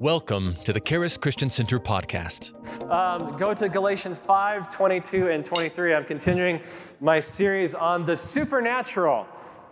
Welcome 0.00 0.56
to 0.64 0.74
the 0.74 0.80
Charis 0.80 1.16
Christian 1.16 1.48
Center 1.48 1.80
podcast. 1.80 2.52
Um, 2.90 3.34
go 3.38 3.54
to 3.54 3.66
Galatians 3.66 4.18
5 4.18 4.70
22 4.70 5.30
and 5.30 5.42
23. 5.42 5.94
I'm 5.94 6.04
continuing 6.04 6.60
my 7.00 7.18
series 7.18 7.72
on 7.72 8.04
the 8.04 8.14
supernatural 8.14 9.26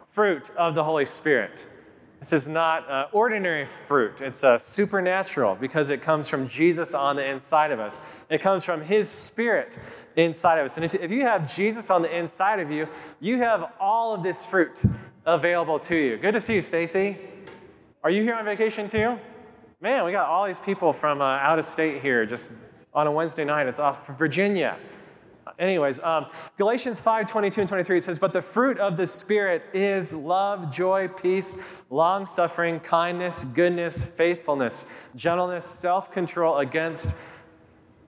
fruit 0.09 0.49
of 0.57 0.75
the 0.75 0.83
Holy 0.83 1.05
Spirit. 1.05 1.67
This 2.21 2.33
is 2.33 2.49
not 2.49 2.89
uh, 2.89 3.09
ordinary 3.13 3.67
fruit, 3.67 4.23
it's 4.23 4.43
uh, 4.43 4.57
supernatural 4.57 5.57
because 5.57 5.91
it 5.91 6.01
comes 6.01 6.27
from 6.31 6.49
Jesus 6.49 6.95
on 6.95 7.17
the 7.17 7.29
inside 7.29 7.71
of 7.71 7.79
us. 7.79 8.01
It 8.31 8.41
comes 8.41 8.65
from 8.65 8.81
His 8.81 9.11
Spirit 9.11 9.79
inside 10.17 10.59
of 10.59 10.65
us. 10.65 10.77
And 10.77 10.87
if, 10.87 10.95
if 10.95 11.11
you 11.11 11.21
have 11.21 11.55
Jesus 11.55 11.91
on 11.91 12.01
the 12.01 12.17
inside 12.17 12.61
of 12.61 12.71
you, 12.71 12.89
you 13.21 13.37
have 13.41 13.73
all 13.79 14.15
of 14.15 14.23
this 14.23 14.47
fruit 14.47 14.81
available 15.27 15.79
to 15.81 15.97
you. 15.97 16.17
Good 16.17 16.33
to 16.33 16.41
see 16.41 16.55
you, 16.55 16.63
Stacy. 16.63 17.19
Are 18.03 18.11
you 18.11 18.23
here 18.23 18.37
on 18.37 18.47
vacation 18.47 18.89
too? 18.89 19.19
Man, 19.85 20.07
we 20.07 20.13
got 20.13 20.31
all 20.31 20.47
these 20.47 20.59
people 20.59 20.95
from 20.95 21.21
uh, 21.21 21.25
out 21.25 21.59
of 21.59 21.65
state 21.67 22.01
here 22.01 22.25
just 22.25 22.53
on 22.95 23.07
a 23.07 23.13
Wednesday 23.13 23.45
night. 23.45 23.67
It's 23.67 23.79
awesome. 23.79 24.03
From 24.03 24.17
Virginia. 24.17 24.79
Anyways, 25.59 26.03
um, 26.03 26.25
Galatians 26.57 27.01
5 27.01 27.27
22 27.27 27.61
and 27.61 27.69
23 27.69 28.01
says, 28.01 28.19
But 28.19 28.33
the 28.33 28.41
fruit 28.41 28.79
of 28.79 28.97
the 28.97 29.07
Spirit 29.07 29.63
is 29.75 30.15
love, 30.15 30.73
joy, 30.73 31.09
peace, 31.09 31.59
long 31.91 32.25
suffering, 32.25 32.81
kindness, 32.81 33.45
goodness, 33.45 34.07
faithfulness, 34.07 34.87
gentleness, 35.17 35.67
self 35.67 36.11
control. 36.11 36.61
Against 36.61 37.15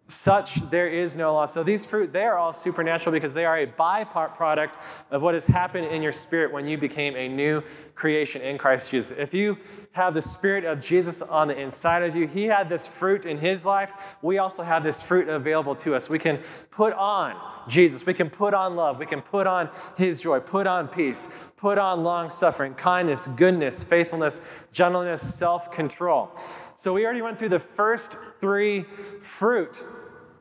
such 0.09 0.57
there 0.71 0.89
is 0.89 1.17
no 1.17 1.35
law. 1.35 1.47
So 1.47 1.63
these 1.63 1.85
fruit, 1.85 2.13
they 2.13 2.23
are 2.23 2.39
all 2.39 2.53
supernatural 2.53 3.13
because 3.13 3.35
they 3.35 3.45
are 3.45 3.59
a 3.59 3.67
byproduct 3.67 4.75
of 5.11 5.23
what 5.23 5.35
has 5.35 5.47
happened 5.47 5.89
in 5.89 6.01
your 6.01 6.13
spirit 6.13 6.53
when 6.53 6.67
you 6.69 6.79
became 6.79 7.17
a 7.17 7.29
new 7.29 7.63
creation 7.97 8.41
in 8.41 8.57
Christ 8.57 8.91
Jesus. 8.91 9.17
If 9.17 9.35
you 9.35 9.59
have 9.93 10.15
the 10.15 10.23
spirit 10.23 10.65
of 10.65 10.81
Jesus 10.81 11.23
on 11.23 11.49
the 11.49 11.61
inside 11.61 12.05
of 12.05 12.15
you, 12.15 12.29
he 12.29 12.45
had 12.45 12.69
this 12.69 12.87
fruit 12.87 13.27
in 13.27 13.39
his 13.39 13.65
life. 13.65 13.95
We 14.23 14.39
also 14.39 14.63
have 14.63 14.85
this 14.85 15.03
fruit 15.03 15.29
available 15.29 15.75
to 15.77 15.97
us. 15.97 16.09
We 16.09 16.21
can 16.21 16.39
put 16.71 16.93
on 16.93 17.35
Jesus. 17.69 18.07
We 18.07 18.15
can 18.15 18.31
put 18.31 18.55
on 18.55 18.77
love. 18.77 19.01
We 19.01 19.07
can 19.07 19.23
put 19.23 19.49
on 19.49 19.71
his 19.97 20.21
joy, 20.21 20.39
put 20.39 20.69
on 20.69 20.87
peace, 20.87 21.29
put 21.57 21.79
on 21.79 22.05
long 22.05 22.31
suffering, 22.31 22.75
kindness, 22.75 23.27
goodness, 23.29 23.83
faithfulness, 23.83 24.47
gentleness, 24.73 25.23
self 25.23 25.73
control. 25.73 26.31
So 26.79 26.93
we 26.93 27.05
already 27.07 27.23
went 27.23 27.39
through 27.39 27.49
the 27.49 27.59
first 27.59 28.17
three 28.39 28.83
fruit, 29.21 29.83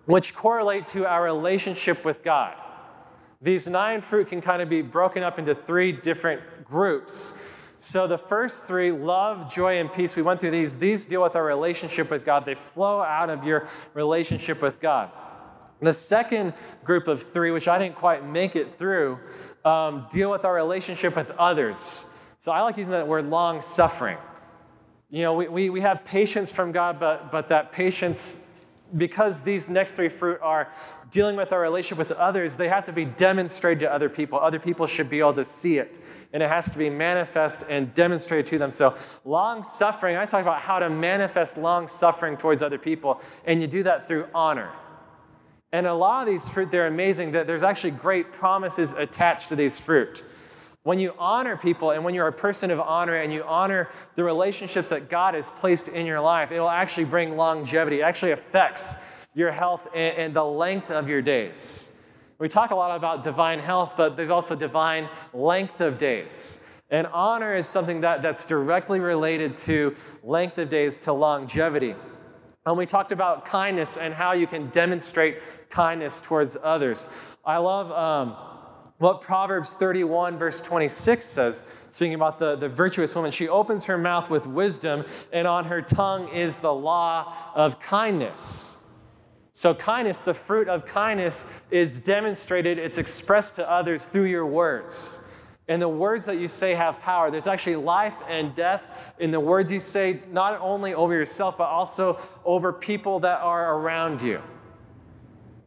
which 0.06 0.36
correlate 0.36 0.88
to 0.88 1.06
our 1.06 1.24
relationship 1.24 2.06
with 2.06 2.24
God. 2.24 2.56
These 3.42 3.68
nine 3.68 4.02
fruit 4.02 4.28
can 4.28 4.42
kind 4.42 4.62
of 4.62 4.70
be 4.70 4.82
broken 4.82 5.24
up 5.24 5.38
into 5.38 5.54
three 5.54 5.92
different 5.92 6.42
groups. 6.64 7.38
So 7.78 8.08
the 8.08 8.18
first 8.18 8.66
three, 8.66 8.92
love, 8.92 9.54
joy, 9.54 9.80
and 9.80 9.92
peace, 9.92 10.16
we 10.16 10.24
went 10.24 10.40
through 10.40 10.52
these. 10.52 10.80
These 10.80 11.06
deal 11.06 11.22
with 11.22 11.36
our 11.36 11.44
relationship 11.44 12.10
with 12.10 12.26
God. 12.26 12.46
They 12.46 12.56
flow 12.56 13.02
out 13.02 13.30
of 13.30 13.46
your 13.46 13.68
relationship 13.94 14.62
with 14.62 14.80
God. 14.80 15.12
The 15.82 15.94
second 15.94 16.54
group 16.84 17.08
of 17.08 17.22
three, 17.22 17.52
which 17.52 17.68
I 17.68 17.78
didn't 17.78 17.96
quite 17.96 18.26
make 18.26 18.56
it 18.56 18.76
through, 18.76 19.20
um, 19.64 20.08
deal 20.10 20.32
with 20.32 20.46
our 20.46 20.54
relationship 20.54 21.16
with 21.16 21.30
others. 21.32 22.06
So 22.40 22.52
I 22.52 22.62
like 22.62 22.78
using 22.78 22.94
that 22.94 23.08
word 23.08 23.30
long 23.30 23.62
suffering. 23.62 24.18
You 25.12 25.22
know, 25.24 25.34
we, 25.34 25.48
we, 25.48 25.70
we 25.70 25.82
have 25.82 26.04
patience 26.06 26.52
from 26.52 26.72
God, 26.72 27.00
but, 27.00 27.32
but 27.32 27.50
that 27.50 27.72
patience, 27.72 28.40
because 28.98 29.42
these 29.42 29.70
next 29.70 29.94
three 29.94 30.10
fruit 30.10 30.40
are 30.42 30.70
dealing 31.12 31.36
with 31.36 31.52
our 31.52 31.62
relationship 31.62 31.98
with 31.98 32.12
others, 32.12 32.56
they 32.56 32.68
have 32.68 32.86
to 32.86 32.94
be 32.94 33.06
demonstrated 33.06 33.82
to 33.82 33.92
other 33.92 34.10
people. 34.10 34.40
Other 34.40 34.60
people 34.60 34.88
should 34.88 35.10
be 35.10 35.20
able 35.20 35.34
to 35.34 35.46
see 35.46 35.78
it, 35.78 36.00
and 36.34 36.42
it 36.42 36.50
has 36.50 36.70
to 36.72 36.78
be 36.78 36.90
manifest 36.90 37.64
and 37.70 37.94
demonstrated 37.94 38.48
to 38.48 38.58
them. 38.58 38.72
So, 38.72 38.96
long 39.24 39.64
suffering, 39.64 40.18
I 40.18 40.26
talk 40.26 40.42
about 40.42 40.62
how 40.62 40.80
to 40.80 40.90
manifest 40.90 41.58
long 41.58 41.88
suffering 41.88 42.38
towards 42.38 42.62
other 42.62 42.78
people, 42.78 43.22
and 43.46 43.62
you 43.62 43.68
do 43.68 43.84
that 43.84 44.08
through 44.08 44.28
honor. 44.34 44.72
And 45.72 45.88
a 45.88 45.94
lot 45.94 46.22
of 46.22 46.28
these 46.34 46.48
fruit, 46.48 46.72
they're 46.72 46.88
amazing 46.88 47.34
that 47.34 47.48
there's 47.48 47.64
actually 47.64 47.92
great 47.92 48.32
promises 48.32 48.94
attached 48.94 49.50
to 49.50 49.56
these 49.56 49.78
fruit. 49.78 50.24
When 50.86 51.00
you 51.00 51.16
honor 51.18 51.58
people 51.58 51.90
and 51.90 52.04
when 52.04 52.14
you're 52.14 52.28
a 52.28 52.32
person 52.32 52.70
of 52.70 52.80
honor 52.80 53.16
and 53.16 53.34
you 53.34 53.44
honor 53.44 53.90
the 54.14 54.24
relationships 54.24 54.90
that 54.90 55.10
God 55.10 55.34
has 55.34 55.50
placed 55.50 55.88
in 55.88 56.06
your 56.06 56.20
life, 56.22 56.52
it'll 56.52 56.70
actually 56.70 57.06
bring 57.06 57.36
longevity. 57.36 58.02
It 58.02 58.04
actually 58.04 58.34
affects 58.34 58.96
your 59.34 59.52
health 59.52 59.88
and, 59.96 60.16
and 60.16 60.34
the 60.36 60.46
length 60.46 60.92
of 60.92 61.10
your 61.10 61.24
days. 61.24 61.92
We 62.38 62.50
talk 62.50 62.70
a 62.70 62.76
lot 62.76 62.96
about 62.96 63.24
divine 63.24 63.58
health, 63.58 63.96
but 63.98 64.16
there's 64.16 64.30
also 64.30 64.56
divine 64.56 65.10
length 65.34 65.82
of 65.82 65.98
days. 65.98 66.60
And 66.92 67.08
honor 67.08 67.56
is 67.56 67.66
something 67.66 68.02
that, 68.02 68.22
that's 68.22 68.46
directly 68.46 69.00
related 69.00 69.58
to 69.58 69.96
length 70.22 70.60
of 70.60 70.70
days, 70.70 71.00
to 71.00 71.14
longevity. 71.14 71.96
And 72.64 72.78
we 72.78 72.86
talked 72.86 73.12
about 73.12 73.44
kindness 73.44 73.98
and 73.98 74.14
how 74.14 74.34
you 74.34 74.46
can 74.46 74.70
demonstrate 74.70 75.40
kindness 75.72 76.22
towards 76.22 76.56
others. 76.62 77.10
I 77.44 77.58
love 77.58 77.92
um, 77.92 78.36
what 78.98 79.22
Proverbs 79.22 79.74
31, 79.74 80.38
verse 80.38 80.62
26 80.62 81.26
says, 81.26 81.64
speaking 81.90 82.14
about 82.14 82.40
the, 82.40 82.56
the 82.56 82.70
virtuous 82.70 83.14
woman. 83.16 83.32
She 83.32 83.50
opens 83.50 83.86
her 83.86 83.98
mouth 83.98 84.30
with 84.30 84.48
wisdom, 84.48 85.04
and 85.34 85.48
on 85.48 85.66
her 85.66 85.82
tongue 85.82 86.30
is 86.30 86.58
the 86.58 86.74
law 86.74 87.34
of 87.54 87.80
kindness. 87.80 88.78
So, 89.52 89.74
kindness, 89.74 90.20
the 90.20 90.34
fruit 90.34 90.68
of 90.68 90.86
kindness, 90.86 91.46
is 91.72 92.00
demonstrated, 92.02 92.78
it's 92.78 92.98
expressed 92.98 93.56
to 93.56 93.70
others 93.70 94.06
through 94.06 94.26
your 94.26 94.46
words. 94.46 95.20
And 95.68 95.82
the 95.82 95.90
words 95.90 96.26
that 96.26 96.38
you 96.38 96.48
say 96.48 96.76
have 96.76 97.00
power. 97.00 97.32
There's 97.32 97.48
actually 97.48 97.78
life 97.78 98.16
and 98.28 98.54
death 98.54 98.84
in 99.18 99.32
the 99.32 99.40
words 99.40 99.72
you 99.72 99.80
say, 99.80 100.20
not 100.32 100.60
only 100.62 100.94
over 100.94 101.14
yourself, 101.14 101.58
but 101.58 101.70
also 101.70 102.20
over 102.44 102.72
people 102.72 103.20
that 103.22 103.42
are 103.42 103.78
around 103.78 104.22
you. 104.22 104.42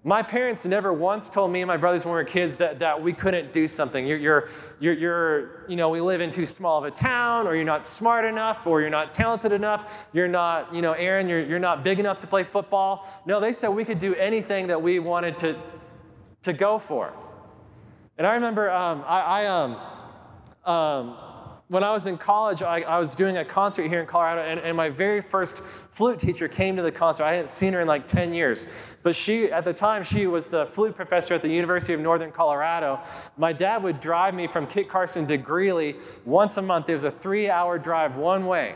My 0.09 0.23
parents 0.23 0.65
never 0.65 0.91
once 0.91 1.29
told 1.29 1.53
me 1.53 1.61
and 1.61 1.69
my 1.69 1.77
brothers 1.77 2.07
when 2.07 2.15
we 2.15 2.21
were 2.23 2.25
kids 2.25 2.57
that, 2.57 2.79
that 2.79 3.03
we 3.03 3.13
couldn't 3.13 3.53
do 3.53 3.69
something. 3.69 4.07
You're, 4.07 4.17
you're, 4.17 4.49
you're, 4.81 4.95
you're, 4.95 5.65
you 5.69 5.77
know, 5.77 5.91
we 5.91 6.01
live 6.01 6.23
in 6.23 6.31
too 6.31 6.47
small 6.47 6.79
of 6.79 6.85
a 6.85 6.91
town, 6.91 7.47
or 7.47 7.55
you're 7.55 7.67
not 7.67 7.85
smart 7.85 8.25
enough, 8.25 8.67
or 8.67 8.81
you're 8.81 8.89
not 8.89 9.13
talented 9.13 9.53
enough. 9.53 10.09
You're 10.15 10.27
not, 10.27 10.75
you 10.75 10.81
know, 10.81 10.95
Aaron, 10.95 11.29
you're, 11.29 11.45
you're 11.45 11.59
not 11.59 11.85
big 11.85 12.01
enough 12.01 12.17
to 12.21 12.27
play 12.27 12.43
football. 12.43 13.07
No, 13.27 13.39
they 13.39 13.53
said 13.53 13.69
we 13.69 13.85
could 13.85 13.99
do 13.99 14.15
anything 14.15 14.69
that 14.69 14.81
we 14.81 14.99
wanted 14.99 15.37
to, 15.39 15.59
to 16.45 16.55
go 16.55 16.79
for. 16.79 17.13
And 18.17 18.27
I 18.27 18.33
remember 18.33 18.71
um, 18.71 19.05
I, 19.07 19.21
I 19.21 19.47
um, 19.47 19.77
um, 20.65 21.17
when 21.69 21.85
I 21.85 21.93
was 21.93 22.07
in 22.07 22.17
college, 22.17 22.63
I, 22.63 22.81
I, 22.81 22.99
was 22.99 23.15
doing 23.15 23.37
a 23.37 23.45
concert 23.45 23.89
here 23.89 24.01
in 24.01 24.07
Colorado, 24.07 24.41
and, 24.41 24.59
and, 24.59 24.75
my 24.75 24.89
very 24.89 25.21
first 25.21 25.63
flute 25.93 26.19
teacher 26.19 26.49
came 26.49 26.77
to 26.77 26.83
the 26.83 26.91
concert. 26.91 27.25
I 27.25 27.33
hadn't 27.33 27.51
seen 27.51 27.75
her 27.75 27.83
in 27.83 27.87
like 27.87 28.09
10 28.09 28.33
years. 28.33 28.69
But 29.03 29.15
she, 29.15 29.51
at 29.51 29.65
the 29.65 29.73
time, 29.73 30.03
she 30.03 30.27
was 30.27 30.49
the 30.49 30.67
flute 30.67 30.97
professor 30.97 31.35
at 31.35 31.43
the 31.43 31.49
University 31.49 31.93
of 31.93 32.01
Northern 32.01 32.33
Colorado. 32.33 33.01
My 33.37 33.53
dad 33.53 33.83
would 33.83 34.01
drive 34.01 34.35
me 34.35 34.47
from 34.47 34.67
Kit 34.67 34.89
Carson 34.89 35.27
to 35.29 35.37
Greeley 35.37 35.97
once 36.25 36.57
a 36.57 36.63
month. 36.63 36.89
It 36.89 36.95
was 36.95 37.05
a 37.05 37.11
three 37.11 37.49
hour 37.49 37.79
drive 37.79 38.17
one 38.17 38.47
way, 38.47 38.75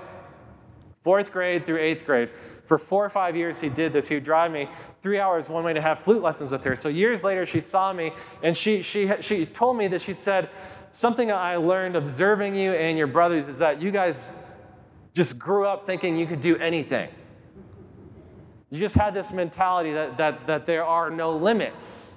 fourth 1.02 1.32
grade 1.32 1.66
through 1.66 1.78
eighth 1.78 2.06
grade. 2.06 2.30
For 2.66 2.78
four 2.78 3.04
or 3.04 3.10
five 3.10 3.36
years, 3.36 3.60
he 3.60 3.68
did 3.68 3.92
this. 3.92 4.08
He 4.08 4.14
would 4.14 4.24
drive 4.24 4.52
me 4.52 4.68
three 5.02 5.18
hours 5.18 5.48
one 5.48 5.64
way 5.64 5.72
to 5.72 5.80
have 5.82 5.98
flute 5.98 6.22
lessons 6.22 6.52
with 6.52 6.62
her. 6.64 6.76
So 6.76 6.88
years 6.88 7.24
later, 7.24 7.44
she 7.44 7.60
saw 7.60 7.92
me, 7.92 8.12
and 8.42 8.56
she, 8.56 8.80
she, 8.80 9.10
she 9.20 9.44
told 9.44 9.76
me 9.76 9.88
that 9.88 10.00
she 10.00 10.14
said, 10.14 10.48
Something 10.90 11.32
I 11.32 11.56
learned 11.56 11.96
observing 11.96 12.54
you 12.54 12.72
and 12.72 12.98
your 12.98 13.06
brothers 13.06 13.48
is 13.48 13.58
that 13.58 13.80
you 13.80 13.90
guys 13.90 14.34
just 15.14 15.38
grew 15.38 15.66
up 15.66 15.86
thinking 15.86 16.16
you 16.16 16.26
could 16.26 16.42
do 16.42 16.56
anything. 16.58 17.08
You 18.72 18.78
just 18.78 18.94
had 18.94 19.12
this 19.12 19.34
mentality 19.34 19.92
that, 19.92 20.16
that, 20.16 20.46
that 20.46 20.64
there 20.64 20.82
are 20.82 21.10
no 21.10 21.36
limits. 21.36 22.14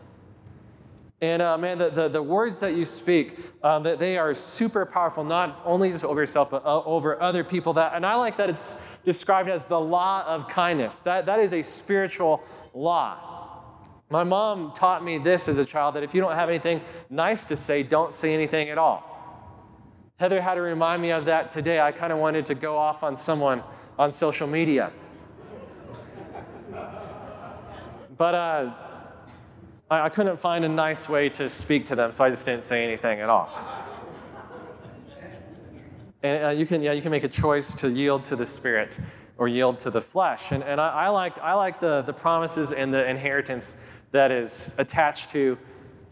And 1.19 1.41
uh, 1.41 1.57
man, 1.57 1.77
the, 1.77 1.89
the, 1.89 2.07
the, 2.07 2.23
words 2.23 2.61
that 2.61 2.75
you 2.75 2.85
speak, 2.85 3.37
uh, 3.61 3.79
that 3.79 3.99
they 3.99 4.17
are 4.17 4.33
super 4.33 4.85
powerful, 4.85 5.25
not 5.25 5.59
only 5.65 5.91
just 5.91 6.05
over 6.05 6.21
yourself, 6.21 6.49
but 6.49 6.65
uh, 6.65 6.81
over 6.83 7.21
other 7.21 7.43
people. 7.43 7.73
That, 7.73 7.91
and 7.93 8.05
I 8.05 8.15
like 8.15 8.37
that 8.37 8.49
it's 8.49 8.77
described 9.03 9.49
as 9.49 9.63
the 9.63 9.77
law 9.77 10.23
of 10.25 10.47
kindness. 10.47 11.01
That, 11.01 11.25
that 11.25 11.41
is 11.41 11.51
a 11.51 11.61
spiritual 11.61 12.41
law. 12.73 13.81
My 14.09 14.23
mom 14.23 14.71
taught 14.71 15.03
me 15.03 15.17
this 15.17 15.49
as 15.49 15.57
a 15.57 15.65
child 15.65 15.95
that 15.95 16.03
if 16.03 16.15
you 16.15 16.21
don't 16.21 16.35
have 16.35 16.47
anything 16.47 16.79
nice 17.09 17.43
to 17.45 17.57
say, 17.57 17.83
don't 17.83 18.13
say 18.13 18.33
anything 18.33 18.69
at 18.69 18.77
all. 18.77 19.11
Heather 20.21 20.39
had 20.39 20.53
to 20.53 20.61
remind 20.61 21.01
me 21.01 21.11
of 21.11 21.25
that 21.25 21.51
today. 21.51 21.81
I 21.81 21.91
kind 21.91 22.13
of 22.13 22.19
wanted 22.19 22.45
to 22.45 22.55
go 22.55 22.77
off 22.77 23.03
on 23.03 23.17
someone 23.17 23.61
on 23.99 24.09
social 24.09 24.47
media. 24.47 24.93
But 28.17 28.35
uh, 28.35 28.73
I, 29.89 30.01
I 30.01 30.09
couldn't 30.09 30.37
find 30.37 30.63
a 30.63 30.69
nice 30.69 31.09
way 31.09 31.29
to 31.29 31.49
speak 31.49 31.87
to 31.87 31.95
them, 31.95 32.11
so 32.11 32.23
I 32.23 32.29
just 32.29 32.45
didn't 32.45 32.63
say 32.63 32.83
anything 32.83 33.19
at 33.19 33.29
all. 33.29 33.49
And 36.23 36.45
uh, 36.45 36.49
you 36.49 36.65
can, 36.65 36.81
yeah, 36.81 36.93
you 36.93 37.01
can 37.01 37.11
make 37.11 37.23
a 37.23 37.29
choice 37.29 37.75
to 37.75 37.89
yield 37.89 38.23
to 38.25 38.35
the 38.35 38.45
Spirit 38.45 38.97
or 39.37 39.47
yield 39.47 39.79
to 39.79 39.91
the 39.91 40.01
flesh. 40.01 40.51
And, 40.51 40.63
and 40.63 40.79
I, 40.79 40.89
I 40.89 41.09
like, 41.09 41.37
I 41.39 41.53
like 41.53 41.79
the, 41.79 42.01
the 42.01 42.13
promises 42.13 42.71
and 42.71 42.93
the 42.93 43.07
inheritance 43.07 43.77
that 44.11 44.31
is 44.31 44.71
attached 44.77 45.31
to 45.31 45.57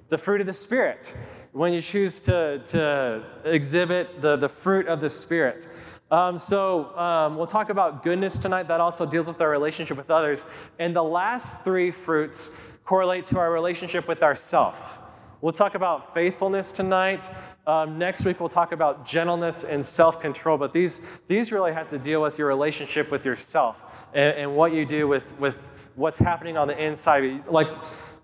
the 0.09 0.17
fruit 0.17 0.41
of 0.41 0.47
the 0.47 0.53
Spirit. 0.53 1.15
When 1.53 1.71
you 1.71 1.81
choose 1.81 2.19
to, 2.21 2.61
to 2.65 3.23
exhibit 3.45 4.21
the, 4.21 4.35
the 4.35 4.49
fruit 4.49 4.87
of 4.87 4.99
the 4.99 5.09
Spirit, 5.09 5.67
Um, 6.13 6.37
so 6.37 6.95
um, 6.95 7.37
we'll 7.37 7.47
talk 7.47 7.71
about 7.71 8.03
goodness 8.03 8.37
tonight. 8.37 8.67
That 8.67 8.79
also 8.79 9.03
deals 9.03 9.25
with 9.25 9.41
our 9.41 9.49
relationship 9.49 9.97
with 9.97 10.11
others. 10.11 10.45
And 10.77 10.95
the 10.95 11.03
last 11.03 11.63
three 11.63 11.89
fruits 11.89 12.51
correlate 12.85 13.25
to 13.27 13.39
our 13.39 13.51
relationship 13.51 14.07
with 14.07 14.21
ourself. 14.21 14.99
We'll 15.41 15.53
talk 15.53 15.73
about 15.73 16.13
faithfulness 16.13 16.71
tonight. 16.71 17.27
Um, 17.65 17.97
next 17.97 18.25
week, 18.25 18.39
we'll 18.39 18.47
talk 18.47 18.73
about 18.73 19.07
gentleness 19.07 19.63
and 19.63 19.83
self 19.83 20.21
control. 20.21 20.55
But 20.55 20.71
these, 20.71 21.01
these 21.27 21.51
really 21.51 21.73
have 21.73 21.87
to 21.87 21.97
deal 21.97 22.21
with 22.21 22.37
your 22.37 22.47
relationship 22.47 23.09
with 23.09 23.25
yourself 23.25 23.83
and, 24.13 24.37
and 24.37 24.55
what 24.55 24.71
you 24.71 24.85
do 24.85 25.07
with, 25.07 25.35
with 25.39 25.71
what's 25.95 26.19
happening 26.19 26.57
on 26.57 26.67
the 26.67 26.77
inside. 26.77 27.47
Like, 27.47 27.69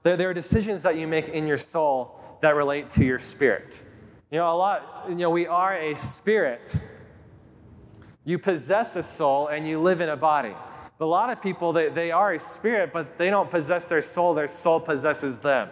there, 0.04 0.16
there 0.16 0.30
are 0.30 0.34
decisions 0.36 0.84
that 0.84 0.96
you 0.96 1.08
make 1.08 1.30
in 1.30 1.48
your 1.48 1.58
soul 1.58 2.20
that 2.44 2.54
relate 2.54 2.92
to 2.92 3.04
your 3.04 3.18
spirit. 3.18 3.82
You 4.30 4.38
know, 4.38 4.46
a 4.46 4.54
lot, 4.54 5.06
you 5.10 5.16
know, 5.16 5.32
we 5.32 5.48
are 5.48 5.76
a 5.76 5.96
spirit. 5.96 6.80
You 8.26 8.38
possess 8.38 8.96
a 8.96 9.04
soul 9.04 9.48
and 9.48 9.68
you 9.68 9.80
live 9.80 10.02
in 10.02 10.10
a 10.10 10.18
body. 10.18 10.54
But 10.98 11.06
a 11.06 11.08
lot 11.08 11.30
of 11.30 11.42
people, 11.42 11.72
they, 11.72 11.90
they 11.90 12.12
are 12.12 12.34
a 12.34 12.40
spirit, 12.40 12.92
but 12.92 13.18
they 13.18 13.30
don't 13.30 13.50
possess 13.50 13.86
their 13.86 14.02
soul, 14.02 14.34
their 14.34 14.48
soul 14.48 14.80
possesses 14.80 15.40
them. 15.40 15.70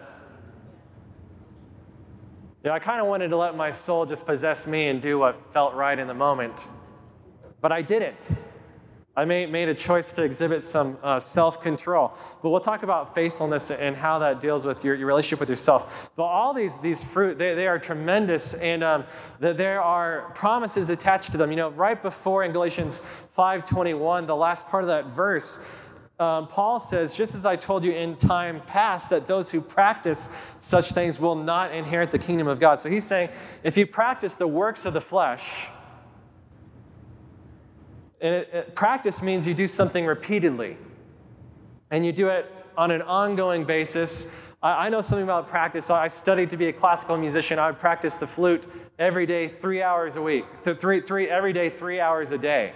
You 2.64 2.70
know, 2.70 2.74
I 2.74 2.78
kind 2.78 3.00
of 3.00 3.06
wanted 3.06 3.28
to 3.28 3.36
let 3.36 3.54
my 3.54 3.70
soul 3.70 4.06
just 4.06 4.26
possess 4.26 4.66
me 4.66 4.88
and 4.88 5.00
do 5.00 5.18
what 5.18 5.52
felt 5.52 5.74
right 5.74 5.98
in 5.98 6.08
the 6.08 6.14
moment, 6.14 6.68
but 7.60 7.72
I 7.72 7.82
didn't. 7.82 8.16
I 9.18 9.24
made, 9.24 9.68
a 9.68 9.74
choice 9.74 10.12
to 10.12 10.22
exhibit 10.22 10.62
some 10.62 10.96
uh, 11.02 11.18
self 11.18 11.60
control. 11.60 12.12
But 12.40 12.50
we'll 12.50 12.60
talk 12.60 12.84
about 12.84 13.16
faithfulness 13.16 13.72
and 13.72 13.96
how 13.96 14.20
that 14.20 14.40
deals 14.40 14.64
with 14.64 14.84
your, 14.84 14.94
your 14.94 15.08
relationship 15.08 15.40
with 15.40 15.48
yourself. 15.48 16.12
But 16.14 16.22
all 16.22 16.54
these, 16.54 16.78
these 16.78 17.02
fruit, 17.02 17.36
they, 17.36 17.56
they 17.56 17.66
are 17.66 17.80
tremendous, 17.80 18.54
and 18.54 18.84
um, 18.84 19.04
there 19.40 19.82
are 19.82 20.30
promises 20.36 20.88
attached 20.88 21.32
to 21.32 21.36
them. 21.36 21.50
You 21.50 21.56
know, 21.56 21.70
right 21.70 22.00
before 22.00 22.44
in 22.44 22.52
Galatians 22.52 23.02
5.21, 23.36 24.28
the 24.28 24.36
last 24.36 24.68
part 24.68 24.84
of 24.84 24.88
that 24.88 25.06
verse, 25.06 25.64
um, 26.20 26.46
Paul 26.46 26.78
says, 26.78 27.12
just 27.12 27.34
as 27.34 27.44
I 27.44 27.56
told 27.56 27.82
you 27.82 27.90
in 27.90 28.14
time 28.14 28.60
past, 28.68 29.10
that 29.10 29.26
those 29.26 29.50
who 29.50 29.60
practice 29.60 30.30
such 30.60 30.92
things 30.92 31.18
will 31.18 31.34
not 31.34 31.74
inherit 31.74 32.12
the 32.12 32.20
kingdom 32.20 32.46
of 32.46 32.60
God. 32.60 32.76
So 32.78 32.88
he's 32.88 33.04
saying, 33.04 33.30
if 33.64 33.76
you 33.76 33.84
practice 33.84 34.34
the 34.34 34.46
works 34.46 34.84
of 34.84 34.94
the 34.94 35.00
flesh, 35.00 35.66
and 38.20 38.34
it, 38.34 38.50
it, 38.52 38.74
practice 38.74 39.22
means 39.22 39.46
you 39.46 39.54
do 39.54 39.68
something 39.68 40.06
repeatedly, 40.06 40.76
and 41.90 42.04
you 42.04 42.12
do 42.12 42.28
it 42.28 42.52
on 42.76 42.90
an 42.90 43.02
ongoing 43.02 43.64
basis. 43.64 44.30
I, 44.62 44.86
I 44.86 44.88
know 44.88 45.00
something 45.00 45.24
about 45.24 45.48
practice. 45.48 45.90
I 45.90 46.08
studied 46.08 46.50
to 46.50 46.56
be 46.56 46.68
a 46.68 46.72
classical 46.72 47.16
musician. 47.16 47.58
I 47.58 47.66
would 47.66 47.78
practice 47.78 48.16
the 48.16 48.26
flute 48.26 48.66
every 48.98 49.26
day, 49.26 49.48
three 49.48 49.82
hours 49.82 50.16
a 50.16 50.22
week, 50.22 50.44
three, 50.62 51.00
three, 51.00 51.28
every 51.28 51.52
day, 51.52 51.70
three 51.70 52.00
hours 52.00 52.32
a 52.32 52.38
day. 52.38 52.72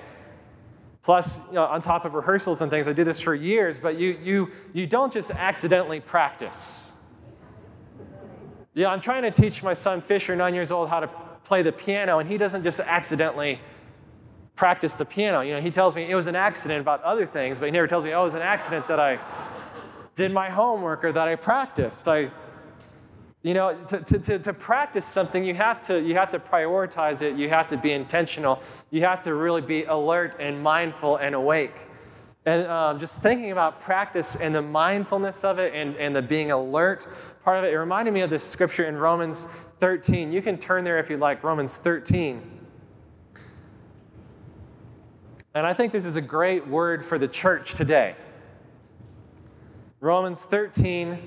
Plus, 1.03 1.41
you 1.49 1.55
know, 1.55 1.65
on 1.65 1.81
top 1.81 2.05
of 2.05 2.15
rehearsals 2.15 2.61
and 2.61 2.71
things, 2.71 2.87
I 2.87 2.93
did 2.93 3.09
this 3.09 3.21
for 3.21 3.35
years, 3.35 3.81
but 3.81 3.97
you, 3.97 4.17
you, 4.23 4.51
you 4.73 4.87
don't 4.87 5.13
just 5.13 5.33
accidentally 5.33 5.99
practice. 5.99 6.89
Yeah, 8.75 8.89
I'm 8.89 9.01
trying 9.01 9.23
to 9.23 9.33
teach 9.33 9.65
my 9.65 9.73
son 9.73 10.01
Fisher, 10.01 10.37
nine 10.37 10.55
years 10.55 10.71
old, 10.71 10.89
how 10.89 11.01
to 11.01 11.11
play 11.43 11.63
the 11.63 11.73
piano, 11.73 12.21
and 12.21 12.29
he 12.31 12.39
doesn't 12.39 12.63
just 12.63 12.79
accidentally 12.79 13.61
practice 14.63 14.95
the 14.95 15.05
piano. 15.05 15.41
You 15.41 15.55
know, 15.55 15.61
he 15.61 15.73
tells 15.73 15.97
me 15.97 16.09
it 16.09 16.15
was 16.15 16.29
an 16.29 16.37
accident 16.37 16.83
about 16.83 17.03
other 17.03 17.27
things, 17.27 17.59
but 17.59 17.67
he 17.67 17.73
never 17.73 17.89
tells 17.89 18.05
me, 18.05 18.13
oh, 18.13 18.21
it 18.21 18.23
was 18.23 18.37
an 18.37 18.43
accident 18.43 18.87
that 18.87 19.01
I 19.01 19.19
did 20.15 20.33
my 20.33 20.51
homework 20.51 21.03
or 21.03 21.11
that 21.11 21.27
I 21.27 21.35
practiced. 21.35 22.07
I 22.07 22.31
you 23.43 23.55
know, 23.55 23.77
to, 23.89 24.21
to, 24.21 24.39
to, 24.39 24.53
practice 24.53 25.05
something, 25.05 25.43
you 25.43 25.55
have, 25.55 25.85
to, 25.89 26.01
you 26.01 26.15
have 26.15 26.31
to 26.31 26.39
prioritize 26.39 27.23
it. 27.23 27.35
You 27.35 27.49
have 27.49 27.67
to 27.69 27.77
be 27.77 27.91
intentional. 27.91 28.63
You 28.93 29.01
have 29.01 29.21
to 29.23 29.35
really 29.35 29.63
be 29.63 29.83
alert 29.83 30.37
and 30.39 30.63
mindful 30.63 31.17
and 31.17 31.35
awake. 31.35 31.89
And 32.47 32.65
um, 32.69 33.01
just 33.01 33.21
thinking 33.21 33.51
about 33.51 33.81
practice 33.81 34.37
and 34.37 34.55
the 34.55 34.63
mindfulness 34.63 35.43
of 35.43 35.59
it 35.59 35.75
and, 35.75 35.97
and 35.97 36.15
the 36.15 36.23
being 36.23 36.53
alert 36.53 37.09
part 37.43 37.59
of 37.59 37.65
it, 37.65 37.73
it 37.73 37.79
reminded 37.79 38.15
me 38.15 38.21
of 38.21 38.31
this 38.31 38.45
scripture 38.45 38.85
in 38.85 38.97
Romans 38.97 39.47
13. 39.81 40.33
You 40.33 40.41
can 40.41 40.57
turn 40.57 40.85
there 40.85 41.01
if 41.01 41.11
you 41.11 41.17
like, 41.17 41.43
Romans 41.43 41.77
13. 41.79 42.52
And 45.55 45.67
I 45.67 45.75
think 45.75 45.93
this 45.93 46.05
is 46.05 46.17
a 46.17 46.23
great 46.23 46.67
word 46.67 47.05
for 47.05 47.19
the 47.19 47.29
church 47.29 47.75
today. 47.75 48.17
Romans 50.01 50.45
13 50.45 51.19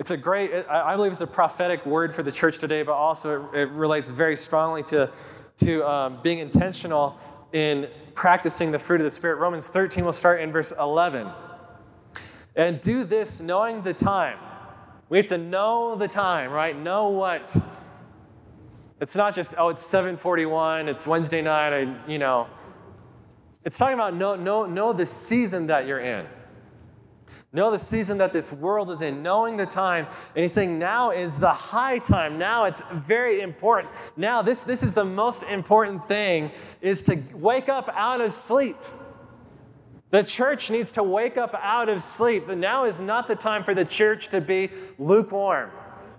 it's 0.00 0.10
a 0.10 0.16
great, 0.16 0.54
I 0.66 0.96
believe 0.96 1.12
it's 1.12 1.20
a 1.20 1.26
prophetic 1.26 1.84
word 1.84 2.14
for 2.14 2.22
the 2.22 2.32
church 2.32 2.56
today, 2.58 2.82
but 2.82 2.94
also 2.94 3.52
it, 3.52 3.68
relates 3.68 4.08
very 4.08 4.34
strongly 4.34 4.82
to, 4.84 5.10
to 5.58 5.86
um, 5.86 6.22
being 6.22 6.38
intentional 6.38 7.18
in 7.52 7.86
practicing 8.14 8.72
the 8.72 8.78
fruit 8.78 9.02
of 9.02 9.04
the 9.04 9.10
Spirit. 9.10 9.36
Romans 9.36 9.68
13 9.68 10.02
will 10.02 10.12
start 10.12 10.40
in 10.40 10.50
verse 10.50 10.72
11. 10.80 11.28
And 12.56 12.80
do 12.80 13.04
this 13.04 13.40
knowing 13.40 13.82
the 13.82 13.92
time. 13.92 14.38
We 15.10 15.18
have 15.18 15.26
to 15.26 15.36
know 15.36 15.96
the 15.96 16.08
time, 16.08 16.50
right? 16.50 16.74
Know 16.74 17.10
what. 17.10 17.54
It's 19.02 19.14
not 19.14 19.34
just, 19.34 19.54
oh, 19.58 19.68
it's 19.68 19.84
741, 19.84 20.88
it's 20.88 21.06
Wednesday 21.06 21.42
night, 21.42 21.74
I, 21.74 22.10
you 22.10 22.18
know. 22.18 22.46
It's 23.64 23.76
talking 23.76 23.94
about 23.94 24.14
know, 24.14 24.36
know, 24.36 24.66
know 24.66 24.92
the 24.92 25.06
season 25.06 25.66
that 25.66 25.86
you're 25.86 26.00
in. 26.00 26.26
Know 27.52 27.70
the 27.70 27.78
season 27.78 28.18
that 28.18 28.32
this 28.32 28.52
world 28.52 28.90
is 28.90 29.02
in, 29.02 29.22
knowing 29.22 29.56
the 29.56 29.66
time. 29.66 30.06
And 30.34 30.42
he's 30.42 30.52
saying 30.52 30.78
now 30.78 31.10
is 31.10 31.38
the 31.38 31.52
high 31.52 31.98
time. 31.98 32.38
Now 32.38 32.64
it's 32.64 32.80
very 32.92 33.40
important. 33.40 33.92
Now, 34.16 34.40
this, 34.40 34.62
this 34.62 34.82
is 34.82 34.94
the 34.94 35.04
most 35.04 35.42
important 35.42 36.06
thing 36.06 36.52
is 36.80 37.02
to 37.04 37.20
wake 37.34 37.68
up 37.68 37.90
out 37.94 38.20
of 38.20 38.32
sleep. 38.32 38.76
The 40.10 40.22
church 40.24 40.70
needs 40.70 40.92
to 40.92 41.02
wake 41.02 41.36
up 41.36 41.54
out 41.60 41.88
of 41.88 42.02
sleep. 42.02 42.48
Now 42.48 42.84
is 42.84 42.98
not 42.98 43.28
the 43.28 43.36
time 43.36 43.62
for 43.62 43.74
the 43.74 43.84
church 43.84 44.28
to 44.28 44.40
be 44.40 44.70
lukewarm 44.98 45.70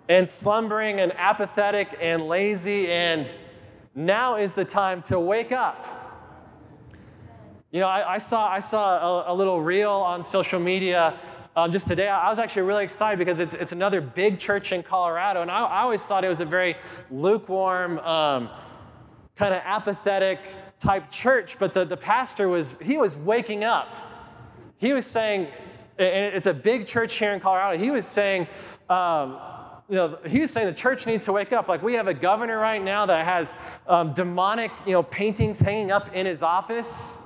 and 0.08 0.30
slumbering 0.30 1.00
and 1.00 1.12
apathetic 1.18 1.98
and 2.00 2.28
lazy. 2.28 2.92
And 2.92 3.34
now 3.96 4.36
is 4.36 4.54
the 4.54 4.66
time 4.66 5.02
to 5.04 5.20
wake 5.20 5.52
up 5.52 6.01
you 7.72 7.80
know, 7.80 7.88
I, 7.88 8.16
I 8.16 8.18
saw, 8.18 8.50
I 8.50 8.60
saw 8.60 9.30
a, 9.30 9.34
a, 9.34 9.34
little 9.34 9.62
reel 9.62 9.92
on 9.92 10.24
social 10.24 10.60
media 10.60 11.18
um, 11.56 11.72
just 11.72 11.88
today. 11.88 12.10
I 12.10 12.30
was 12.30 12.38
actually 12.38 12.64
really 12.64 12.84
excited 12.84 13.18
because 13.18 13.40
it's, 13.40 13.54
it's 13.54 13.72
another 13.72 14.02
big 14.02 14.40
church 14.40 14.74
in 14.74 14.84
Colorado. 14.84 15.42
And 15.42 15.50
I, 15.50 15.64
I 15.64 15.82
always 15.82 16.04
thought 16.04 16.26
it 16.26 16.28
was 16.28 16.42
a 16.42 16.46
very 16.46 16.76
lukewarm, 17.10 18.00
um, 18.00 18.50
kind 19.38 19.54
of 19.54 19.62
apathetic 19.64 20.40
type 20.80 21.10
church. 21.10 21.58
But 21.60 21.74
the, 21.74 21.86
the 21.86 21.96
pastor 21.96 22.50
was, 22.50 22.78
he 22.82 22.98
was 22.98 23.16
waking 23.16 23.64
up. 23.64 23.88
He 24.78 24.92
was 24.92 25.06
saying, 25.06 25.48
and 25.98 26.36
it's 26.36 26.48
a 26.48 26.54
big 26.54 26.88
church 26.88 27.14
here 27.16 27.34
in 27.34 27.40
Colorado, 27.40 27.78
he 27.78 27.90
was 27.90 28.06
saying, 28.06 28.48
um, 28.90 29.38
you 29.88 29.96
know, 29.96 30.18
he 30.28 30.42
was 30.42 30.52
saying 30.52 30.68
the 30.68 30.74
church 30.74 31.08
needs 31.08 31.24
to 31.26 31.32
wake 31.32 31.54
up. 31.54 31.70
Like 31.70 31.82
we 31.82 31.94
have 31.94 32.08
a 32.08 32.14
governor 32.14 32.58
right 32.58 32.84
now 32.84 33.06
that 33.06 33.24
has 33.24 33.56
um, 33.88 34.12
demonic, 34.14 34.72
you 34.86 34.92
know, 34.92 35.04
paintings 35.04 35.62
hanging 35.62 35.92
up 35.92 36.14
in 36.14 36.26
his 36.26 36.44
office. 36.44 37.18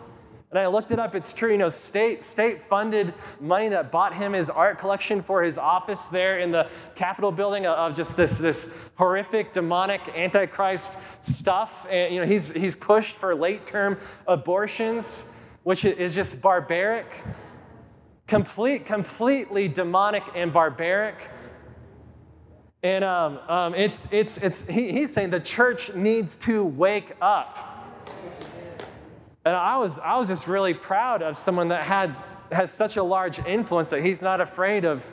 And 0.52 0.60
I 0.60 0.68
looked 0.68 0.92
it 0.92 1.00
up, 1.00 1.16
it's 1.16 1.34
true, 1.34 1.52
you 1.52 1.58
know, 1.58 1.70
state, 1.70 2.24
state 2.24 2.62
funded 2.62 3.14
money 3.42 3.68
that 3.70 3.92
bought 3.92 4.14
him 4.14 4.34
his 4.34 4.50
art 4.50 4.78
collection 4.78 5.22
for 5.22 5.44
his 5.44 5.58
office 5.58 6.06
there 6.06 6.40
in 6.40 6.52
the 6.52 6.70
Capitol 6.94 7.32
building 7.32 7.66
of 7.66 7.96
just 7.96 8.16
this, 8.16 8.38
this 8.38 8.70
horrific, 8.96 9.52
demonic, 9.52 10.08
antichrist 10.16 10.98
stuff. 11.24 11.86
And, 11.90 12.14
you 12.14 12.22
know, 12.22 12.28
he's, 12.28 12.52
he's 12.52 12.76
pushed 12.76 13.18
for 13.18 13.36
late 13.36 13.66
term 13.66 13.98
abortions, 14.28 15.26
which 15.64 15.84
is 15.84 16.16
just 16.16 16.42
barbaric. 16.42 17.08
Complete, 18.28 18.86
completely 18.86 19.68
demonic 19.68 20.24
and 20.36 20.54
barbaric. 20.54 21.30
And 22.82 23.04
um, 23.04 23.40
um, 23.48 23.74
it's, 23.74 24.08
it's, 24.12 24.38
it's, 24.38 24.66
he, 24.68 24.92
he's 24.92 25.12
saying 25.12 25.32
the 25.32 25.40
church 25.40 25.94
needs 25.96 26.36
to 26.38 26.64
wake 26.64 27.14
up. 27.20 27.75
And 29.46 29.56
I 29.56 29.78
was, 29.78 30.00
I 30.00 30.18
was 30.18 30.28
just 30.28 30.48
really 30.48 30.74
proud 30.74 31.22
of 31.22 31.38
someone 31.38 31.68
that 31.68 31.84
had, 31.84 32.16
has 32.52 32.72
such 32.72 32.98
a 32.98 33.04
large 33.04 33.38
influence 33.46 33.92
that 33.92 34.04
he's 34.04 34.22
not 34.22 34.42
afraid 34.42 34.86
of 34.86 35.06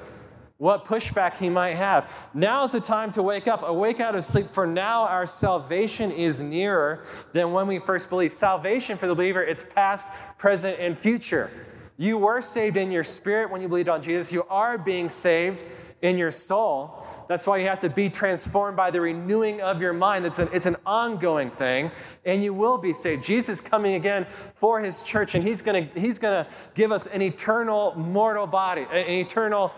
what 0.57 0.85
pushback 0.85 1.37
he 1.37 1.51
might 1.51 1.75
have. 1.75 2.11
Now 2.33 2.65
is 2.65 2.73
the 2.73 2.81
time 2.81 3.11
to 3.13 3.23
wake 3.23 3.47
up. 3.47 3.63
Awake 3.63 4.01
out 4.01 4.15
of 4.15 4.25
sleep, 4.25 4.49
for 4.49 4.67
now 4.67 5.03
our 5.03 5.27
salvation 5.27 6.11
is 6.11 6.41
nearer 6.41 7.05
than 7.33 7.53
when 7.53 7.67
we 7.67 7.79
first 7.79 8.09
believed. 8.09 8.33
Salvation 8.33 8.97
for 8.97 9.07
the 9.07 9.15
believer, 9.15 9.43
it's 9.43 9.65
past, 9.65 10.09
present, 10.39 10.79
and 10.79 10.97
future. 10.97 11.51
You 11.99 12.17
were 12.17 12.41
saved 12.41 12.77
in 12.77 12.91
your 12.91 13.05
spirit 13.05 13.51
when 13.51 13.61
you 13.61 13.69
believed 13.69 13.89
on 13.89 14.03
Jesus. 14.03 14.33
You 14.33 14.45
are 14.45 14.79
being 14.79 15.09
saved 15.09 15.65
in 16.01 16.17
your 16.17 16.31
soul. 16.31 17.05
That's 17.29 17.47
why 17.47 17.59
you 17.59 17.69
have 17.69 17.81
to 17.81 17.89
be 17.89 18.11
transformed 18.11 18.77
by 18.77 18.91
the 18.91 19.01
renewing 19.01 19.61
of 19.61 19.81
your 19.81 19.93
mind. 19.93 20.27
It's 20.27 20.39
an, 20.39 20.49
it's 20.53 20.67
an 20.67 20.77
ongoing 20.85 21.51
thing, 21.51 21.91
and 22.25 22.43
you 22.43 22.53
will 22.53 22.79
be 22.79 22.93
saved. 22.93 23.25
Jesus 23.25 23.61
coming 23.61 23.95
again 23.95 24.27
for 24.55 24.81
his 24.81 25.03
church, 25.03 25.35
and 25.35 25.47
he's 25.47 25.63
going 25.63 25.89
he's 25.95 26.19
gonna 26.19 26.47
give 26.75 26.93
us 26.93 27.07
an 27.07 27.23
eternal 27.23 27.95
mortal 27.97 28.47
body, 28.47 28.87
an 28.91 29.09
eternal 29.09 29.73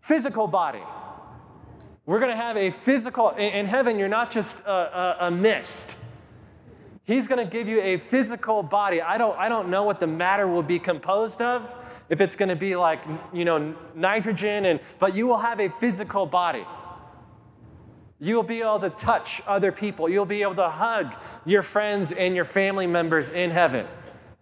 physical 0.00 0.46
body. 0.46 0.82
We're 2.06 2.20
going 2.20 2.30
to 2.30 2.42
have 2.42 2.56
a 2.56 2.70
physical, 2.70 3.28
in 3.32 3.66
heaven, 3.66 3.98
you're 3.98 4.08
not 4.08 4.30
just 4.30 4.60
a, 4.60 4.70
a, 4.70 5.16
a 5.26 5.30
mist. 5.30 5.94
He's 7.08 7.26
going 7.26 7.42
to 7.42 7.50
give 7.50 7.68
you 7.68 7.80
a 7.80 7.96
physical 7.96 8.62
body. 8.62 9.00
I 9.00 9.16
don't, 9.16 9.34
I 9.38 9.48
don't 9.48 9.70
know 9.70 9.82
what 9.82 9.98
the 9.98 10.06
matter 10.06 10.46
will 10.46 10.62
be 10.62 10.78
composed 10.78 11.40
of, 11.40 11.74
if 12.10 12.20
it's 12.20 12.36
going 12.36 12.50
to 12.50 12.54
be 12.54 12.76
like, 12.76 13.02
you 13.32 13.46
know, 13.46 13.74
nitrogen, 13.94 14.66
and, 14.66 14.78
but 14.98 15.16
you 15.16 15.26
will 15.26 15.38
have 15.38 15.58
a 15.58 15.70
physical 15.80 16.26
body. 16.26 16.66
You'll 18.20 18.42
be 18.42 18.60
able 18.60 18.80
to 18.80 18.90
touch 18.90 19.40
other 19.46 19.72
people. 19.72 20.10
You'll 20.10 20.26
be 20.26 20.42
able 20.42 20.56
to 20.56 20.68
hug 20.68 21.14
your 21.46 21.62
friends 21.62 22.12
and 22.12 22.36
your 22.36 22.44
family 22.44 22.86
members 22.86 23.30
in 23.30 23.52
heaven. 23.52 23.86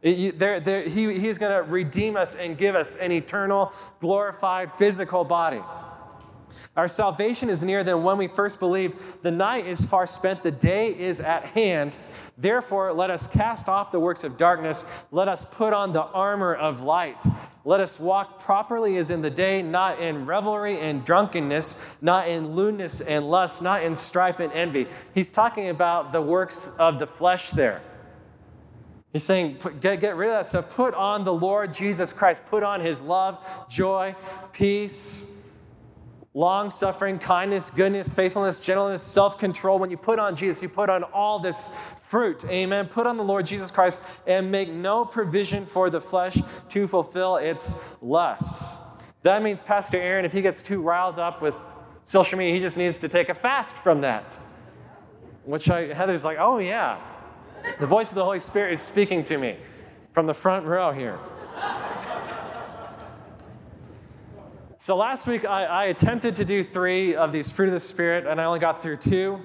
It, 0.02 0.36
they're, 0.36 0.58
they're, 0.58 0.88
he, 0.88 1.20
he's 1.20 1.38
going 1.38 1.52
to 1.52 1.70
redeem 1.70 2.16
us 2.16 2.34
and 2.34 2.58
give 2.58 2.74
us 2.74 2.96
an 2.96 3.12
eternal, 3.12 3.72
glorified 4.00 4.72
physical 4.72 5.22
body. 5.22 5.62
Our 6.76 6.88
salvation 6.88 7.48
is 7.48 7.64
nearer 7.64 7.82
than 7.82 8.02
when 8.02 8.18
we 8.18 8.28
first 8.28 8.60
believed. 8.60 8.98
The 9.22 9.30
night 9.30 9.66
is 9.66 9.84
far 9.84 10.06
spent, 10.06 10.42
the 10.42 10.50
day 10.50 10.96
is 10.98 11.20
at 11.20 11.44
hand. 11.44 11.96
Therefore, 12.38 12.92
let 12.92 13.10
us 13.10 13.26
cast 13.26 13.66
off 13.66 13.90
the 13.90 14.00
works 14.00 14.22
of 14.22 14.36
darkness. 14.36 14.84
Let 15.10 15.26
us 15.26 15.44
put 15.44 15.72
on 15.72 15.92
the 15.92 16.02
armor 16.02 16.54
of 16.54 16.82
light. 16.82 17.24
Let 17.64 17.80
us 17.80 17.98
walk 17.98 18.40
properly 18.40 18.98
as 18.98 19.10
in 19.10 19.22
the 19.22 19.30
day, 19.30 19.62
not 19.62 20.00
in 20.00 20.26
revelry 20.26 20.78
and 20.78 21.02
drunkenness, 21.02 21.82
not 22.02 22.28
in 22.28 22.52
lewdness 22.52 23.00
and 23.00 23.30
lust, 23.30 23.62
not 23.62 23.82
in 23.82 23.94
strife 23.94 24.38
and 24.38 24.52
envy. 24.52 24.86
He's 25.14 25.30
talking 25.30 25.70
about 25.70 26.12
the 26.12 26.20
works 26.20 26.70
of 26.78 26.98
the 26.98 27.06
flesh 27.06 27.52
there. 27.52 27.80
He's 29.14 29.24
saying, 29.24 29.56
get, 29.80 30.00
get 30.00 30.16
rid 30.16 30.28
of 30.28 30.34
that 30.34 30.46
stuff. 30.46 30.68
Put 30.68 30.92
on 30.92 31.24
the 31.24 31.32
Lord 31.32 31.72
Jesus 31.72 32.12
Christ. 32.12 32.42
Put 32.50 32.62
on 32.62 32.82
his 32.82 33.00
love, 33.00 33.42
joy, 33.70 34.14
peace 34.52 35.35
long 36.36 36.68
suffering, 36.68 37.18
kindness, 37.18 37.70
goodness, 37.70 38.12
faithfulness, 38.12 38.60
gentleness, 38.60 39.02
self 39.02 39.38
control. 39.38 39.78
When 39.78 39.90
you 39.90 39.96
put 39.96 40.18
on 40.18 40.36
Jesus, 40.36 40.62
you 40.62 40.68
put 40.68 40.90
on 40.90 41.02
all 41.02 41.38
this 41.38 41.70
fruit. 42.02 42.44
Amen. 42.50 42.86
Put 42.86 43.06
on 43.06 43.16
the 43.16 43.24
Lord 43.24 43.46
Jesus 43.46 43.70
Christ 43.70 44.02
and 44.26 44.52
make 44.52 44.68
no 44.70 45.06
provision 45.06 45.64
for 45.64 45.88
the 45.88 46.00
flesh 46.00 46.36
to 46.68 46.86
fulfill 46.86 47.36
its 47.36 47.76
lusts. 48.02 48.78
That 49.22 49.42
means 49.42 49.62
Pastor 49.62 49.96
Aaron, 49.96 50.26
if 50.26 50.32
he 50.32 50.42
gets 50.42 50.62
too 50.62 50.82
riled 50.82 51.18
up 51.18 51.40
with 51.40 51.58
social 52.02 52.38
media, 52.38 52.54
he 52.54 52.60
just 52.60 52.76
needs 52.76 52.98
to 52.98 53.08
take 53.08 53.30
a 53.30 53.34
fast 53.34 53.78
from 53.78 54.02
that. 54.02 54.38
Which 55.46 55.70
I, 55.70 55.94
Heather's 55.94 56.24
like, 56.24 56.36
oh 56.38 56.58
yeah, 56.58 57.00
the 57.80 57.86
voice 57.86 58.10
of 58.10 58.14
the 58.14 58.24
Holy 58.24 58.40
Spirit 58.40 58.74
is 58.74 58.82
speaking 58.82 59.24
to 59.24 59.38
me 59.38 59.56
from 60.12 60.26
the 60.26 60.34
front 60.34 60.66
row 60.66 60.92
here. 60.92 61.18
So 64.86 64.94
last 64.94 65.26
week 65.26 65.44
I, 65.44 65.64
I, 65.64 65.84
attempted 65.86 66.36
to 66.36 66.44
do 66.44 66.62
three 66.62 67.16
of 67.16 67.32
these 67.32 67.52
fruit 67.52 67.66
of 67.66 67.72
the 67.72 67.80
spirit, 67.80 68.24
and 68.24 68.40
I 68.40 68.44
only 68.44 68.60
got 68.60 68.84
through 68.84 68.98
two. 68.98 69.40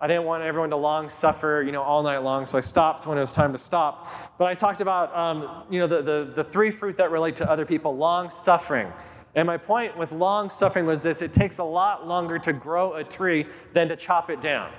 I 0.00 0.06
didn't 0.06 0.22
want 0.22 0.44
everyone 0.44 0.70
to 0.70 0.76
long 0.76 1.08
suffer, 1.08 1.64
you 1.66 1.72
know, 1.72 1.82
all 1.82 2.04
night 2.04 2.18
long, 2.18 2.46
so 2.46 2.58
I 2.58 2.60
stopped 2.60 3.04
when 3.04 3.18
it 3.18 3.22
was 3.22 3.32
time 3.32 3.50
to 3.50 3.58
stop. 3.58 4.06
But 4.38 4.44
I 4.44 4.54
talked 4.54 4.80
about, 4.80 5.12
um, 5.16 5.64
you 5.68 5.80
know, 5.80 5.88
the, 5.88 6.02
the, 6.02 6.32
the 6.36 6.44
three 6.44 6.70
fruit 6.70 6.96
that 6.98 7.10
relate 7.10 7.34
to 7.36 7.50
other 7.50 7.66
people, 7.66 7.96
long 7.96 8.30
suffering. 8.30 8.92
And 9.34 9.48
my 9.48 9.56
point 9.56 9.98
with 9.98 10.12
long 10.12 10.48
suffering 10.48 10.86
was 10.86 11.02
this: 11.02 11.22
it 11.22 11.32
takes 11.32 11.58
a 11.58 11.64
lot 11.64 12.06
longer 12.06 12.38
to 12.38 12.52
grow 12.52 12.94
a 12.94 13.02
tree 13.02 13.46
than 13.72 13.88
to 13.88 13.96
chop 13.96 14.30
it 14.30 14.40
down. 14.40 14.70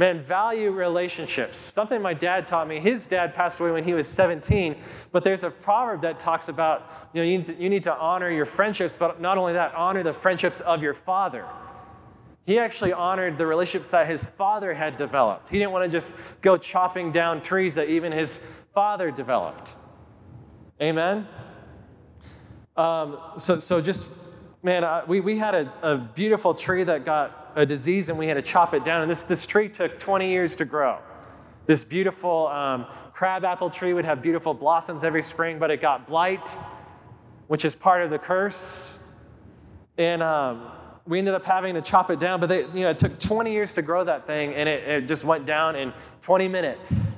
Man, 0.00 0.22
value 0.22 0.70
relationships. 0.70 1.58
Something 1.58 2.00
my 2.00 2.14
dad 2.14 2.46
taught 2.46 2.66
me. 2.66 2.80
His 2.80 3.06
dad 3.06 3.34
passed 3.34 3.60
away 3.60 3.70
when 3.70 3.84
he 3.84 3.92
was 3.92 4.08
17, 4.08 4.76
but 5.12 5.22
there's 5.22 5.44
a 5.44 5.50
proverb 5.50 6.00
that 6.00 6.18
talks 6.18 6.48
about 6.48 6.90
you 7.12 7.20
know 7.20 7.28
you 7.28 7.36
need 7.36 7.44
to, 7.44 7.54
you 7.56 7.68
need 7.68 7.82
to 7.82 7.94
honor 7.94 8.30
your 8.30 8.46
friendships, 8.46 8.96
but 8.96 9.20
not 9.20 9.36
only 9.36 9.52
that, 9.52 9.74
honor 9.74 10.02
the 10.02 10.14
friendships 10.14 10.60
of 10.60 10.82
your 10.82 10.94
father. 10.94 11.44
He 12.46 12.58
actually 12.58 12.94
honored 12.94 13.36
the 13.36 13.44
relationships 13.44 13.88
that 13.88 14.06
his 14.06 14.24
father 14.24 14.72
had 14.72 14.96
developed. 14.96 15.50
He 15.50 15.58
didn't 15.58 15.72
want 15.72 15.84
to 15.84 15.90
just 15.90 16.16
go 16.40 16.56
chopping 16.56 17.12
down 17.12 17.42
trees 17.42 17.74
that 17.74 17.90
even 17.90 18.10
his 18.10 18.42
father 18.72 19.10
developed. 19.10 19.76
Amen? 20.80 21.28
Um, 22.74 23.18
so, 23.36 23.58
so 23.58 23.82
just, 23.82 24.08
man, 24.62 24.82
uh, 24.82 25.04
we, 25.06 25.20
we 25.20 25.36
had 25.36 25.54
a, 25.54 25.72
a 25.82 25.98
beautiful 25.98 26.54
tree 26.54 26.84
that 26.84 27.04
got 27.04 27.39
a 27.54 27.66
disease 27.66 28.08
and 28.08 28.18
we 28.18 28.26
had 28.26 28.34
to 28.34 28.42
chop 28.42 28.74
it 28.74 28.84
down. 28.84 29.02
And 29.02 29.10
this, 29.10 29.22
this 29.22 29.46
tree 29.46 29.68
took 29.68 29.98
20 29.98 30.28
years 30.28 30.56
to 30.56 30.64
grow. 30.64 30.98
This 31.66 31.84
beautiful 31.84 32.48
um, 32.48 32.86
crabapple 33.12 33.70
tree 33.70 33.92
would 33.92 34.04
have 34.04 34.22
beautiful 34.22 34.54
blossoms 34.54 35.04
every 35.04 35.22
spring, 35.22 35.58
but 35.58 35.70
it 35.70 35.80
got 35.80 36.06
blight, 36.06 36.48
which 37.48 37.64
is 37.64 37.74
part 37.74 38.02
of 38.02 38.10
the 38.10 38.18
curse. 38.18 38.92
And 39.98 40.22
um, 40.22 40.70
we 41.06 41.18
ended 41.18 41.34
up 41.34 41.44
having 41.44 41.74
to 41.74 41.80
chop 41.80 42.10
it 42.10 42.18
down, 42.18 42.40
but 42.40 42.48
they, 42.48 42.60
you 42.62 42.80
know, 42.80 42.90
it 42.90 42.98
took 42.98 43.18
20 43.18 43.52
years 43.52 43.72
to 43.74 43.82
grow 43.82 44.04
that 44.04 44.26
thing, 44.26 44.54
and 44.54 44.68
it, 44.68 44.88
it 44.88 45.08
just 45.08 45.24
went 45.24 45.46
down 45.46 45.76
in 45.76 45.92
20 46.22 46.48
minutes. 46.48 47.14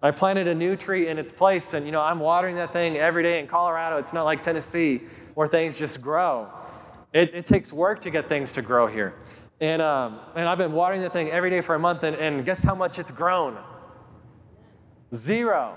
I 0.00 0.12
planted 0.12 0.46
a 0.46 0.54
new 0.54 0.76
tree 0.76 1.08
in 1.08 1.18
its 1.18 1.32
place, 1.32 1.74
and 1.74 1.84
you 1.84 1.92
know, 1.92 2.00
I'm 2.00 2.20
watering 2.20 2.54
that 2.56 2.72
thing 2.72 2.96
every 2.96 3.22
day 3.22 3.40
in 3.40 3.48
Colorado. 3.48 3.96
It's 3.96 4.12
not 4.12 4.24
like 4.24 4.42
Tennessee 4.42 5.02
where 5.34 5.48
things 5.48 5.76
just 5.76 6.00
grow. 6.00 6.48
It, 7.12 7.34
it 7.34 7.46
takes 7.46 7.72
work 7.72 8.00
to 8.02 8.10
get 8.10 8.28
things 8.28 8.52
to 8.52 8.62
grow 8.62 8.86
here. 8.86 9.14
And, 9.60 9.82
um, 9.82 10.20
and 10.36 10.48
I've 10.48 10.58
been 10.58 10.72
watering 10.72 11.02
that 11.02 11.12
thing 11.12 11.30
every 11.30 11.50
day 11.50 11.60
for 11.60 11.74
a 11.74 11.78
month, 11.78 12.04
and, 12.04 12.16
and 12.16 12.44
guess 12.44 12.62
how 12.62 12.74
much 12.74 12.98
it's 12.98 13.10
grown? 13.10 13.58
Zero. 15.12 15.76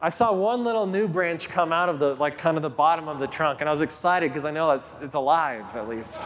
I 0.00 0.08
saw 0.08 0.32
one 0.32 0.64
little 0.64 0.86
new 0.86 1.06
branch 1.06 1.48
come 1.48 1.72
out 1.72 1.88
of 1.88 1.98
the, 1.98 2.14
like, 2.16 2.38
kind 2.38 2.56
of 2.56 2.62
the 2.62 2.70
bottom 2.70 3.08
of 3.08 3.18
the 3.18 3.26
trunk, 3.26 3.60
and 3.60 3.68
I 3.68 3.72
was 3.72 3.80
excited 3.80 4.30
because 4.30 4.44
I 4.44 4.50
know 4.50 4.70
it's, 4.72 4.98
it's 5.00 5.14
alive 5.14 5.76
at 5.76 5.88
least. 5.88 6.22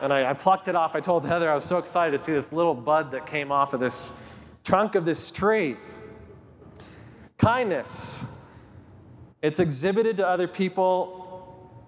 And 0.00 0.12
I, 0.12 0.30
I 0.30 0.32
plucked 0.32 0.68
it 0.68 0.74
off. 0.74 0.94
I 0.94 1.00
told 1.00 1.24
Heather 1.24 1.50
I 1.50 1.54
was 1.54 1.64
so 1.64 1.78
excited 1.78 2.16
to 2.16 2.18
see 2.22 2.32
this 2.32 2.52
little 2.52 2.74
bud 2.74 3.10
that 3.10 3.26
came 3.26 3.52
off 3.52 3.74
of 3.74 3.80
this 3.80 4.12
trunk 4.64 4.94
of 4.94 5.04
this 5.04 5.30
tree. 5.30 5.76
Kindness. 7.38 8.24
It's 9.42 9.60
exhibited 9.60 10.16
to 10.16 10.26
other 10.26 10.48
people 10.48 11.25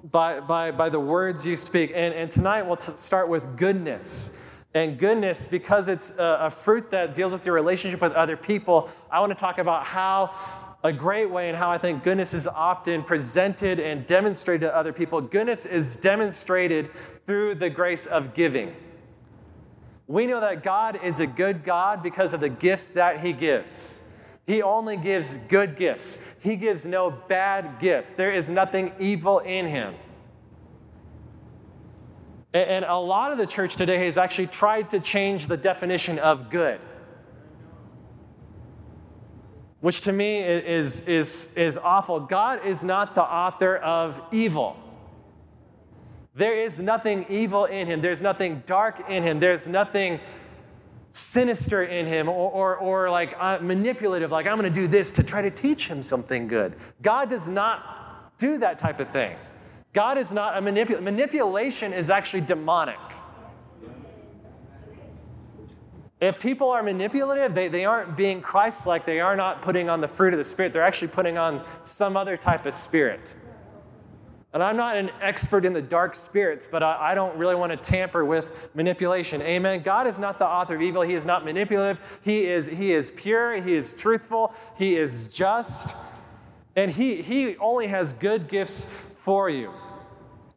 by, 0.05 0.41
by, 0.41 0.71
by 0.71 0.89
the 0.89 1.01
words 1.01 1.45
you 1.47 1.57
speak. 1.57 1.93
And, 1.95 2.15
and 2.15 2.31
tonight 2.31 2.63
we'll 2.63 2.77
t- 2.77 2.93
start 2.95 3.29
with 3.29 3.57
goodness. 3.57 4.37
And 4.75 4.99
goodness, 4.99 5.47
because 5.47 5.89
it's 5.89 6.11
a, 6.19 6.39
a 6.43 6.51
fruit 6.51 6.91
that 6.91 7.15
deals 7.15 7.33
with 7.33 7.45
your 7.45 7.55
relationship 7.55 8.01
with 8.01 8.13
other 8.13 8.37
people, 8.37 8.91
I 9.11 9.21
want 9.21 9.33
to 9.33 9.39
talk 9.39 9.59
about 9.59 9.85
how 9.85 10.35
a 10.85 10.93
great 10.93 11.31
way 11.31 11.49
and 11.49 11.57
how 11.57 11.71
I 11.71 11.79
think 11.79 12.05
goodness 12.05 12.33
is 12.35 12.47
often 12.47 13.03
presented 13.03 13.81
and 13.81 14.07
demonstrated 14.07 14.69
to 14.69 14.77
other 14.77 14.93
people. 14.93 15.21
Goodness 15.21 15.67
is 15.67 15.97
demonstrated 15.97 16.91
through 17.27 17.57
the 17.57 17.69
grace 17.69 18.07
of 18.07 18.35
giving. 18.35 18.75
We 20.07 20.27
know 20.27 20.41
that 20.41 20.63
God 20.63 21.01
is 21.03 21.21
a 21.21 21.27
good 21.27 21.65
God 21.65 22.03
because 22.03 22.33
of 22.33 22.41
the 22.41 22.49
gifts 22.49 22.89
that 22.89 23.21
He 23.21 23.33
gives. 23.33 23.98
He 24.49 24.63
only 24.63 24.97
gives 24.97 25.35
good 25.49 25.77
gifts. 25.77 26.19
He 26.41 26.57
gives 26.57 26.87
no 26.87 27.11
bad 27.11 27.79
gifts. 27.79 28.13
There 28.13 28.33
is 28.33 28.49
nothing 28.49 28.95
evil 28.99 29.41
in 29.41 29.67
him. 29.67 29.95
And 32.55 32.87
a 32.87 32.97
lot 32.97 33.31
of 33.31 33.37
the 33.37 33.47
church 33.47 33.77
today 33.77 34.07
has 34.07 34.17
actually 34.17 34.47
tried 34.47 34.89
to 34.91 35.01
change 35.01 35.49
the 35.49 35.59
definition 35.59 36.19
of 36.19 36.49
good, 36.49 36.81
which 39.81 40.01
to 40.01 40.13
me 40.13 40.41
is, 40.41 41.07
is, 41.07 41.49
is 41.55 41.77
awful. 41.77 42.19
God 42.19 42.65
is 42.65 42.83
not 42.83 43.15
the 43.15 43.23
author 43.23 43.77
of 43.77 44.19
evil. 44.33 44.79
There 46.35 46.59
is 46.59 46.81
nothing 46.81 47.27
evil 47.29 47.67
in 47.67 47.87
him, 47.87 48.01
there's 48.01 48.23
nothing 48.23 48.63
dark 48.65 49.11
in 49.11 49.25
him, 49.25 49.41
there's 49.41 49.69
nothing 49.69 50.21
sinister 51.11 51.85
in 51.85 52.07
him 52.07 52.29
or, 52.29 52.51
or, 52.51 52.77
or 52.77 53.11
like 53.11 53.35
uh, 53.39 53.59
manipulative, 53.61 54.31
like 54.31 54.47
I'm 54.47 54.59
going 54.59 54.73
to 54.73 54.81
do 54.81 54.87
this 54.87 55.11
to 55.13 55.23
try 55.23 55.43
to 55.43 55.51
teach 55.51 55.87
him 55.87 56.03
something 56.03 56.49
good. 56.49 56.77
God 57.03 57.31
does 57.31 57.49
not 57.49 58.39
do 58.39 58.59
that 58.59 58.79
type 58.79 59.01
of 59.01 59.09
thing. 59.09 59.37
God 59.93 60.19
is 60.19 60.33
not 60.33 60.57
a 60.57 60.61
manipulator. 60.61 61.03
Manipulation 61.03 61.93
is 61.93 62.11
actually 62.11 62.43
demonic. 62.43 62.99
If 66.21 66.41
people 66.41 66.71
are 66.71 66.83
manipulative, 66.83 67.55
they, 67.55 67.69
they 67.69 67.85
aren't 67.85 68.17
being 68.17 68.41
Christ 68.41 68.87
like, 68.87 69.07
they 69.07 69.21
are 69.21 69.37
not 69.37 69.63
putting 69.63 69.89
on 69.89 70.01
the 70.01 70.09
fruit 70.09 70.33
of 70.35 70.39
the 70.39 70.45
Spirit, 70.45 70.73
they're 70.73 70.83
actually 70.83 71.09
putting 71.09 71.39
on 71.39 71.65
some 71.83 72.17
other 72.17 72.37
type 72.37 72.67
of 72.67 72.75
spirit. 72.75 73.21
And 74.55 74.63
I'm 74.63 74.77
not 74.77 74.97
an 74.97 75.11
expert 75.21 75.67
in 75.67 75.75
the 75.75 75.83
dark 75.83 76.15
spirits, 76.15 76.67
but 76.71 76.83
I, 76.83 77.11
I, 77.11 77.15
don't 77.15 77.37
really 77.37 77.55
want 77.55 77.71
to 77.71 77.77
tamper 77.77 78.25
with 78.25 78.71
manipulation. 78.75 79.43
Amen. 79.43 79.83
God 79.83 80.07
is 80.07 80.19
not 80.19 80.39
the 80.39 80.47
author 80.47 80.75
of 80.75 80.81
evil. 80.81 81.03
He 81.03 81.13
is 81.13 81.27
not 81.27 81.45
manipulative. 81.45 82.01
He 82.23 82.47
is, 82.47 82.67
he 82.67 82.93
is 82.93 83.11
pure. 83.11 83.61
He 83.61 83.75
is 83.75 83.93
truthful. 83.93 84.55
He 84.79 84.97
is 84.97 85.29
just. 85.29 85.95
And 86.77 86.91
he, 86.91 87.21
he 87.21 87.59
only 87.59 87.89
has 87.89 88.15
good 88.15 88.49
gifts 88.49 88.87
for 89.19 89.51
you. 89.51 89.71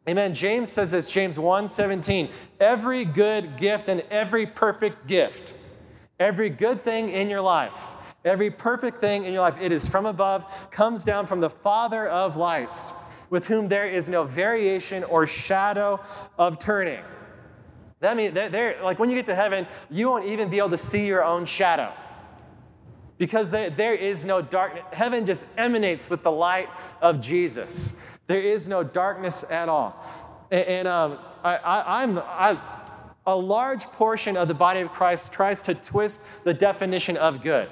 Amen. 0.08 0.34
James 0.34 0.70
says 0.70 0.90
this, 0.90 1.08
James 1.08 1.38
1 1.38 1.68
17. 1.68 2.30
Every 2.58 3.04
good 3.04 3.58
gift 3.58 3.88
and 3.88 4.00
every 4.10 4.46
perfect 4.46 5.06
gift, 5.06 5.54
every 6.18 6.48
good 6.48 6.82
thing 6.82 7.10
in 7.10 7.28
your 7.28 7.42
life, 7.42 7.88
every 8.24 8.50
perfect 8.50 8.98
thing 8.98 9.24
in 9.24 9.32
your 9.32 9.42
life, 9.42 9.56
it 9.60 9.70
is 9.70 9.88
from 9.88 10.06
above, 10.06 10.44
comes 10.70 11.04
down 11.04 11.26
from 11.26 11.40
the 11.40 11.50
Father 11.50 12.08
of 12.08 12.36
lights 12.36 12.94
with 13.32 13.46
whom 13.46 13.66
there 13.66 13.88
is 13.88 14.10
no 14.10 14.24
variation 14.24 15.02
or 15.04 15.24
shadow 15.24 15.98
of 16.36 16.58
turning. 16.58 17.02
That 18.00 18.14
means 18.14 18.34
they're, 18.34 18.50
they're, 18.50 18.82
like 18.82 18.98
when 18.98 19.08
you 19.08 19.16
get 19.16 19.24
to 19.24 19.34
heaven, 19.34 19.66
you 19.88 20.10
won't 20.10 20.26
even 20.26 20.50
be 20.50 20.58
able 20.58 20.68
to 20.68 20.76
see 20.76 21.06
your 21.06 21.24
own 21.24 21.46
shadow 21.46 21.94
because 23.16 23.50
there, 23.50 23.70
there 23.70 23.94
is 23.94 24.26
no 24.26 24.42
darkness. 24.42 24.84
Heaven 24.92 25.24
just 25.24 25.46
emanates 25.56 26.10
with 26.10 26.22
the 26.22 26.30
light 26.30 26.68
of 27.00 27.22
Jesus. 27.22 27.94
There 28.26 28.42
is 28.42 28.68
no 28.68 28.84
darkness 28.84 29.50
at 29.50 29.66
all. 29.66 29.96
And, 30.50 30.66
and 30.66 30.88
um, 30.88 31.18
I, 31.42 31.56
I, 31.56 32.02
I'm, 32.02 32.18
I, 32.18 32.58
a 33.26 33.34
large 33.34 33.84
portion 33.84 34.36
of 34.36 34.46
the 34.46 34.54
body 34.54 34.80
of 34.80 34.92
Christ 34.92 35.32
tries 35.32 35.62
to 35.62 35.74
twist 35.74 36.20
the 36.44 36.52
definition 36.52 37.16
of 37.16 37.40
good. 37.40 37.70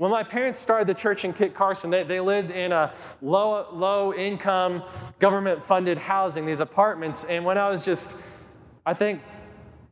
When 0.00 0.10
my 0.10 0.22
parents 0.22 0.58
started 0.58 0.86
the 0.86 0.94
church 0.94 1.26
in 1.26 1.34
Kit 1.34 1.54
Carson, 1.54 1.90
they, 1.90 2.04
they 2.04 2.20
lived 2.20 2.50
in 2.50 2.72
a 2.72 2.94
low, 3.20 3.66
low 3.70 4.14
income, 4.14 4.82
government 5.18 5.62
funded 5.62 5.98
housing, 5.98 6.46
these 6.46 6.60
apartments. 6.60 7.24
And 7.24 7.44
when 7.44 7.58
I 7.58 7.68
was 7.68 7.84
just, 7.84 8.16
I 8.86 8.94
think, 8.94 9.20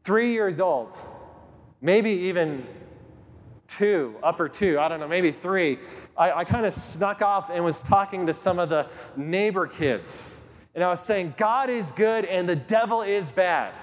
three 0.04 0.32
years 0.32 0.60
old, 0.60 0.96
maybe 1.82 2.08
even 2.10 2.66
two, 3.66 4.16
upper 4.22 4.48
two, 4.48 4.78
I 4.78 4.88
don't 4.88 4.98
know, 4.98 5.08
maybe 5.08 5.30
three, 5.30 5.78
I, 6.16 6.32
I 6.32 6.44
kind 6.44 6.64
of 6.64 6.72
snuck 6.72 7.20
off 7.20 7.50
and 7.50 7.62
was 7.62 7.82
talking 7.82 8.28
to 8.28 8.32
some 8.32 8.58
of 8.58 8.70
the 8.70 8.86
neighbor 9.14 9.66
kids. 9.66 10.40
And 10.74 10.82
I 10.82 10.88
was 10.88 11.00
saying, 11.00 11.34
God 11.36 11.68
is 11.68 11.92
good 11.92 12.24
and 12.24 12.48
the 12.48 12.56
devil 12.56 13.02
is 13.02 13.30
bad. 13.30 13.74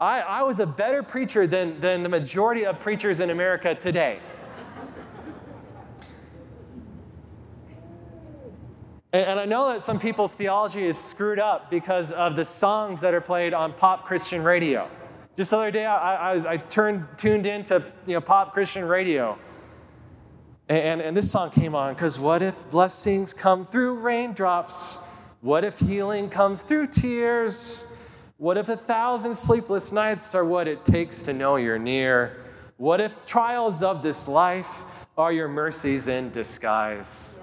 I, 0.00 0.22
I 0.22 0.42
was 0.42 0.58
a 0.58 0.66
better 0.66 1.04
preacher 1.04 1.46
than, 1.46 1.78
than 1.78 2.02
the 2.02 2.08
majority 2.08 2.66
of 2.66 2.80
preachers 2.80 3.20
in 3.20 3.30
America 3.30 3.76
today. 3.76 4.18
And, 9.12 9.40
I 9.40 9.44
know 9.44 9.72
that 9.72 9.82
some 9.82 9.98
people's 9.98 10.34
theology 10.34 10.84
is 10.84 10.96
screwed 10.96 11.40
up 11.40 11.68
because 11.68 12.12
of 12.12 12.36
the 12.36 12.44
songs 12.44 13.00
that 13.00 13.12
are 13.12 13.20
played 13.20 13.52
on 13.52 13.72
pop 13.72 14.06
Christian 14.06 14.44
radio. 14.44 14.88
Just 15.36 15.50
the 15.50 15.56
other 15.56 15.70
day, 15.72 15.84
I, 15.84 16.34
I, 16.34 16.52
I 16.52 16.56
turned, 16.56 17.06
tuned 17.16 17.46
into 17.46 17.84
you 18.06 18.14
know, 18.14 18.20
pop 18.20 18.52
Christian 18.52 18.84
radio. 18.84 19.36
And, 20.68 21.00
and 21.00 21.16
this 21.16 21.28
song 21.28 21.50
came 21.50 21.74
on 21.74 21.94
because 21.94 22.20
what 22.20 22.42
if 22.42 22.70
blessings 22.70 23.34
come 23.34 23.66
through 23.66 23.94
raindrops? 23.98 24.98
What 25.40 25.64
if 25.64 25.80
healing 25.80 26.28
comes 26.28 26.62
through 26.62 26.88
tears? 26.88 27.84
What 28.36 28.56
if 28.56 28.68
a 28.68 28.76
thousand 28.76 29.34
sleepless 29.34 29.90
nights 29.90 30.36
are 30.36 30.44
what 30.44 30.68
it 30.68 30.84
takes 30.84 31.22
to 31.22 31.32
know 31.32 31.56
you're 31.56 31.78
near? 31.78 32.36
What 32.76 33.00
if 33.00 33.26
trials 33.26 33.82
of 33.82 34.04
this 34.04 34.28
life 34.28 34.84
are 35.18 35.32
your 35.32 35.48
mercies 35.48 36.06
in 36.06 36.30
disguise? 36.30 37.36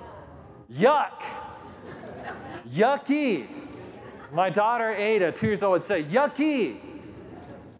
Yuck! 0.72 1.22
Yucky! 2.74 3.48
My 4.32 4.50
daughter 4.50 4.94
Ada, 4.94 5.32
two 5.32 5.48
years 5.48 5.64
old, 5.64 5.74
would 5.74 5.84
say, 5.84 6.04
Yucky! 6.04 6.78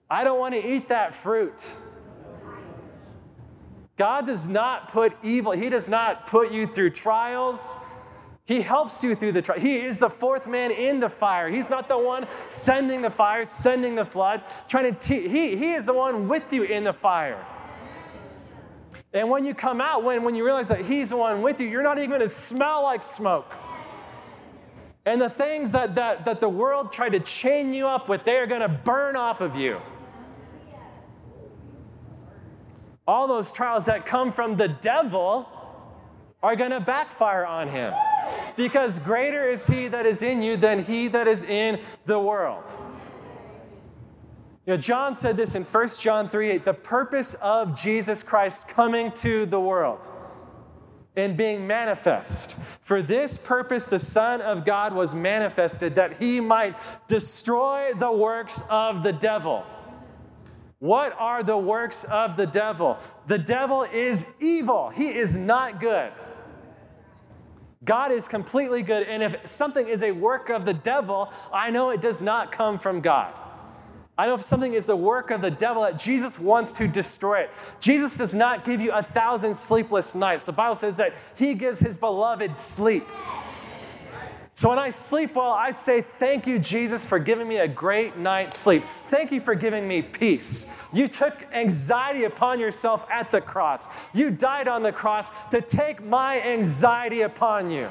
I 0.10 0.24
don't 0.24 0.40
want 0.40 0.54
to 0.54 0.66
eat 0.66 0.90
that 0.90 1.14
fruit. 1.14 1.76
God 3.98 4.26
does 4.26 4.48
not 4.48 4.92
put 4.92 5.14
evil, 5.24 5.52
He 5.52 5.70
does 5.70 5.90
not 5.90 6.28
put 6.28 6.52
you 6.52 6.68
through 6.68 6.92
trials. 6.92 7.78
He 8.46 8.62
helps 8.62 9.04
you 9.04 9.14
through 9.14 9.34
the 9.34 9.42
trial. 9.42 9.60
He 9.60 9.76
is 9.76 9.98
the 9.98 10.10
fourth 10.10 10.48
man 10.48 10.72
in 10.72 11.02
the 11.02 11.10
fire. 11.10 11.50
He's 11.50 11.70
not 11.70 11.90
the 11.90 11.98
one 11.98 12.26
sending 12.48 13.02
the 13.02 13.10
fire, 13.10 13.44
sending 13.44 13.96
the 13.96 14.06
flood, 14.06 14.42
trying 14.70 14.96
to 14.96 14.98
te- 14.98 15.28
he, 15.28 15.58
he 15.58 15.74
is 15.74 15.86
the 15.86 15.92
one 15.92 16.30
with 16.30 16.54
you 16.54 16.64
in 16.64 16.86
the 16.86 16.94
fire. 16.94 17.46
And 19.14 19.30
when 19.30 19.46
you 19.46 19.54
come 19.54 19.82
out, 19.82 20.04
when, 20.04 20.24
when 20.24 20.36
you 20.36 20.46
realize 20.46 20.70
that 20.70 20.86
He's 20.86 21.10
the 21.10 21.18
one 21.18 21.42
with 21.42 21.60
you, 21.60 21.68
you're 21.68 21.84
not 21.84 21.98
even 21.98 22.10
going 22.10 22.22
to 22.22 22.28
smell 22.28 22.84
like 22.84 23.04
smoke. 23.04 23.54
And 25.08 25.22
the 25.22 25.30
things 25.30 25.72
that, 25.72 25.96
that, 25.96 26.26
that 26.26 26.40
the 26.40 26.50
world 26.50 26.92
tried 26.92 27.14
to 27.14 27.20
chain 27.20 27.74
you 27.74 27.88
up 27.88 28.10
with, 28.10 28.26
they 28.26 28.36
are 28.38 28.46
going 28.46 28.62
to 28.62 28.68
burn 28.68 29.16
off 29.16 29.42
of 29.42 29.56
you. 29.56 29.80
all 33.08 33.28
those 33.28 33.54
trials 33.54 33.86
that 33.86 34.06
come 34.06 34.32
from 34.32 34.58
the 34.58 34.68
devil 34.68 35.50
are 36.44 36.56
going 36.56 36.72
to 36.72 36.80
backfire 36.80 37.46
on 37.46 37.70
him. 37.70 37.94
Because 38.56 39.00
greater 39.00 39.48
is 39.48 39.66
he 39.66 39.88
that 39.88 40.06
is 40.06 40.22
in 40.22 40.42
you 40.42 40.58
than 40.58 40.84
he 40.84 41.08
that 41.08 41.28
is 41.28 41.44
in 41.44 41.80
the 42.06 42.20
world. 42.20 42.70
You 44.66 44.74
know, 44.74 44.78
John 44.78 45.16
said 45.16 45.38
this 45.38 45.56
in 45.56 45.64
1 45.64 45.88
John 46.02 46.28
3 46.28 46.50
8, 46.50 46.66
the 46.66 46.74
purpose 46.74 47.36
of 47.36 47.80
Jesus 47.80 48.22
Christ 48.22 48.68
coming 48.68 49.12
to 49.14 49.46
the 49.46 49.60
world 49.60 50.06
and 51.18 51.36
being 51.36 51.66
manifest. 51.66 52.56
For 52.84 53.02
this 53.02 53.38
purpose, 53.40 53.86
the 53.86 54.00
Son 54.00 54.40
of 54.40 54.64
God 54.64 54.94
was 54.94 55.16
manifested 55.16 55.96
that 55.96 56.18
he 56.18 56.40
might 56.40 56.78
destroy 57.08 57.92
the 57.94 58.12
works 58.12 58.62
of 58.70 59.04
the 59.04 59.12
devil. 59.12 59.66
What 60.80 61.16
are 61.18 61.42
the 61.42 61.58
works 61.58 62.04
of 62.04 62.38
the 62.38 62.46
devil? 62.46 63.00
The 63.26 63.40
devil 63.40 63.82
is 63.84 64.28
evil, 64.40 64.90
he 64.90 65.10
is 65.10 65.36
not 65.36 65.80
good. 65.80 66.12
God 67.84 68.12
is 68.12 68.28
completely 68.28 68.84
good, 68.84 69.08
and 69.08 69.24
if 69.24 69.50
something 69.50 69.88
is 69.88 70.04
a 70.04 70.12
work 70.12 70.50
of 70.50 70.66
the 70.66 70.74
devil, 70.74 71.32
I 71.52 71.72
know 71.72 71.90
it 71.90 72.02
does 72.02 72.22
not 72.22 72.52
come 72.52 72.78
from 72.78 73.02
God. 73.02 73.34
I 74.18 74.26
know 74.26 74.34
if 74.34 74.42
something 74.42 74.74
is 74.74 74.86
the 74.86 74.96
work 74.96 75.30
of 75.30 75.42
the 75.42 75.52
devil 75.52 75.84
that 75.84 76.00
Jesus 76.00 76.40
wants 76.40 76.72
to 76.74 76.88
destroy 76.88 77.42
it. 77.42 77.52
Jesus 77.80 78.18
does 78.18 78.34
not 78.34 78.66
give 78.66 78.82
you 78.82 78.92
a 78.92 79.04
thousand 79.04 79.56
sleepless 79.56 80.16
nights. 80.16 80.44
The 80.44 80.54
Bible 80.54 80.76
says 80.76 80.98
that 80.98 81.14
he 81.36 81.54
gives 81.54 81.80
his 81.80 81.98
beloved 81.98 82.58
sleep. 82.58 83.08
So 84.56 84.70
when 84.70 84.80
I 84.80 84.90
sleep 84.90 85.36
well, 85.36 85.52
I 85.52 85.70
say, 85.70 86.02
Thank 86.02 86.48
you, 86.48 86.58
Jesus, 86.58 87.06
for 87.06 87.20
giving 87.20 87.48
me 87.48 87.58
a 87.58 87.68
great 87.68 88.18
night's 88.18 88.58
sleep. 88.58 88.84
Thank 89.12 89.32
you 89.32 89.40
for 89.40 89.54
giving 89.54 89.88
me 89.88 90.02
peace. 90.02 90.66
You 90.92 91.08
took 91.08 91.46
anxiety 91.54 92.24
upon 92.24 92.60
yourself 92.60 93.06
at 93.12 93.30
the 93.30 93.40
cross. 93.40 93.88
You 94.14 94.32
died 94.32 94.68
on 94.68 94.82
the 94.82 94.92
cross 94.92 95.32
to 95.52 95.62
take 95.62 96.04
my 96.04 96.42
anxiety 96.42 97.22
upon 97.22 97.70
you. 97.70 97.88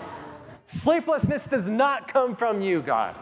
Sleeplessness 0.65 1.47
does 1.47 1.69
not 1.69 2.09
come 2.09 2.35
from 2.35 2.61
you, 2.61 2.83
God. 2.83 3.17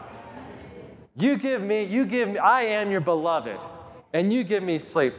You 1.17 1.37
give 1.37 1.63
me, 1.63 1.83
you 1.83 2.05
give 2.05 2.29
me, 2.29 2.37
I 2.37 2.63
am 2.63 2.91
your 2.91 3.01
beloved, 3.01 3.57
and 4.13 4.31
you 4.33 4.43
give 4.43 4.63
me 4.63 4.77
sleep. 4.77 5.13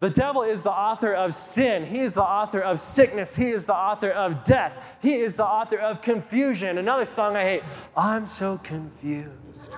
The 0.00 0.10
devil 0.10 0.42
is 0.42 0.62
the 0.62 0.72
author 0.72 1.14
of 1.14 1.32
sin. 1.32 1.86
He 1.86 2.00
is 2.00 2.12
the 2.14 2.22
author 2.22 2.60
of 2.60 2.78
sickness. 2.78 3.34
He 3.34 3.48
is 3.48 3.64
the 3.64 3.74
author 3.74 4.10
of 4.10 4.44
death. 4.44 4.74
He 5.00 5.14
is 5.14 5.36
the 5.36 5.44
author 5.44 5.78
of 5.78 6.02
confusion. 6.02 6.78
Another 6.78 7.06
song 7.06 7.34
I 7.34 7.44
hate 7.44 7.62
I'm 7.96 8.26
so 8.26 8.58
confused. 8.62 9.72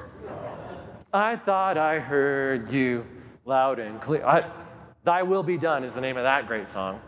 I 1.12 1.36
thought 1.36 1.78
I 1.78 2.00
heard 2.00 2.70
you 2.70 3.06
loud 3.44 3.78
and 3.78 4.00
clear. 4.00 4.26
I, 4.26 4.44
Thy 5.04 5.22
will 5.22 5.44
be 5.44 5.56
done 5.56 5.84
is 5.84 5.94
the 5.94 6.00
name 6.00 6.16
of 6.16 6.24
that 6.24 6.46
great 6.46 6.66
song. 6.66 7.00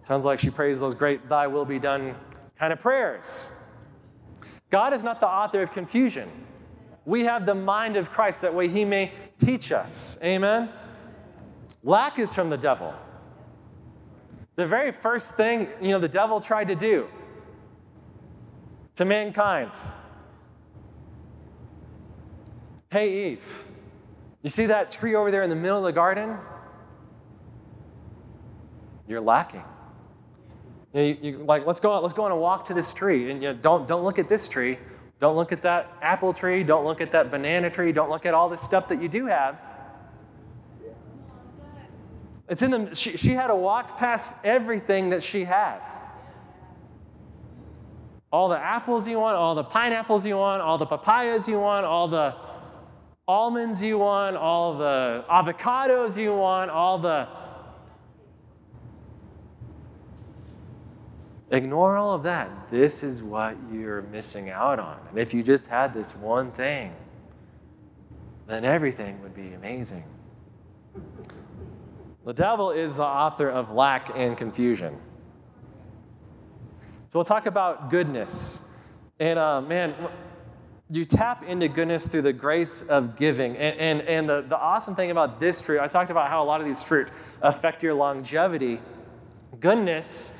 Sounds 0.00 0.24
like 0.24 0.38
she 0.38 0.50
prays 0.50 0.78
those 0.78 0.94
great 0.94 1.28
Thy 1.28 1.46
will 1.46 1.64
be 1.64 1.78
done 1.78 2.14
kind 2.58 2.72
of 2.72 2.78
prayers. 2.78 3.50
God 4.74 4.92
is 4.92 5.04
not 5.04 5.20
the 5.20 5.28
author 5.28 5.62
of 5.62 5.70
confusion. 5.70 6.28
We 7.04 7.26
have 7.26 7.46
the 7.46 7.54
mind 7.54 7.96
of 7.96 8.10
Christ 8.10 8.42
that 8.42 8.52
way 8.52 8.66
he 8.66 8.84
may 8.84 9.12
teach 9.38 9.70
us. 9.70 10.18
Amen. 10.20 10.68
Lack 11.84 12.18
is 12.18 12.34
from 12.34 12.50
the 12.50 12.56
devil. 12.56 12.92
The 14.56 14.66
very 14.66 14.90
first 14.90 15.36
thing, 15.36 15.68
you 15.80 15.90
know, 15.90 16.00
the 16.00 16.08
devil 16.08 16.40
tried 16.40 16.66
to 16.66 16.74
do 16.74 17.06
to 18.96 19.04
mankind. 19.04 19.70
Hey, 22.90 23.30
Eve, 23.30 23.64
you 24.42 24.50
see 24.50 24.66
that 24.66 24.90
tree 24.90 25.14
over 25.14 25.30
there 25.30 25.44
in 25.44 25.50
the 25.50 25.54
middle 25.54 25.78
of 25.78 25.84
the 25.84 25.92
garden? 25.92 26.36
You're 29.06 29.20
lacking. 29.20 29.62
You, 30.94 31.00
know, 31.00 31.06
you, 31.06 31.16
you, 31.22 31.38
like, 31.38 31.66
let's 31.66 31.80
go 31.80 31.92
on, 31.92 32.02
let's 32.02 32.14
go 32.14 32.24
on 32.24 32.30
a 32.30 32.36
walk 32.36 32.66
to 32.66 32.74
this 32.74 32.94
tree. 32.94 33.30
And 33.30 33.42
you 33.42 33.52
know, 33.52 33.58
don't, 33.60 33.86
don't 33.86 34.04
look 34.04 34.18
at 34.18 34.28
this 34.28 34.48
tree. 34.48 34.78
Don't 35.20 35.36
look 35.36 35.52
at 35.52 35.62
that 35.62 35.92
apple 36.00 36.32
tree. 36.32 36.62
Don't 36.62 36.84
look 36.84 37.00
at 37.00 37.12
that 37.12 37.30
banana 37.30 37.68
tree. 37.68 37.92
Don't 37.92 38.10
look 38.10 38.24
at 38.24 38.32
all 38.34 38.48
this 38.48 38.60
stuff 38.60 38.88
that 38.88 39.02
you 39.02 39.08
do 39.08 39.26
have. 39.26 39.60
It's 42.48 42.62
in 42.62 42.70
the, 42.70 42.94
she, 42.94 43.16
she 43.16 43.30
had 43.30 43.48
to 43.48 43.54
walk 43.54 43.98
past 43.98 44.34
everything 44.44 45.10
that 45.10 45.22
she 45.22 45.44
had. 45.44 45.80
All 48.30 48.48
the 48.48 48.58
apples 48.58 49.08
you 49.08 49.18
want, 49.18 49.36
all 49.36 49.54
the 49.54 49.64
pineapples 49.64 50.26
you 50.26 50.36
want, 50.36 50.60
all 50.60 50.76
the 50.76 50.86
papayas 50.86 51.48
you 51.48 51.58
want, 51.58 51.86
all 51.86 52.08
the 52.08 52.34
almonds 53.26 53.82
you 53.82 53.96
want, 53.98 54.36
all 54.36 54.74
the 54.76 55.24
avocados 55.28 56.16
you 56.16 56.34
want, 56.34 56.70
all 56.70 56.98
the. 56.98 57.28
Ignore 61.50 61.96
all 61.96 62.14
of 62.14 62.22
that. 62.22 62.70
This 62.70 63.02
is 63.02 63.22
what 63.22 63.56
you're 63.70 64.02
missing 64.02 64.50
out 64.50 64.78
on. 64.78 64.98
And 65.10 65.18
if 65.18 65.34
you 65.34 65.42
just 65.42 65.68
had 65.68 65.92
this 65.92 66.16
one 66.16 66.50
thing, 66.52 66.94
then 68.46 68.64
everything 68.64 69.22
would 69.22 69.34
be 69.34 69.52
amazing. 69.54 70.04
The 72.24 72.32
devil 72.32 72.70
is 72.70 72.96
the 72.96 73.04
author 73.04 73.50
of 73.50 73.70
lack 73.70 74.10
and 74.16 74.36
confusion. 74.36 74.96
So 77.08 77.18
we'll 77.18 77.24
talk 77.24 77.46
about 77.46 77.90
goodness. 77.90 78.60
And 79.20 79.38
uh, 79.38 79.60
man, 79.60 79.94
you 80.90 81.04
tap 81.04 81.44
into 81.44 81.68
goodness 81.68 82.08
through 82.08 82.22
the 82.22 82.32
grace 82.32 82.82
of 82.82 83.16
giving. 83.16 83.56
And, 83.56 83.78
and, 83.78 84.08
and 84.08 84.28
the, 84.28 84.42
the 84.42 84.58
awesome 84.58 84.94
thing 84.94 85.10
about 85.10 85.40
this 85.40 85.62
fruit, 85.62 85.80
I 85.80 85.88
talked 85.88 86.10
about 86.10 86.30
how 86.30 86.42
a 86.42 86.46
lot 86.46 86.60
of 86.60 86.66
these 86.66 86.82
fruit 86.82 87.10
affect 87.42 87.82
your 87.82 87.94
longevity. 87.94 88.80
Goodness 89.60 90.32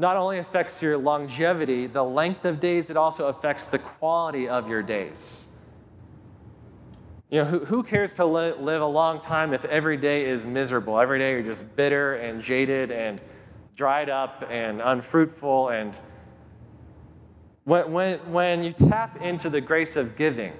not 0.00 0.16
only 0.16 0.38
affects 0.38 0.80
your 0.80 0.96
longevity, 0.96 1.86
the 1.86 2.02
length 2.02 2.46
of 2.46 2.58
days, 2.58 2.88
it 2.88 2.96
also 2.96 3.28
affects 3.28 3.66
the 3.66 3.78
quality 3.78 4.48
of 4.48 4.66
your 4.66 4.82
days. 4.82 5.46
You 7.28 7.40
know, 7.40 7.44
who, 7.44 7.66
who 7.66 7.82
cares 7.82 8.14
to 8.14 8.24
li- 8.24 8.54
live 8.58 8.80
a 8.80 8.86
long 8.86 9.20
time 9.20 9.52
if 9.52 9.66
every 9.66 9.98
day 9.98 10.24
is 10.24 10.46
miserable? 10.46 10.98
Every 10.98 11.18
day 11.18 11.32
you're 11.32 11.42
just 11.42 11.76
bitter 11.76 12.14
and 12.14 12.40
jaded 12.40 12.90
and 12.90 13.20
dried 13.76 14.08
up 14.08 14.42
and 14.48 14.80
unfruitful. 14.80 15.68
And 15.68 16.00
when, 17.64 17.92
when, 17.92 18.18
when 18.32 18.62
you 18.62 18.72
tap 18.72 19.20
into 19.20 19.50
the 19.50 19.60
grace 19.60 19.96
of 19.96 20.16
giving, 20.16 20.54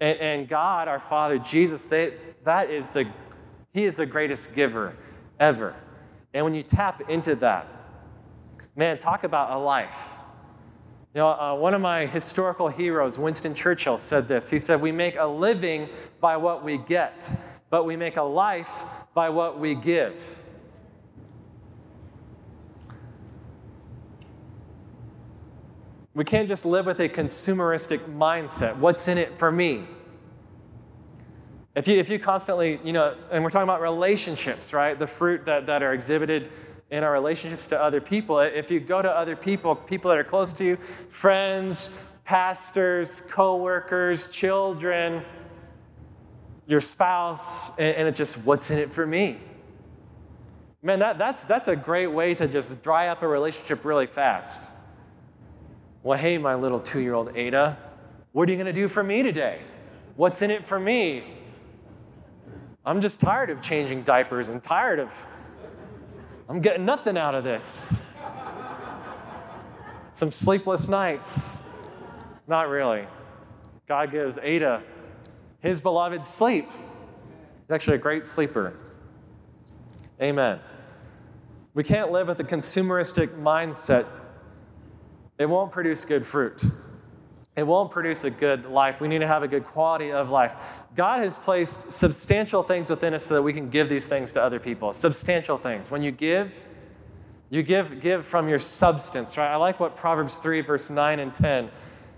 and, 0.00 0.18
and 0.18 0.48
God, 0.48 0.88
our 0.88 0.98
Father, 0.98 1.38
Jesus, 1.38 1.84
they, 1.84 2.14
that 2.42 2.70
is 2.70 2.88
the, 2.88 3.08
He 3.72 3.84
is 3.84 3.94
the 3.94 4.04
greatest 4.04 4.52
giver 4.52 4.96
ever. 5.38 5.76
And 6.34 6.44
when 6.44 6.54
you 6.54 6.64
tap 6.64 7.08
into 7.08 7.36
that, 7.36 7.68
man, 8.76 8.98
talk 8.98 9.24
about 9.24 9.50
a 9.50 9.58
life. 9.58 10.10
You 11.14 11.20
know, 11.20 11.28
uh, 11.28 11.54
one 11.54 11.74
of 11.74 11.80
my 11.80 12.06
historical 12.06 12.68
heroes, 12.68 13.18
Winston 13.18 13.54
Churchill, 13.54 13.98
said 13.98 14.26
this. 14.26 14.50
He 14.50 14.58
said, 14.58 14.80
We 14.80 14.90
make 14.90 15.16
a 15.16 15.26
living 15.26 15.88
by 16.20 16.36
what 16.36 16.64
we 16.64 16.78
get, 16.78 17.30
but 17.70 17.84
we 17.84 17.96
make 17.96 18.16
a 18.16 18.22
life 18.22 18.84
by 19.14 19.30
what 19.30 19.60
we 19.60 19.76
give. 19.76 20.38
We 26.14 26.24
can't 26.24 26.48
just 26.48 26.64
live 26.64 26.86
with 26.86 27.00
a 27.00 27.08
consumeristic 27.08 27.98
mindset. 27.98 28.76
What's 28.76 29.06
in 29.08 29.18
it 29.18 29.36
for 29.36 29.50
me? 29.50 29.84
If 31.74 31.88
you, 31.88 31.98
if 31.98 32.08
you 32.08 32.20
constantly, 32.20 32.78
you 32.84 32.92
know, 32.92 33.16
and 33.32 33.42
we're 33.42 33.50
talking 33.50 33.64
about 33.64 33.80
relationships, 33.80 34.72
right? 34.72 34.96
The 34.96 35.08
fruit 35.08 35.44
that, 35.46 35.66
that 35.66 35.82
are 35.82 35.92
exhibited 35.92 36.50
in 36.90 37.02
our 37.02 37.12
relationships 37.12 37.66
to 37.68 37.80
other 37.80 38.00
people. 38.00 38.38
If 38.40 38.70
you 38.70 38.80
go 38.80 39.02
to 39.02 39.10
other 39.10 39.36
people, 39.36 39.74
people 39.74 40.10
that 40.10 40.18
are 40.18 40.24
close 40.24 40.52
to 40.54 40.64
you, 40.64 40.76
friends, 41.08 41.90
pastors, 42.24 43.20
coworkers, 43.20 44.28
children, 44.28 45.22
your 46.66 46.80
spouse, 46.80 47.76
and, 47.78 48.08
it's 48.08 48.18
just 48.18 48.44
what's 48.44 48.70
in 48.70 48.78
it 48.78 48.90
for 48.90 49.06
me. 49.06 49.38
Man, 50.82 50.98
that, 50.98 51.18
that's, 51.18 51.44
that's 51.44 51.68
a 51.68 51.76
great 51.76 52.08
way 52.08 52.34
to 52.34 52.46
just 52.46 52.82
dry 52.82 53.08
up 53.08 53.22
a 53.22 53.28
relationship 53.28 53.84
really 53.84 54.06
fast. 54.06 54.70
Well, 56.02 56.18
hey, 56.18 56.36
my 56.38 56.54
little 56.54 56.78
two 56.78 57.00
year 57.00 57.14
old 57.14 57.34
Ada, 57.36 57.78
what 58.32 58.48
are 58.48 58.52
you 58.52 58.58
going 58.58 58.66
to 58.66 58.72
do 58.72 58.88
for 58.88 59.02
me 59.02 59.22
today? 59.22 59.60
What's 60.16 60.42
in 60.42 60.50
it 60.50 60.66
for 60.66 60.78
me? 60.78 61.24
I'm 62.84 63.00
just 63.00 63.20
tired 63.20 63.48
of 63.48 63.62
changing 63.62 64.02
diapers 64.02 64.50
and 64.50 64.62
tired 64.62 64.98
of 64.98 65.26
I'm 66.48 66.60
getting 66.60 66.84
nothing 66.84 67.16
out 67.16 67.34
of 67.34 67.44
this. 67.44 67.92
Some 70.12 70.30
sleepless 70.30 70.88
nights. 70.88 71.52
Not 72.46 72.68
really. 72.68 73.06
God 73.88 74.12
gives 74.12 74.38
Ada 74.38 74.82
his 75.60 75.80
beloved 75.80 76.26
sleep. 76.26 76.70
He's 76.70 77.70
actually 77.70 77.96
a 77.96 78.00
great 78.00 78.24
sleeper. 78.24 78.74
Amen. 80.20 80.60
We 81.72 81.82
can't 81.82 82.12
live 82.12 82.28
with 82.28 82.38
a 82.38 82.44
consumeristic 82.44 83.28
mindset, 83.40 84.06
it 85.38 85.46
won't 85.46 85.72
produce 85.72 86.04
good 86.04 86.24
fruit 86.24 86.62
it 87.56 87.64
won't 87.64 87.90
produce 87.90 88.24
a 88.24 88.30
good 88.30 88.66
life. 88.66 89.00
We 89.00 89.06
need 89.06 89.20
to 89.20 89.28
have 89.28 89.44
a 89.44 89.48
good 89.48 89.64
quality 89.64 90.10
of 90.10 90.30
life. 90.30 90.56
God 90.96 91.22
has 91.22 91.38
placed 91.38 91.92
substantial 91.92 92.64
things 92.64 92.90
within 92.90 93.14
us 93.14 93.26
so 93.26 93.34
that 93.34 93.42
we 93.42 93.52
can 93.52 93.70
give 93.70 93.88
these 93.88 94.08
things 94.08 94.32
to 94.32 94.42
other 94.42 94.58
people. 94.58 94.92
Substantial 94.92 95.56
things. 95.56 95.90
When 95.90 96.02
you 96.02 96.10
give, 96.10 96.60
you 97.50 97.62
give, 97.62 98.00
give 98.00 98.26
from 98.26 98.48
your 98.48 98.58
substance, 98.58 99.36
right? 99.36 99.52
I 99.52 99.56
like 99.56 99.78
what 99.78 99.94
Proverbs 99.94 100.38
3, 100.38 100.62
verse 100.62 100.90
9 100.90 101.20
and 101.20 101.32
10 101.32 101.70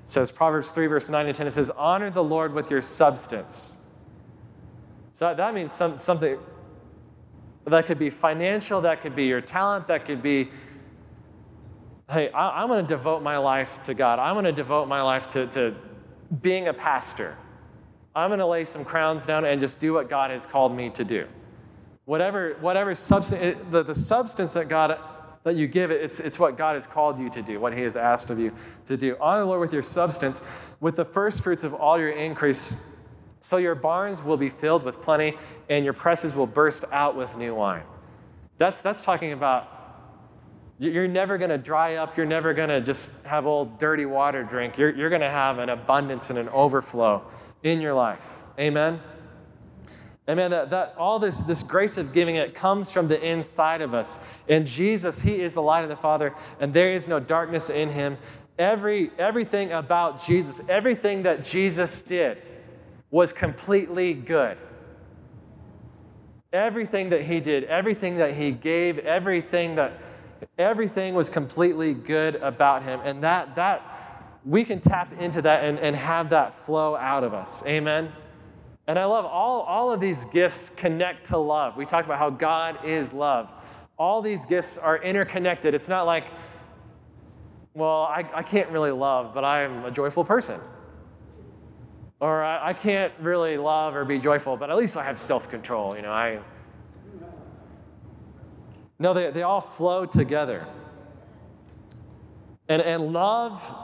says. 0.06 0.30
Proverbs 0.30 0.70
3, 0.70 0.86
verse 0.86 1.10
9 1.10 1.26
and 1.26 1.36
10, 1.36 1.46
it 1.46 1.52
says, 1.52 1.70
Honor 1.70 2.08
the 2.08 2.24
Lord 2.24 2.54
with 2.54 2.70
your 2.70 2.80
substance. 2.80 3.76
So 5.12 5.34
that 5.34 5.54
means 5.54 5.74
some, 5.74 5.96
something 5.96 6.38
that 7.66 7.84
could 7.84 7.98
be 7.98 8.08
financial, 8.08 8.80
that 8.82 9.02
could 9.02 9.14
be 9.14 9.24
your 9.24 9.40
talent, 9.42 9.88
that 9.88 10.06
could 10.06 10.22
be 10.22 10.48
hey, 12.10 12.30
I, 12.30 12.62
am 12.62 12.68
going 12.68 12.84
to 12.84 12.88
devote 12.88 13.22
my 13.22 13.38
life 13.38 13.82
to 13.84 13.94
God. 13.94 14.18
I'm 14.18 14.34
going 14.34 14.44
to 14.44 14.52
devote 14.52 14.88
my 14.88 15.02
life 15.02 15.26
to, 15.28 15.46
to 15.48 15.74
being 16.40 16.68
a 16.68 16.74
pastor. 16.74 17.36
I'm 18.14 18.30
going 18.30 18.38
to 18.38 18.46
lay 18.46 18.64
some 18.64 18.84
crowns 18.84 19.26
down 19.26 19.44
and 19.44 19.60
just 19.60 19.80
do 19.80 19.92
what 19.92 20.08
God 20.08 20.30
has 20.30 20.46
called 20.46 20.74
me 20.74 20.90
to 20.90 21.04
do. 21.04 21.26
Whatever, 22.04 22.56
whatever 22.60 22.94
substance, 22.94 23.58
the, 23.70 23.82
the 23.82 23.94
substance 23.94 24.52
that 24.52 24.68
God 24.68 24.98
that 25.42 25.54
you 25.54 25.68
give 25.68 25.92
it, 25.92 26.02
it's, 26.02 26.18
it's 26.18 26.40
what 26.40 26.58
God 26.58 26.74
has 26.74 26.88
called 26.88 27.20
you 27.20 27.30
to 27.30 27.40
do, 27.40 27.60
what 27.60 27.72
He 27.72 27.82
has 27.82 27.94
asked 27.94 28.30
of 28.30 28.38
you 28.40 28.52
to 28.86 28.96
do. 28.96 29.16
Honor 29.20 29.40
the 29.40 29.46
Lord 29.46 29.60
with 29.60 29.72
your 29.72 29.82
substance, 29.82 30.42
with 30.80 30.96
the 30.96 31.04
first 31.04 31.44
fruits 31.44 31.62
of 31.62 31.72
all 31.72 32.00
your 32.00 32.10
increase, 32.10 32.74
so 33.40 33.56
your 33.56 33.76
barns 33.76 34.24
will 34.24 34.36
be 34.36 34.48
filled 34.48 34.82
with 34.82 35.00
plenty, 35.00 35.34
and 35.68 35.84
your 35.84 35.94
presses 35.94 36.34
will 36.34 36.48
burst 36.48 36.84
out 36.90 37.16
with 37.16 37.36
new 37.36 37.54
wine. 37.54 37.84
That's, 38.58 38.80
that's 38.80 39.04
talking 39.04 39.32
about 39.32 39.75
you're 40.78 41.08
never 41.08 41.38
going 41.38 41.50
to 41.50 41.58
dry 41.58 41.96
up. 41.96 42.16
You're 42.16 42.26
never 42.26 42.52
going 42.52 42.68
to 42.68 42.80
just 42.80 43.24
have 43.24 43.46
old 43.46 43.78
dirty 43.78 44.04
water 44.04 44.44
drink. 44.44 44.76
You're, 44.76 44.94
you're 44.94 45.08
going 45.08 45.22
to 45.22 45.30
have 45.30 45.58
an 45.58 45.70
abundance 45.70 46.28
and 46.30 46.38
an 46.38 46.48
overflow 46.50 47.22
in 47.62 47.80
your 47.80 47.94
life. 47.94 48.42
Amen? 48.58 49.00
Amen. 50.28 50.50
That, 50.50 50.70
that 50.70 50.94
all 50.98 51.18
this, 51.18 51.40
this 51.40 51.62
grace 51.62 51.96
of 51.96 52.12
giving 52.12 52.36
it 52.36 52.54
comes 52.54 52.90
from 52.90 53.08
the 53.08 53.20
inside 53.22 53.80
of 53.80 53.94
us. 53.94 54.18
And 54.48 54.66
Jesus, 54.66 55.20
He 55.20 55.40
is 55.40 55.54
the 55.54 55.62
light 55.62 55.82
of 55.82 55.88
the 55.88 55.96
Father, 55.96 56.34
and 56.60 56.74
there 56.74 56.92
is 56.92 57.08
no 57.08 57.20
darkness 57.20 57.70
in 57.70 57.88
Him. 57.88 58.18
Every, 58.58 59.10
everything 59.18 59.72
about 59.72 60.24
Jesus, 60.24 60.60
everything 60.68 61.22
that 61.22 61.44
Jesus 61.44 62.02
did 62.02 62.42
was 63.10 63.32
completely 63.32 64.14
good. 64.14 64.58
Everything 66.52 67.10
that 67.10 67.22
He 67.22 67.40
did, 67.40 67.64
everything 67.64 68.16
that 68.16 68.34
He 68.34 68.50
gave, 68.50 68.98
everything 68.98 69.76
that 69.76 69.92
Everything 70.58 71.14
was 71.14 71.30
completely 71.30 71.94
good 71.94 72.36
about 72.36 72.82
him. 72.82 73.00
And 73.04 73.22
that, 73.22 73.54
that 73.56 74.40
we 74.44 74.64
can 74.64 74.80
tap 74.80 75.12
into 75.20 75.42
that 75.42 75.64
and, 75.64 75.78
and 75.78 75.96
have 75.96 76.30
that 76.30 76.54
flow 76.54 76.96
out 76.96 77.24
of 77.24 77.34
us. 77.34 77.66
Amen. 77.66 78.12
And 78.86 78.98
I 78.98 79.04
love 79.04 79.24
all, 79.24 79.62
all 79.62 79.92
of 79.92 80.00
these 80.00 80.24
gifts 80.26 80.70
connect 80.70 81.26
to 81.26 81.38
love. 81.38 81.76
We 81.76 81.84
talked 81.84 82.06
about 82.06 82.18
how 82.18 82.30
God 82.30 82.84
is 82.84 83.12
love. 83.12 83.52
All 83.98 84.22
these 84.22 84.46
gifts 84.46 84.78
are 84.78 84.98
interconnected. 85.02 85.74
It's 85.74 85.88
not 85.88 86.04
like, 86.06 86.26
well, 87.74 88.02
I, 88.02 88.24
I 88.32 88.42
can't 88.42 88.70
really 88.70 88.92
love, 88.92 89.34
but 89.34 89.44
I'm 89.44 89.84
a 89.84 89.90
joyful 89.90 90.24
person. 90.24 90.60
Or 92.20 92.42
I, 92.42 92.68
I 92.68 92.72
can't 92.72 93.12
really 93.20 93.56
love 93.58 93.94
or 93.96 94.04
be 94.04 94.18
joyful, 94.18 94.56
but 94.56 94.70
at 94.70 94.76
least 94.76 94.96
I 94.96 95.04
have 95.04 95.18
self 95.18 95.50
control. 95.50 95.96
You 95.96 96.02
know, 96.02 96.12
I, 96.12 96.38
no, 98.98 99.12
they, 99.12 99.30
they 99.30 99.42
all 99.42 99.60
flow 99.60 100.06
together. 100.06 100.66
And, 102.68 102.80
and 102.82 103.12
love, 103.12 103.74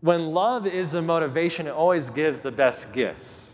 when 0.00 0.32
love 0.32 0.66
is 0.66 0.92
the 0.92 1.02
motivation, 1.02 1.66
it 1.66 1.70
always 1.70 2.10
gives 2.10 2.40
the 2.40 2.52
best 2.52 2.92
gifts. 2.92 3.52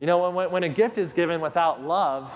You 0.00 0.06
know, 0.06 0.30
when, 0.30 0.50
when 0.50 0.62
a 0.64 0.68
gift 0.68 0.98
is 0.98 1.12
given 1.12 1.40
without 1.40 1.82
love, 1.82 2.32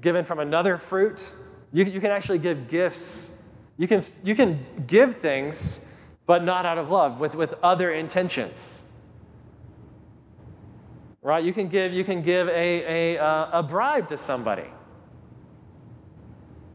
given 0.00 0.24
from 0.24 0.38
another 0.38 0.78
fruit, 0.78 1.34
you, 1.72 1.84
you 1.84 2.00
can 2.00 2.10
actually 2.10 2.38
give 2.38 2.68
gifts. 2.68 3.32
You 3.76 3.88
can, 3.88 4.00
you 4.22 4.34
can 4.34 4.64
give 4.86 5.16
things, 5.16 5.84
but 6.26 6.44
not 6.44 6.64
out 6.64 6.78
of 6.78 6.90
love, 6.90 7.20
with, 7.20 7.34
with 7.34 7.54
other 7.62 7.92
intentions 7.92 8.83
right? 11.24 11.42
You 11.42 11.54
can 11.54 11.68
give, 11.68 11.92
you 11.92 12.04
can 12.04 12.22
give 12.22 12.48
a, 12.48 13.16
a, 13.16 13.18
uh, 13.18 13.60
a 13.60 13.62
bribe 13.62 14.08
to 14.08 14.16
somebody. 14.16 14.66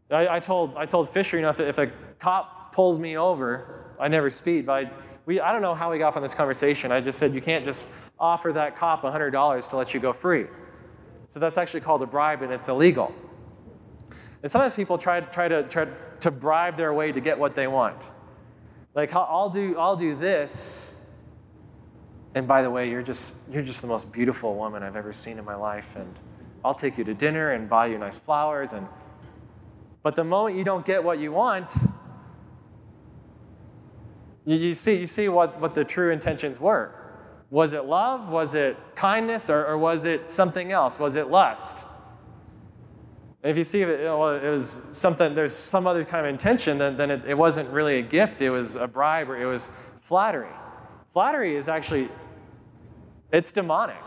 I, 0.10 0.28
I, 0.28 0.40
told, 0.40 0.76
I 0.76 0.86
told 0.86 1.08
Fisher, 1.08 1.38
you 1.38 1.44
know, 1.44 1.50
if, 1.50 1.60
if 1.60 1.78
a 1.78 1.92
cop 2.18 2.74
pulls 2.74 2.98
me 2.98 3.16
over, 3.16 3.94
I 4.00 4.08
never 4.08 4.30
speed, 4.32 4.66
but 4.66 4.86
I, 4.86 4.92
we, 5.28 5.40
I 5.40 5.54
don't 5.54 5.62
know 5.62 5.76
how 5.76 5.92
we 5.92 6.00
got 6.00 6.10
off 6.10 6.18
on 6.18 6.24
this 6.24 6.34
conversation. 6.34 6.92
I 6.92 7.00
just 7.00 7.20
said, 7.20 7.32
you 7.34 7.42
can't 7.42 7.64
just 7.64 7.90
offer 8.20 8.52
that 8.54 8.76
cop 8.76 9.04
$100 9.04 9.70
to 9.70 9.78
let 9.78 9.94
you 9.94 10.00
go 10.00 10.12
free. 10.12 10.48
So 11.28 11.40
that's 11.40 11.60
actually 11.60 11.82
called 11.82 12.02
a 12.02 12.08
bribe 12.08 12.42
and 12.42 12.52
it's 12.52 12.70
illegal. 12.70 13.14
And 14.42 14.52
sometimes 14.52 14.74
people 14.74 14.98
try, 14.98 15.20
try, 15.22 15.48
to, 15.48 15.62
try 15.64 15.88
to 16.22 16.32
bribe 16.32 16.76
their 16.76 16.92
way 16.92 17.12
to 17.12 17.22
get 17.22 17.38
what 17.38 17.54
they 17.54 17.68
want. 17.68 18.12
Like, 18.96 19.14
I'll 19.14 19.50
do, 19.50 19.78
I'll 19.78 19.96
do 19.96 20.16
this 20.16 20.99
and 22.36 22.48
by 22.48 22.62
the 22.62 22.70
way, 22.70 22.90
you're 22.90 23.02
just, 23.02 23.38
you're 23.50 23.64
just 23.64 23.82
the 23.82 23.88
most 23.88 24.12
beautiful 24.12 24.56
woman 24.56 24.84
I've 24.84 24.96
ever 24.96 25.14
seen 25.14 25.40
in 25.40 25.46
my 25.46 25.56
life. 25.56 25.96
And 25.96 26.20
I'll 26.64 26.74
take 26.74 26.98
you 26.98 27.04
to 27.06 27.14
dinner 27.14 27.52
and 27.52 27.70
buy 27.70 27.88
you 27.88 27.98
nice 27.98 28.18
flowers. 28.18 28.74
And, 28.74 28.88
but 30.04 30.16
the 30.16 30.24
moment 30.24 30.58
you 30.58 30.64
don't 30.64 30.86
get 30.86 31.04
what 31.04 31.20
you 31.20 31.32
want, 31.32 31.72
You, 34.46 34.56
you 34.56 34.74
see, 34.74 34.96
you 34.96 35.06
see 35.06 35.30
what, 35.30 35.60
what 35.60 35.76
the 35.76 35.86
true 35.86 36.12
intentions 36.12 36.60
were. 36.60 36.96
Was 37.52 37.74
it 37.74 37.86
love? 37.86 38.30
Was 38.30 38.56
it 38.56 38.78
kindness? 38.96 39.48
Or, 39.48 39.64
or 39.64 39.78
was 39.78 40.06
it 40.06 40.28
something 40.28 40.72
else? 40.72 40.98
Was 40.98 41.16
it 41.16 41.28
lust? 41.28 41.86
And 43.44 43.52
if 43.52 43.58
you 43.58 43.64
see 43.64 43.84
it, 43.84 44.02
well, 44.02 44.36
it 44.36 44.50
was 44.50 44.84
something, 44.92 45.36
there's 45.36 45.54
some 45.54 45.86
other 45.86 46.04
kind 46.04 46.26
of 46.26 46.34
intention, 46.34 46.80
then, 46.80 46.98
then 46.98 47.12
it, 47.12 47.26
it 47.28 47.38
wasn't 47.38 47.70
really 47.70 48.00
a 48.00 48.02
gift, 48.02 48.42
it 48.42 48.50
was 48.50 48.76
a 48.76 48.88
bribe, 48.88 49.30
or 49.30 49.38
it 49.38 49.46
was 49.46 49.72
flattery. 50.02 50.56
Flattery 51.20 51.58
is 51.58 51.68
actually, 51.68 52.08
it's 53.34 53.52
demonic. 53.52 54.02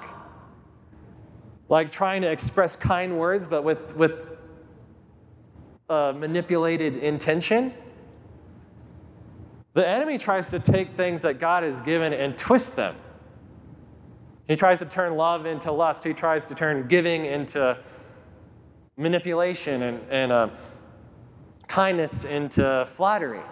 Like 1.69 1.93
trying 1.93 2.23
to 2.23 2.31
express 2.31 2.75
kind 2.75 3.19
words, 3.19 3.47
but 3.47 3.65
with, 3.65 3.95
with 3.97 4.31
manipulated 5.91 6.97
intention. 6.97 7.75
The 9.75 9.87
enemy 9.87 10.17
tries 10.17 10.49
to 10.49 10.59
take 10.59 10.93
things 10.93 11.21
that 11.21 11.39
God 11.39 11.65
has 11.65 11.83
given 11.83 12.15
and 12.15 12.39
twist 12.39 12.77
them. 12.77 12.97
He 14.49 14.57
tries 14.57 14.79
to 14.79 14.87
turn 14.87 15.15
love 15.15 15.45
into 15.45 15.71
lust. 15.71 16.05
He 16.05 16.15
tries 16.15 16.47
to 16.47 16.55
turn 16.55 16.89
giving 16.89 17.27
into 17.27 17.77
manipulation 18.97 19.83
and, 19.83 20.01
and 20.09 20.33
uh, 20.33 20.49
kindness 21.67 22.25
into 22.25 22.87
flattery. 22.87 23.43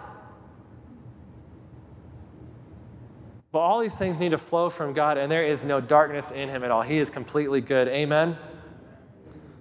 But 3.51 3.59
all 3.59 3.79
these 3.79 3.97
things 3.97 4.17
need 4.17 4.31
to 4.31 4.37
flow 4.37 4.69
from 4.69 4.93
God, 4.93 5.17
and 5.17 5.31
there 5.31 5.43
is 5.43 5.65
no 5.65 5.81
darkness 5.81 6.31
in 6.31 6.47
Him 6.49 6.63
at 6.63 6.71
all. 6.71 6.81
He 6.81 6.97
is 6.97 7.09
completely 7.09 7.59
good. 7.59 7.87
Amen? 7.89 8.37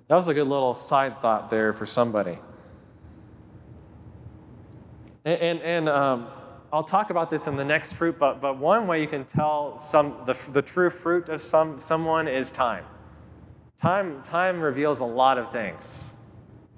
That 0.09 0.14
was 0.14 0.29
a 0.29 0.35
good 0.35 0.46
little 0.46 0.74
side 0.74 1.20
thought 1.20 1.50
there 1.50 1.72
for 1.72 1.87
somebody. 1.87 2.38
And, 5.24 5.40
and, 5.40 5.62
and 5.62 5.88
um, 5.88 6.29
I'll 6.72 6.85
talk 6.85 7.11
about 7.11 7.31
this 7.31 7.48
in 7.48 7.57
the 7.57 7.64
next 7.64 7.94
fruit, 7.94 8.18
but, 8.18 8.40
but 8.40 8.59
one 8.59 8.87
way 8.87 9.00
you 9.00 9.09
can 9.09 9.24
tell 9.24 9.76
some, 9.76 10.22
the, 10.24 10.37
the 10.53 10.62
true 10.62 10.90
fruit 10.90 11.29
of 11.29 11.40
some, 11.40 11.81
someone 11.81 12.29
is 12.29 12.53
time. 12.53 12.85
Time, 13.81 14.22
time 14.22 14.61
reveals 14.61 15.00
a 15.00 15.05
lot 15.05 15.37
of 15.37 15.50
things. 15.50 16.11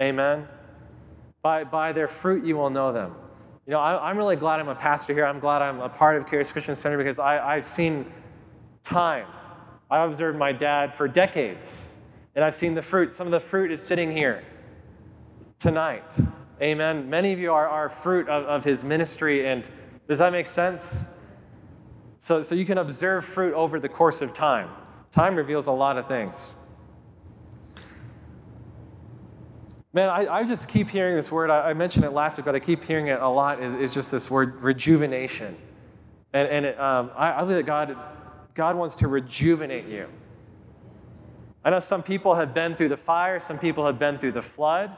Amen? 0.01 0.49
By, 1.43 1.65
by 1.65 1.93
their 1.93 2.09
fruit, 2.09 2.45
you 2.45 2.57
will 2.57 2.71
know 2.71 2.93
them. 2.93 3.15
You 3.65 3.71
know, 3.71 3.79
I, 3.79 4.11
am 4.11 4.19
really 4.19 4.35
glad 4.35 4.59
I'm 4.59 4.69
a 4.69 4.75
pastor 4.75 5.15
here. 5.15 5.25
I'm 5.25 5.39
glad 5.39 5.63
I'm 5.63 5.79
a 5.79 5.89
part 5.89 6.17
of 6.17 6.29
Charis 6.29 6.51
Christian 6.51 6.75
Center 6.75 6.99
because 6.99 7.21
I, 7.21 7.55
I've 7.55 7.65
seen 7.65 8.11
time. 8.83 9.27
I 9.89 10.01
have 10.01 10.11
observed 10.11 10.37
my 10.37 10.51
dad 10.51 10.93
for 10.93 11.07
decades, 11.07 11.95
and 12.35 12.45
I've 12.45 12.55
seen 12.55 12.75
the 12.75 12.83
fruit. 12.83 13.13
Some 13.13 13.29
of 13.29 13.31
the 13.31 13.39
fruit 13.39 13.71
is 13.71 13.81
sitting 13.81 14.11
here 14.11 14.43
tonight. 15.61 16.03
Amen. 16.61 17.09
Many 17.09 17.33
of 17.33 17.39
you 17.39 17.53
are, 17.53 17.69
are 17.69 17.89
fruit 17.89 18.29
of, 18.29 18.45
of 18.47 18.65
his 18.65 18.83
ministry, 18.83 19.47
and 19.47 19.69
does 20.09 20.19
that 20.19 20.33
make 20.33 20.47
sense? 20.47 21.05
So, 22.19 22.43
so 22.43 22.57
you 22.57 22.65
can 22.65 22.79
observe 22.79 23.25
fruit 23.25 23.55
over 23.55 23.79
the 23.79 23.89
course 23.89 24.23
of 24.23 24.35
time. 24.35 24.71
Time 25.13 25.37
reveals 25.37 25.69
a 25.69 25.73
lot 25.73 25.99
of 25.99 26.09
things. 26.09 26.57
Man, 29.95 30.09
I, 30.09 30.27
I 30.27 30.45
just 30.45 30.69
keep 30.69 30.89
hearing 30.89 31.15
this 31.15 31.31
word. 31.31 31.51
I, 31.51 31.71
I, 31.71 31.75
mentioned 31.75 32.07
it 32.07 32.13
last 32.13 32.39
week, 32.39 32.47
but 32.47 32.55
I 32.55 32.61
keep 32.61 32.83
hearing 32.83 33.09
it 33.09 33.21
a 33.21 33.29
lot. 33.29 33.63
Is, 33.63 33.75
is 33.75 33.93
just 33.93 34.11
this 34.11 34.31
word 34.31 34.63
rejuvenation, 34.63 35.55
and 36.33 36.49
and 36.49 36.65
it, 36.65 36.81
um, 36.81 37.11
I, 37.15 37.33
I 37.33 37.41
believe 37.41 37.57
that 37.57 37.67
God 37.67 37.97
God 38.55 38.77
wants 38.77 38.97
to 38.97 39.09
rejuvenate 39.09 39.87
you. 39.87 40.09
I 41.63 41.71
know 41.71 41.79
some 41.79 42.03
people 42.03 42.35
have 42.35 42.55
been 42.55 42.75
through 42.75 42.89
the 42.89 42.97
fire, 42.97 43.39
some 43.39 43.59
people 43.59 43.85
have 43.85 43.99
been 43.99 44.17
through 44.17 44.33
the 44.33 44.43
flood, 44.43 44.97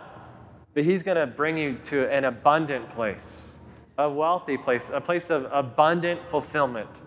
but 0.74 0.84
He's 0.84 1.02
going 1.02 1.16
to 1.16 1.26
bring 1.26 1.58
you 1.58 1.72
to 1.74 2.08
an 2.12 2.24
abundant 2.24 2.88
place, 2.88 3.58
a 3.98 4.08
wealthy 4.08 4.56
place, 4.56 4.90
a 4.90 5.00
place 5.00 5.28
of 5.28 5.48
abundant 5.50 6.20
fulfillment. 6.28 7.02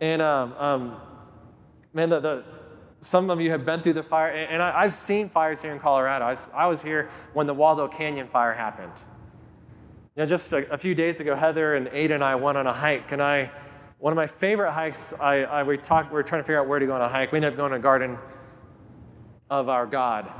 And 0.00 0.22
um, 0.22 0.54
um, 0.58 1.00
man, 1.92 2.08
the, 2.08 2.20
the 2.20 2.44
some 3.02 3.30
of 3.30 3.40
you 3.40 3.50
have 3.50 3.66
been 3.66 3.80
through 3.80 3.94
the 3.94 4.02
fire, 4.02 4.30
and 4.30 4.62
I, 4.62 4.84
have 4.84 4.94
seen 4.94 5.28
fires 5.28 5.60
here 5.60 5.72
in 5.72 5.80
Colorado. 5.80 6.24
I 6.54 6.66
was, 6.66 6.80
here 6.80 7.10
when 7.32 7.48
the 7.48 7.54
Waldo 7.54 7.88
Canyon 7.88 8.28
fire 8.28 8.52
happened. 8.52 8.92
You 10.14 10.22
know, 10.22 10.26
just 10.26 10.52
a, 10.52 10.78
few 10.78 10.94
days 10.94 11.18
ago, 11.18 11.34
Heather 11.34 11.74
and 11.74 11.88
Ada 11.92 12.14
and 12.14 12.22
I 12.22 12.36
went 12.36 12.58
on 12.58 12.68
a 12.68 12.72
hike, 12.72 13.10
and 13.10 13.20
I, 13.20 13.50
one 13.98 14.12
of 14.12 14.16
my 14.16 14.28
favorite 14.28 14.70
hikes, 14.70 15.12
I, 15.14 15.42
I 15.42 15.62
we 15.64 15.78
talked, 15.78 16.10
we 16.10 16.14
were 16.14 16.22
trying 16.22 16.42
to 16.42 16.44
figure 16.44 16.60
out 16.60 16.68
where 16.68 16.78
to 16.78 16.86
go 16.86 16.94
on 16.94 17.00
a 17.00 17.08
hike. 17.08 17.32
We 17.32 17.38
ended 17.38 17.54
up 17.54 17.56
going 17.56 17.72
to 17.72 17.80
Garden 17.80 18.18
of 19.50 19.68
Our 19.68 19.86
God. 19.86 20.32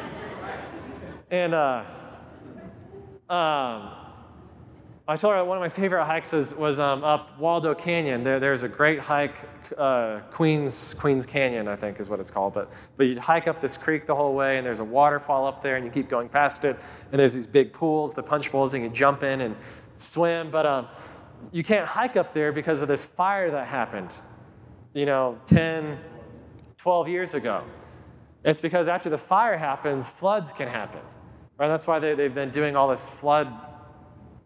and 1.30 1.52
uh, 1.52 1.84
um, 3.28 3.90
I 5.08 5.16
told 5.16 5.34
her 5.34 5.44
one 5.44 5.56
of 5.56 5.60
my 5.60 5.68
favorite 5.68 6.04
hikes 6.04 6.30
was, 6.30 6.54
was 6.54 6.78
um, 6.78 7.02
up 7.02 7.36
Waldo 7.36 7.74
Canyon. 7.74 8.22
There, 8.22 8.38
there's 8.38 8.62
a 8.62 8.68
great 8.68 9.00
hike, 9.00 9.34
uh, 9.76 10.20
Queens, 10.30 10.94
Queens 10.94 11.26
Canyon, 11.26 11.66
I 11.66 11.74
think 11.74 11.98
is 11.98 12.08
what 12.08 12.20
it's 12.20 12.30
called. 12.30 12.54
But, 12.54 12.72
but 12.96 13.08
you 13.08 13.18
hike 13.18 13.48
up 13.48 13.60
this 13.60 13.76
creek 13.76 14.06
the 14.06 14.14
whole 14.14 14.32
way, 14.32 14.58
and 14.58 14.66
there's 14.66 14.78
a 14.78 14.84
waterfall 14.84 15.44
up 15.44 15.60
there, 15.60 15.74
and 15.74 15.84
you 15.84 15.90
keep 15.90 16.08
going 16.08 16.28
past 16.28 16.64
it. 16.64 16.78
And 17.10 17.18
there's 17.18 17.32
these 17.32 17.48
big 17.48 17.72
pools, 17.72 18.14
the 18.14 18.22
punch 18.22 18.52
bowls, 18.52 18.74
and 18.74 18.84
you 18.84 18.90
jump 18.90 19.24
in 19.24 19.40
and 19.40 19.56
swim. 19.96 20.52
But 20.52 20.66
um, 20.66 20.86
you 21.50 21.64
can't 21.64 21.86
hike 21.86 22.16
up 22.16 22.32
there 22.32 22.52
because 22.52 22.80
of 22.80 22.86
this 22.86 23.04
fire 23.04 23.50
that 23.50 23.66
happened, 23.66 24.14
you 24.94 25.04
know, 25.04 25.36
10, 25.46 25.98
12 26.78 27.08
years 27.08 27.34
ago. 27.34 27.64
It's 28.44 28.60
because 28.60 28.86
after 28.86 29.10
the 29.10 29.18
fire 29.18 29.56
happens, 29.56 30.08
floods 30.08 30.52
can 30.52 30.68
happen. 30.68 31.00
Right? 31.58 31.66
That's 31.66 31.88
why 31.88 31.98
they, 31.98 32.14
they've 32.14 32.32
been 32.32 32.50
doing 32.50 32.76
all 32.76 32.86
this 32.86 33.10
flood 33.10 33.52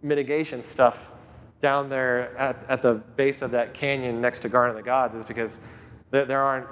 mitigation 0.07 0.62
stuff 0.62 1.12
down 1.61 1.88
there 1.88 2.37
at, 2.37 2.64
at 2.69 2.83
the 2.83 2.95
base 3.16 3.42
of 3.42 3.51
that 3.51 3.75
canyon 3.75 4.21
next 4.21 4.40
to 4.40 4.49
Garden 4.49 4.77
of 4.77 4.83
the 4.83 4.87
Gods 4.87 5.14
is 5.14 5.25
because 5.25 5.61
there 6.11 6.42
aren't 6.42 6.66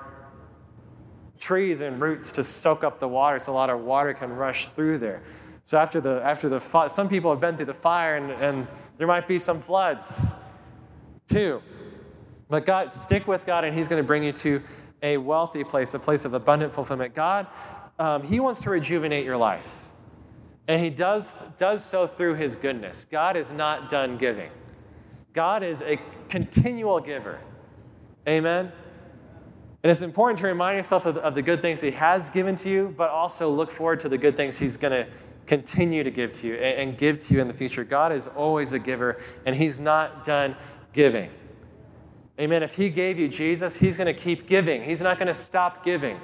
trees 1.38 1.80
and 1.80 2.00
roots 2.00 2.32
to 2.32 2.44
soak 2.44 2.84
up 2.84 3.00
the 3.00 3.08
water, 3.08 3.38
so 3.38 3.52
a 3.52 3.54
lot 3.54 3.70
of 3.70 3.80
water 3.80 4.14
can 4.14 4.32
rush 4.32 4.68
through 4.68 4.98
there. 4.98 5.22
So 5.62 5.78
after 5.78 6.00
the 6.00 6.22
after 6.22 6.48
the 6.48 6.88
some 6.88 7.08
people 7.08 7.30
have 7.30 7.40
been 7.40 7.56
through 7.56 7.66
the 7.66 7.74
fire, 7.74 8.16
and, 8.16 8.30
and 8.32 8.68
there 8.98 9.06
might 9.06 9.26
be 9.26 9.38
some 9.38 9.60
floods 9.60 10.32
too. 11.28 11.62
But 12.48 12.66
God, 12.66 12.92
stick 12.92 13.26
with 13.26 13.46
God, 13.46 13.64
and 13.64 13.74
He's 13.74 13.88
going 13.88 14.02
to 14.02 14.06
bring 14.06 14.22
you 14.22 14.32
to 14.32 14.60
a 15.02 15.16
wealthy 15.16 15.64
place, 15.64 15.94
a 15.94 15.98
place 15.98 16.24
of 16.24 16.34
abundant 16.34 16.72
fulfillment. 16.72 17.14
God, 17.14 17.46
um, 17.98 18.22
He 18.22 18.40
wants 18.40 18.62
to 18.62 18.70
rejuvenate 18.70 19.24
your 19.24 19.36
life. 19.36 19.83
And 20.66 20.82
he 20.82 20.90
does, 20.90 21.34
does 21.58 21.84
so 21.84 22.06
through 22.06 22.34
his 22.34 22.56
goodness. 22.56 23.06
God 23.10 23.36
is 23.36 23.50
not 23.50 23.88
done 23.88 24.16
giving, 24.16 24.50
God 25.32 25.62
is 25.62 25.82
a 25.82 25.98
continual 26.28 27.00
giver. 27.00 27.38
Amen? 28.26 28.72
And 29.82 29.90
it's 29.90 30.00
important 30.00 30.38
to 30.38 30.46
remind 30.46 30.76
yourself 30.76 31.04
of 31.04 31.16
the, 31.16 31.20
of 31.20 31.34
the 31.34 31.42
good 31.42 31.60
things 31.60 31.82
he 31.82 31.90
has 31.90 32.30
given 32.30 32.56
to 32.56 32.70
you, 32.70 32.94
but 32.96 33.10
also 33.10 33.50
look 33.50 33.70
forward 33.70 34.00
to 34.00 34.08
the 34.08 34.16
good 34.16 34.34
things 34.34 34.56
he's 34.56 34.78
going 34.78 34.92
to 34.92 35.06
continue 35.44 36.02
to 36.02 36.10
give 36.10 36.32
to 36.32 36.46
you 36.46 36.54
and, 36.54 36.90
and 36.90 36.98
give 36.98 37.20
to 37.20 37.34
you 37.34 37.42
in 37.42 37.48
the 37.48 37.52
future. 37.52 37.84
God 37.84 38.10
is 38.10 38.26
always 38.26 38.72
a 38.72 38.78
giver, 38.78 39.20
and 39.44 39.54
he's 39.54 39.78
not 39.78 40.24
done 40.24 40.56
giving. 40.94 41.30
Amen. 42.40 42.62
If 42.62 42.74
he 42.74 42.88
gave 42.88 43.18
you 43.18 43.28
Jesus, 43.28 43.76
he's 43.76 43.98
going 43.98 44.06
to 44.06 44.18
keep 44.18 44.46
giving. 44.46 44.82
He's 44.82 45.02
not 45.02 45.18
going 45.18 45.28
to 45.28 45.34
stop 45.34 45.84
giving. 45.84 46.18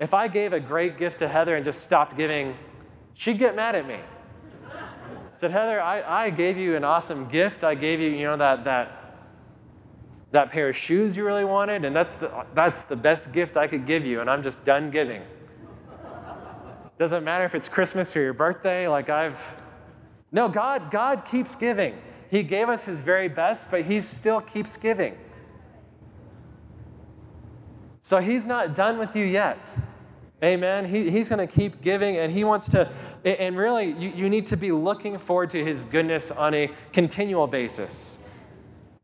If 0.00 0.12
I 0.12 0.26
gave 0.26 0.52
a 0.52 0.60
great 0.60 0.96
gift 0.96 1.20
to 1.20 1.28
Heather 1.28 1.54
and 1.54 1.64
just 1.64 1.82
stopped 1.82 2.16
giving, 2.16 2.56
she'd 3.18 3.38
get 3.38 3.54
mad 3.54 3.74
at 3.74 3.86
me. 3.86 3.98
said, 5.32 5.50
Heather, 5.50 5.80
I, 5.82 6.26
I 6.26 6.30
gave 6.30 6.56
you 6.56 6.76
an 6.76 6.84
awesome 6.84 7.28
gift. 7.28 7.64
I 7.64 7.74
gave 7.74 8.00
you, 8.00 8.10
you 8.10 8.24
know, 8.24 8.36
that, 8.36 8.64
that, 8.64 9.16
that 10.30 10.50
pair 10.50 10.68
of 10.68 10.76
shoes 10.76 11.16
you 11.16 11.26
really 11.26 11.44
wanted, 11.44 11.84
and 11.84 11.94
that's 11.94 12.14
the, 12.14 12.30
that's 12.54 12.84
the 12.84 12.96
best 12.96 13.32
gift 13.32 13.56
I 13.56 13.66
could 13.66 13.84
give 13.84 14.06
you, 14.06 14.20
and 14.20 14.30
I'm 14.30 14.42
just 14.42 14.64
done 14.64 14.90
giving. 14.90 15.22
Doesn't 16.98 17.24
matter 17.24 17.44
if 17.44 17.54
it's 17.54 17.68
Christmas 17.68 18.16
or 18.16 18.22
your 18.22 18.32
birthday, 18.32 18.88
like 18.88 19.10
I've. 19.10 19.62
No, 20.32 20.48
God, 20.48 20.90
God 20.90 21.24
keeps 21.24 21.54
giving. 21.56 21.96
He 22.30 22.42
gave 22.42 22.68
us 22.68 22.84
his 22.84 23.00
very 23.00 23.28
best, 23.28 23.70
but 23.70 23.82
he 23.82 24.00
still 24.00 24.40
keeps 24.40 24.76
giving. 24.76 25.16
So 28.00 28.18
he's 28.18 28.46
not 28.46 28.74
done 28.74 28.98
with 28.98 29.16
you 29.16 29.24
yet. 29.24 29.58
Amen. 30.42 30.84
He, 30.84 31.10
he's 31.10 31.28
going 31.28 31.46
to 31.46 31.52
keep 31.52 31.80
giving, 31.80 32.16
and 32.16 32.32
he 32.32 32.44
wants 32.44 32.68
to, 32.70 32.88
and 33.24 33.56
really, 33.56 33.92
you, 33.92 34.10
you 34.10 34.30
need 34.30 34.46
to 34.46 34.56
be 34.56 34.70
looking 34.70 35.18
forward 35.18 35.50
to 35.50 35.64
his 35.64 35.84
goodness 35.86 36.30
on 36.30 36.54
a 36.54 36.70
continual 36.92 37.48
basis. 37.48 38.18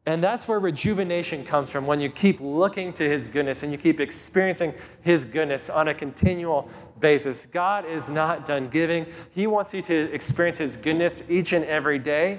And 0.06 0.22
that's 0.22 0.46
where 0.46 0.60
rejuvenation 0.60 1.44
comes 1.44 1.70
from 1.70 1.86
when 1.86 2.00
you 2.00 2.10
keep 2.10 2.38
looking 2.38 2.92
to 2.92 3.08
his 3.08 3.26
goodness 3.26 3.62
and 3.62 3.72
you 3.72 3.78
keep 3.78 4.00
experiencing 4.00 4.74
his 5.00 5.24
goodness 5.24 5.70
on 5.70 5.88
a 5.88 5.94
continual 5.94 6.68
basis. 7.00 7.46
God 7.46 7.86
is 7.86 8.10
not 8.10 8.44
done 8.44 8.68
giving, 8.68 9.06
he 9.30 9.46
wants 9.46 9.72
you 9.72 9.80
to 9.82 10.12
experience 10.12 10.58
his 10.58 10.76
goodness 10.76 11.22
each 11.30 11.52
and 11.52 11.64
every 11.64 11.98
day. 11.98 12.38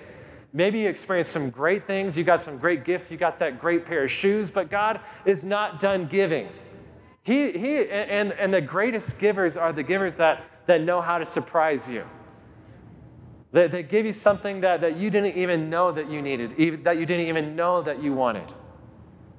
Maybe 0.53 0.79
you 0.79 0.87
experienced 0.87 1.33
some 1.33 1.49
great 1.49 1.85
things, 1.85 2.15
you 2.17 2.23
got 2.23 2.39
some 2.39 2.57
great 2.57 2.85
gifts, 2.85 3.11
you 3.11 3.17
got 3.17 3.39
that 3.39 3.59
great 3.59 3.85
pair 3.85 4.05
of 4.05 4.11
shoes, 4.11 4.49
but 4.49 4.69
God 4.69 5.01
is 5.25 5.43
not 5.43 5.81
done 5.81 6.05
giving. 6.05 6.47
He, 7.25 7.53
he, 7.53 7.89
and, 7.89 8.33
and 8.33 8.53
the 8.53 8.61
greatest 8.61 9.17
givers 9.17 9.57
are 9.57 9.73
the 9.73 9.81
givers 9.81 10.17
that, 10.17 10.43
that 10.67 10.81
know 10.81 11.01
how 11.01 11.17
to 11.17 11.25
surprise 11.25 11.89
you. 11.89 12.03
That, 13.51 13.71
they 13.71 13.81
give 13.81 14.05
you 14.05 14.13
something 14.13 14.61
that, 14.61 14.81
that 14.81 14.97
you 14.97 15.09
didn't 15.09 15.35
even 15.35 15.67
know 15.67 15.91
that 15.91 16.07
you 16.07 16.21
needed, 16.21 16.53
even, 16.59 16.83
that 16.83 16.99
you 16.99 17.05
didn't 17.07 17.25
even 17.25 17.55
know 17.55 17.81
that 17.81 17.99
you 18.03 18.13
wanted. 18.13 18.53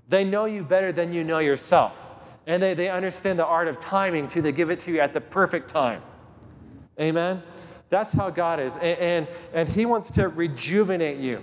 They 0.08 0.24
know 0.24 0.46
you 0.46 0.64
better 0.64 0.90
than 0.90 1.12
you 1.12 1.22
know 1.22 1.38
yourself. 1.38 1.96
And 2.48 2.60
they, 2.60 2.74
they 2.74 2.90
understand 2.90 3.38
the 3.38 3.46
art 3.46 3.68
of 3.68 3.78
timing 3.78 4.26
too. 4.26 4.42
They 4.42 4.50
give 4.50 4.70
it 4.70 4.80
to 4.80 4.90
you 4.90 4.98
at 4.98 5.12
the 5.12 5.20
perfect 5.20 5.70
time. 5.70 6.02
Amen? 7.00 7.40
That's 7.88 8.12
how 8.12 8.30
God 8.30 8.58
is. 8.58 8.74
And, 8.78 8.98
and, 8.98 9.28
and 9.54 9.68
He 9.68 9.86
wants 9.86 10.10
to 10.12 10.26
rejuvenate 10.26 11.18
you, 11.18 11.40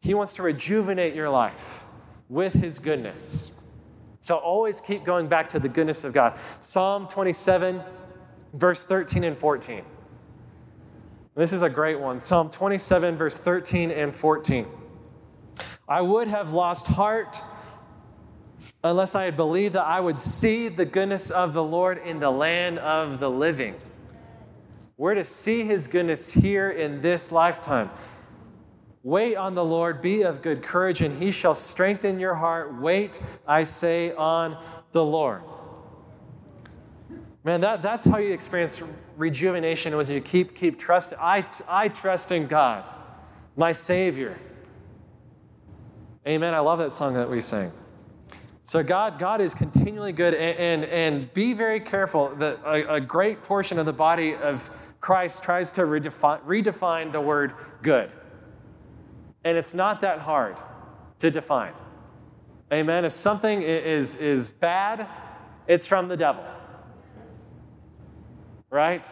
He 0.00 0.14
wants 0.14 0.32
to 0.36 0.42
rejuvenate 0.42 1.14
your 1.14 1.28
life 1.28 1.84
with 2.30 2.54
His 2.54 2.78
goodness. 2.78 3.50
So 4.26 4.38
always 4.38 4.80
keep 4.80 5.04
going 5.04 5.28
back 5.28 5.48
to 5.50 5.60
the 5.60 5.68
goodness 5.68 6.02
of 6.02 6.12
God. 6.12 6.36
Psalm 6.58 7.06
27, 7.06 7.80
verse 8.54 8.82
13 8.82 9.22
and 9.22 9.38
14. 9.38 9.84
This 11.36 11.52
is 11.52 11.62
a 11.62 11.70
great 11.70 12.00
one. 12.00 12.18
Psalm 12.18 12.50
27, 12.50 13.14
verse 13.16 13.38
13 13.38 13.92
and 13.92 14.12
14. 14.12 14.66
I 15.88 16.00
would 16.00 16.26
have 16.26 16.52
lost 16.52 16.88
heart 16.88 17.40
unless 18.82 19.14
I 19.14 19.26
had 19.26 19.36
believed 19.36 19.76
that 19.76 19.86
I 19.86 20.00
would 20.00 20.18
see 20.18 20.66
the 20.70 20.84
goodness 20.84 21.30
of 21.30 21.52
the 21.52 21.62
Lord 21.62 21.98
in 21.98 22.18
the 22.18 22.32
land 22.32 22.80
of 22.80 23.20
the 23.20 23.30
living. 23.30 23.76
We're 24.96 25.14
to 25.14 25.22
see 25.22 25.62
his 25.62 25.86
goodness 25.86 26.32
here 26.32 26.72
in 26.72 27.00
this 27.00 27.30
lifetime. 27.30 27.90
Wait 29.06 29.36
on 29.36 29.54
the 29.54 29.64
Lord, 29.64 30.02
be 30.02 30.22
of 30.22 30.42
good 30.42 30.64
courage, 30.64 31.00
and 31.00 31.22
he 31.22 31.30
shall 31.30 31.54
strengthen 31.54 32.18
your 32.18 32.34
heart. 32.34 32.74
Wait, 32.80 33.22
I 33.46 33.62
say, 33.62 34.10
on 34.10 34.60
the 34.90 35.04
Lord. 35.04 35.44
Man, 37.44 37.60
that, 37.60 37.82
that's 37.82 38.04
how 38.04 38.18
you 38.18 38.32
experience 38.32 38.82
rejuvenation 39.16 39.94
was 39.94 40.10
you 40.10 40.20
keep, 40.20 40.56
keep 40.56 40.76
trusting. 40.76 41.16
I, 41.20 41.46
I 41.68 41.86
trust 41.86 42.32
in 42.32 42.48
God, 42.48 42.82
my 43.56 43.70
Savior. 43.70 44.36
Amen. 46.26 46.52
I 46.52 46.58
love 46.58 46.80
that 46.80 46.90
song 46.90 47.14
that 47.14 47.30
we 47.30 47.40
sing. 47.40 47.70
So 48.62 48.82
God, 48.82 49.20
God 49.20 49.40
is 49.40 49.54
continually 49.54 50.10
good, 50.10 50.34
and, 50.34 50.58
and, 50.58 50.84
and 50.90 51.32
be 51.32 51.52
very 51.52 51.78
careful 51.78 52.34
that 52.38 52.58
a, 52.64 52.94
a, 52.94 53.00
great 53.00 53.44
portion 53.44 53.78
of 53.78 53.86
the 53.86 53.92
body 53.92 54.34
of 54.34 54.68
Christ 55.00 55.44
tries 55.44 55.70
to 55.72 55.82
redefine, 55.82 56.42
redefine 56.42 57.12
the 57.12 57.20
word 57.20 57.54
good. 57.82 58.10
And 59.46 59.56
it's 59.56 59.74
not 59.74 60.00
that 60.00 60.18
hard 60.18 60.56
to 61.20 61.30
define. 61.30 61.72
Amen. 62.72 63.04
If 63.04 63.12
something 63.12 63.62
is, 63.62 64.16
is 64.16 64.50
bad, 64.50 65.06
it's 65.68 65.86
from 65.86 66.08
the 66.08 66.16
devil. 66.16 66.44
Right? 68.70 69.08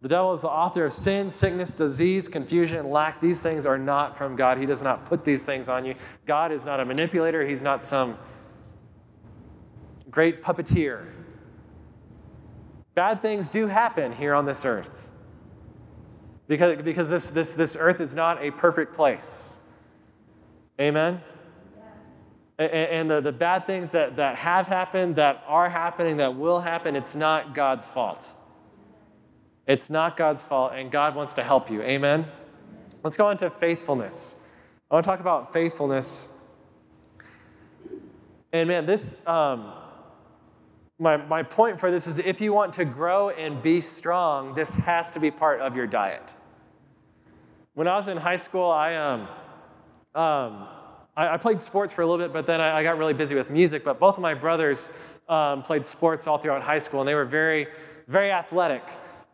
The 0.00 0.08
devil 0.08 0.32
is 0.32 0.40
the 0.40 0.48
author 0.48 0.84
of 0.86 0.92
sin, 0.92 1.30
sickness, 1.30 1.74
disease, 1.74 2.26
confusion, 2.26 2.90
lack. 2.90 3.20
These 3.20 3.40
things 3.40 3.66
are 3.66 3.78
not 3.78 4.18
from 4.18 4.34
God. 4.34 4.58
He 4.58 4.66
does 4.66 4.82
not 4.82 5.04
put 5.04 5.24
these 5.24 5.46
things 5.46 5.68
on 5.68 5.84
you. 5.84 5.94
God 6.26 6.50
is 6.50 6.66
not 6.66 6.80
a 6.80 6.84
manipulator, 6.84 7.46
He's 7.46 7.62
not 7.62 7.84
some 7.84 8.18
great 10.10 10.42
puppeteer. 10.42 11.06
Bad 12.96 13.22
things 13.22 13.48
do 13.48 13.68
happen 13.68 14.10
here 14.10 14.34
on 14.34 14.44
this 14.44 14.64
earth 14.64 15.07
because, 16.48 16.82
because 16.82 17.08
this, 17.08 17.28
this, 17.28 17.54
this 17.54 17.76
earth 17.78 18.00
is 18.00 18.14
not 18.14 18.42
a 18.42 18.50
perfect 18.50 18.94
place. 18.94 19.58
Amen? 20.80 21.20
And, 22.58 22.70
and 22.70 23.10
the, 23.10 23.20
the 23.20 23.32
bad 23.32 23.66
things 23.66 23.92
that, 23.92 24.16
that 24.16 24.36
have 24.36 24.66
happened, 24.66 25.16
that 25.16 25.44
are 25.46 25.68
happening, 25.68 26.16
that 26.16 26.34
will 26.34 26.60
happen, 26.60 26.96
it's 26.96 27.14
not 27.14 27.54
God's 27.54 27.86
fault. 27.86 28.32
It's 29.66 29.90
not 29.90 30.16
God's 30.16 30.42
fault, 30.42 30.72
and 30.74 30.90
God 30.90 31.14
wants 31.14 31.34
to 31.34 31.44
help 31.44 31.70
you. 31.70 31.82
Amen? 31.82 32.26
Let's 33.04 33.18
go 33.18 33.26
on 33.26 33.36
to 33.36 33.50
faithfulness. 33.50 34.40
I 34.90 34.94
want 34.94 35.04
to 35.04 35.10
talk 35.10 35.20
about 35.20 35.52
faithfulness. 35.52 36.28
And 38.50 38.68
man, 38.68 38.86
this, 38.86 39.14
um, 39.26 39.74
my, 40.98 41.18
my 41.18 41.42
point 41.42 41.78
for 41.78 41.90
this 41.90 42.06
is 42.06 42.18
if 42.18 42.40
you 42.40 42.52
want 42.52 42.72
to 42.74 42.84
grow 42.84 43.28
and 43.28 43.62
be 43.62 43.80
strong, 43.80 44.54
this 44.54 44.74
has 44.74 45.10
to 45.12 45.20
be 45.20 45.30
part 45.30 45.60
of 45.60 45.76
your 45.76 45.86
diet. 45.86 46.34
When 47.78 47.86
I 47.86 47.94
was 47.94 48.08
in 48.08 48.16
high 48.16 48.34
school, 48.34 48.68
I, 48.68 48.96
um, 48.96 49.20
um, 50.12 50.66
I, 51.16 51.34
I, 51.34 51.36
played 51.36 51.60
sports 51.60 51.92
for 51.92 52.02
a 52.02 52.06
little 52.08 52.26
bit, 52.26 52.32
but 52.32 52.44
then 52.44 52.60
I, 52.60 52.78
I, 52.78 52.82
got 52.82 52.98
really 52.98 53.14
busy 53.14 53.36
with 53.36 53.52
music. 53.52 53.84
But 53.84 54.00
both 54.00 54.16
of 54.16 54.20
my 54.20 54.34
brothers 54.34 54.90
um, 55.28 55.62
played 55.62 55.84
sports 55.84 56.26
all 56.26 56.38
throughout 56.38 56.60
high 56.60 56.80
school, 56.80 56.98
and 56.98 57.08
they 57.08 57.14
were 57.14 57.24
very, 57.24 57.68
very 58.08 58.32
athletic. 58.32 58.82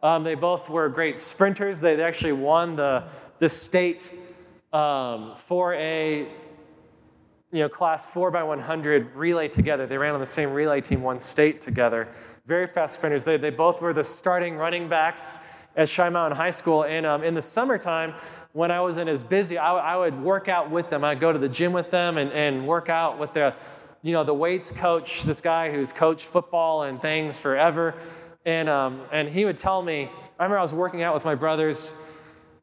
Um, 0.02 0.24
they 0.24 0.34
both 0.34 0.68
were 0.68 0.90
great 0.90 1.16
sprinters. 1.16 1.80
They, 1.80 1.96
they 1.96 2.02
actually 2.02 2.32
won 2.32 2.76
the, 2.76 3.04
the 3.38 3.48
state 3.48 4.02
um, 4.74 5.32
4A, 5.48 6.28
you 7.50 7.60
know, 7.60 7.70
class 7.70 8.10
4 8.10 8.30
by 8.30 8.42
100 8.42 9.14
relay 9.14 9.48
together. 9.48 9.86
They 9.86 9.96
ran 9.96 10.12
on 10.12 10.20
the 10.20 10.26
same 10.26 10.52
relay 10.52 10.82
team, 10.82 11.00
won 11.00 11.18
state 11.18 11.62
together. 11.62 12.08
Very 12.44 12.66
fast 12.66 12.96
sprinters. 12.96 13.24
They, 13.24 13.38
they 13.38 13.48
both 13.48 13.80
were 13.80 13.94
the 13.94 14.04
starting 14.04 14.56
running 14.56 14.86
backs 14.86 15.38
at 15.76 15.88
Cheyenne 15.88 16.12
Mountain 16.12 16.36
High 16.36 16.50
School. 16.50 16.84
And 16.84 17.04
um, 17.06 17.22
in 17.22 17.34
the 17.34 17.42
summertime, 17.42 18.14
when 18.52 18.70
I 18.70 18.80
wasn't 18.80 19.08
as 19.08 19.22
busy, 19.22 19.58
I, 19.58 19.74
I, 19.74 19.96
would 19.96 20.22
work 20.22 20.48
out 20.48 20.70
with 20.70 20.88
them. 20.90 21.02
I'd 21.02 21.20
go 21.20 21.32
to 21.32 21.38
the 21.38 21.48
gym 21.48 21.72
with 21.72 21.90
them 21.90 22.18
and, 22.18 22.30
and 22.32 22.66
work 22.66 22.88
out 22.88 23.18
with 23.18 23.34
the, 23.34 23.54
you 24.02 24.12
know, 24.12 24.22
the 24.22 24.34
weights 24.34 24.70
coach, 24.70 25.24
this 25.24 25.40
guy 25.40 25.72
who's 25.72 25.92
coached 25.92 26.26
football 26.26 26.84
and 26.84 27.00
things 27.02 27.40
forever. 27.40 27.94
And, 28.46 28.68
um, 28.68 29.00
and 29.10 29.28
he 29.28 29.44
would 29.44 29.56
tell 29.56 29.82
me, 29.82 30.10
I 30.38 30.44
remember 30.44 30.58
I 30.58 30.62
was 30.62 30.74
working 30.74 31.02
out 31.02 31.14
with 31.14 31.24
my 31.24 31.34
brothers 31.34 31.96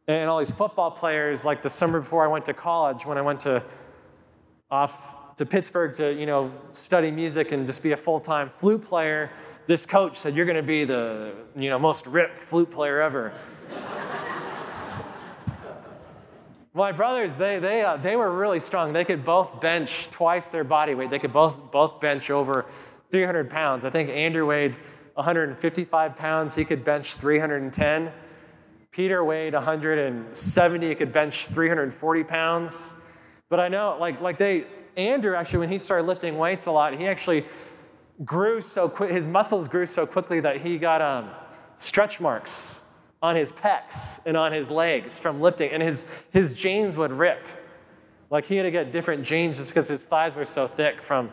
and 0.07 0.29
all 0.29 0.39
these 0.39 0.51
football 0.51 0.91
players 0.91 1.43
like 1.43 1.61
the 1.61 1.69
summer 1.69 1.99
before 1.99 2.23
I 2.23 2.27
went 2.27 2.45
to 2.45 2.53
college 2.53 3.05
when 3.05 3.17
I 3.17 3.21
went 3.21 3.41
to 3.41 3.63
off 4.69 5.35
to 5.37 5.45
Pittsburgh 5.45 5.93
to, 5.95 6.13
you 6.13 6.25
know, 6.25 6.51
study 6.69 7.11
music 7.11 7.51
and 7.51 7.65
just 7.65 7.81
be 7.83 7.91
a 7.91 7.97
full-time 7.97 8.47
flute 8.47 8.83
player. 8.83 9.31
This 9.67 9.85
coach 9.85 10.17
said, 10.17 10.35
you're 10.35 10.45
going 10.45 10.57
to 10.57 10.63
be 10.63 10.85
the, 10.85 11.33
you 11.55 11.69
know, 11.69 11.77
most 11.77 12.07
ripped 12.07 12.37
flute 12.37 12.71
player 12.71 12.99
ever. 12.99 13.31
my 16.73 16.91
brothers, 16.91 17.35
they, 17.35 17.59
they, 17.59 17.83
uh, 17.83 17.97
they 17.97 18.15
were 18.15 18.31
really 18.31 18.59
strong. 18.59 18.91
They 18.93 19.05
could 19.05 19.23
both 19.23 19.61
bench 19.61 20.09
twice 20.11 20.47
their 20.47 20.63
body 20.63 20.95
weight. 20.95 21.09
They 21.09 21.19
could 21.19 21.33
both, 21.33 21.71
both 21.71 21.99
bench 22.01 22.31
over 22.31 22.65
300 23.11 23.49
pounds. 23.49 23.85
I 23.85 23.89
think 23.89 24.09
Andrew 24.09 24.47
weighed 24.47 24.75
155 25.13 26.15
pounds, 26.15 26.55
he 26.55 26.65
could 26.65 26.83
bench 26.83 27.15
310. 27.15 28.11
Peter 28.91 29.23
weighed 29.23 29.53
170, 29.53 30.89
he 30.89 30.95
could 30.95 31.11
bench 31.11 31.47
340 31.47 32.23
pounds. 32.23 32.95
But 33.49 33.59
I 33.59 33.67
know, 33.67 33.97
like, 33.99 34.21
like 34.21 34.37
they, 34.37 34.65
Andrew 34.97 35.35
actually, 35.35 35.59
when 35.59 35.69
he 35.69 35.77
started 35.77 36.07
lifting 36.07 36.37
weights 36.37 36.65
a 36.65 36.71
lot, 36.71 36.97
he 36.97 37.07
actually 37.07 37.45
grew 38.23 38.61
so 38.61 38.87
quick, 38.89 39.11
his 39.11 39.27
muscles 39.27 39.67
grew 39.67 39.85
so 39.85 40.05
quickly 40.05 40.39
that 40.39 40.61
he 40.61 40.77
got 40.77 41.01
um, 41.01 41.29
stretch 41.75 42.19
marks 42.19 42.79
on 43.21 43.35
his 43.35 43.51
pecs 43.51 44.19
and 44.25 44.35
on 44.35 44.51
his 44.51 44.69
legs 44.69 45.19
from 45.19 45.41
lifting, 45.41 45.71
and 45.71 45.81
his, 45.81 46.11
his 46.31 46.53
jeans 46.53 46.97
would 46.97 47.11
rip. 47.11 47.47
Like 48.29 48.45
he 48.45 48.55
had 48.55 48.63
to 48.63 48.71
get 48.71 48.91
different 48.91 49.23
jeans 49.23 49.57
just 49.57 49.69
because 49.69 49.87
his 49.87 50.03
thighs 50.03 50.35
were 50.35 50.45
so 50.45 50.67
thick 50.67 51.01
from, 51.01 51.31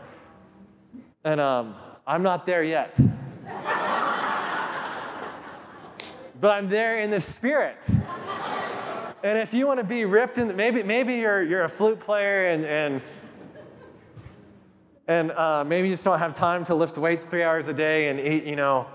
and 1.25 1.41
um, 1.41 1.75
I'm 2.07 2.23
not 2.23 2.47
there 2.47 2.63
yet 2.63 2.99
but 6.41 6.53
I'm 6.53 6.69
there 6.69 7.01
in 7.01 7.11
the 7.11 7.21
spirit. 7.21 7.79
And 9.25 9.37
if 9.39 9.53
you 9.53 9.67
want 9.67 9.79
to 9.79 9.85
be 9.85 10.05
ripped 10.05 10.39
in, 10.39 10.55
maybe, 10.55 10.83
maybe 10.83 11.15
you're, 11.15 11.43
you're 11.43 11.65
a 11.65 11.69
flute 11.69 11.99
player 11.99 12.47
and, 12.47 12.65
and, 12.65 13.03
and 15.09 15.31
uh, 15.33 15.65
maybe 15.65 15.89
you 15.89 15.95
just 15.95 16.05
don't 16.05 16.19
have 16.19 16.35
time 16.35 16.65
to 16.65 16.75
lift 16.75 16.99
weights 16.99 17.25
three 17.25 17.43
hours 17.43 17.67
a 17.67 17.73
day 17.73 18.11
and 18.11 18.21
eat, 18.21 18.45
you 18.45 18.57
know, 18.57 18.87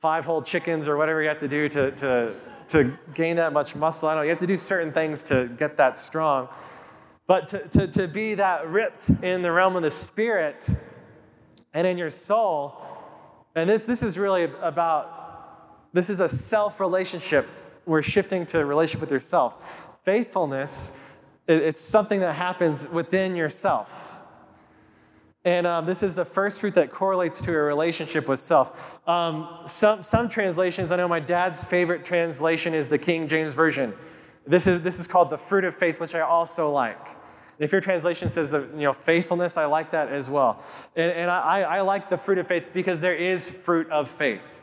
five 0.00 0.26
whole 0.26 0.42
chickens 0.42 0.88
or 0.88 0.96
whatever 0.96 1.22
you 1.22 1.28
have 1.28 1.38
to 1.38 1.46
do 1.46 1.68
to, 1.68 1.92
to, 1.92 2.34
to 2.66 2.98
gain 3.14 3.36
that 3.36 3.52
much 3.52 3.76
muscle. 3.76 4.08
I 4.08 4.14
don't 4.14 4.18
know. 4.18 4.22
You 4.24 4.30
have 4.30 4.38
to 4.40 4.48
do 4.48 4.56
certain 4.56 4.92
things 4.92 5.22
to 5.24 5.48
get 5.56 5.76
that 5.76 5.96
strong. 5.96 6.48
But 7.28 7.46
to, 7.48 7.68
to, 7.68 7.86
to 7.86 8.08
be 8.08 8.34
that 8.34 8.66
ripped 8.66 9.10
in 9.22 9.42
the 9.42 9.52
realm 9.52 9.76
of 9.76 9.82
the 9.82 9.92
spirit 9.92 10.68
and 11.72 11.86
in 11.86 11.98
your 11.98 12.10
soul, 12.10 12.82
and 13.54 13.70
this, 13.70 13.84
this 13.84 14.02
is 14.02 14.18
really 14.18 14.50
about, 14.60 15.92
this 15.92 16.10
is 16.10 16.18
a 16.18 16.28
self 16.28 16.80
relationship. 16.80 17.48
We're 17.86 18.02
shifting 18.02 18.44
to 18.46 18.58
a 18.58 18.64
relationship 18.64 19.00
with 19.00 19.12
yourself. 19.12 19.88
Faithfulness, 20.04 20.90
it's 21.46 21.82
something 21.82 22.18
that 22.20 22.34
happens 22.34 22.88
within 22.88 23.36
yourself. 23.36 24.11
And 25.44 25.66
um, 25.66 25.86
this 25.86 26.02
is 26.02 26.14
the 26.14 26.24
first 26.24 26.60
fruit 26.60 26.74
that 26.74 26.92
correlates 26.92 27.42
to 27.42 27.52
a 27.52 27.62
relationship 27.62 28.28
with 28.28 28.38
self. 28.38 29.00
Um, 29.08 29.48
some, 29.66 30.02
some 30.02 30.28
translations, 30.28 30.92
I 30.92 30.96
know 30.96 31.08
my 31.08 31.20
dad's 31.20 31.64
favorite 31.64 32.04
translation 32.04 32.74
is 32.74 32.86
the 32.86 32.98
King 32.98 33.26
James 33.26 33.52
Version. 33.52 33.92
This 34.46 34.66
is, 34.66 34.82
this 34.82 35.00
is 35.00 35.06
called 35.06 35.30
the 35.30 35.38
fruit 35.38 35.64
of 35.64 35.74
faith, 35.74 35.98
which 35.98 36.14
I 36.14 36.20
also 36.20 36.70
like. 36.70 36.98
If 37.58 37.72
your 37.72 37.80
translation 37.80 38.28
says 38.28 38.52
you 38.52 38.68
know, 38.74 38.92
faithfulness, 38.92 39.56
I 39.56 39.66
like 39.66 39.90
that 39.92 40.08
as 40.08 40.30
well. 40.30 40.62
And, 40.96 41.12
and 41.12 41.30
I, 41.30 41.62
I 41.62 41.80
like 41.82 42.08
the 42.08 42.18
fruit 42.18 42.38
of 42.38 42.46
faith 42.46 42.66
because 42.72 43.00
there 43.00 43.14
is 43.14 43.50
fruit 43.50 43.90
of 43.90 44.08
faith. 44.08 44.61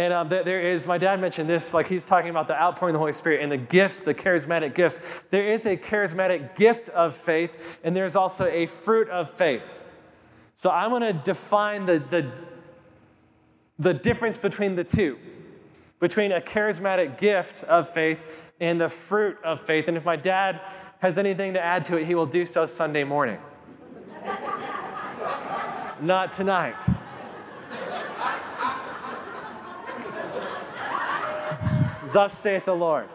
And 0.00 0.14
um, 0.14 0.28
there 0.30 0.62
is, 0.62 0.86
my 0.86 0.96
dad 0.96 1.20
mentioned 1.20 1.46
this, 1.46 1.74
like 1.74 1.86
he's 1.86 2.06
talking 2.06 2.30
about 2.30 2.48
the 2.48 2.58
outpouring 2.58 2.94
of 2.94 2.94
the 2.94 3.00
Holy 3.00 3.12
Spirit 3.12 3.42
and 3.42 3.52
the 3.52 3.58
gifts, 3.58 4.00
the 4.00 4.14
charismatic 4.14 4.74
gifts. 4.74 5.06
There 5.28 5.46
is 5.46 5.66
a 5.66 5.76
charismatic 5.76 6.56
gift 6.56 6.88
of 6.88 7.14
faith, 7.14 7.78
and 7.84 7.94
there's 7.94 8.16
also 8.16 8.46
a 8.46 8.64
fruit 8.64 9.10
of 9.10 9.30
faith. 9.30 9.62
So 10.54 10.70
I'm 10.70 10.88
going 10.88 11.02
to 11.02 11.12
define 11.12 11.84
the, 11.84 11.98
the, 11.98 12.32
the 13.78 13.92
difference 13.92 14.38
between 14.38 14.74
the 14.74 14.84
two, 14.84 15.18
between 15.98 16.32
a 16.32 16.40
charismatic 16.40 17.18
gift 17.18 17.62
of 17.64 17.86
faith 17.90 18.24
and 18.58 18.80
the 18.80 18.88
fruit 18.88 19.36
of 19.44 19.60
faith. 19.60 19.86
And 19.86 19.98
if 19.98 20.06
my 20.06 20.16
dad 20.16 20.62
has 21.00 21.18
anything 21.18 21.52
to 21.52 21.60
add 21.60 21.84
to 21.86 21.98
it, 21.98 22.06
he 22.06 22.14
will 22.14 22.24
do 22.24 22.46
so 22.46 22.64
Sunday 22.64 23.04
morning. 23.04 23.38
Not 26.00 26.32
tonight. 26.32 26.82
Thus 32.12 32.36
saith 32.36 32.64
the 32.64 32.74
Lord. 32.74 33.08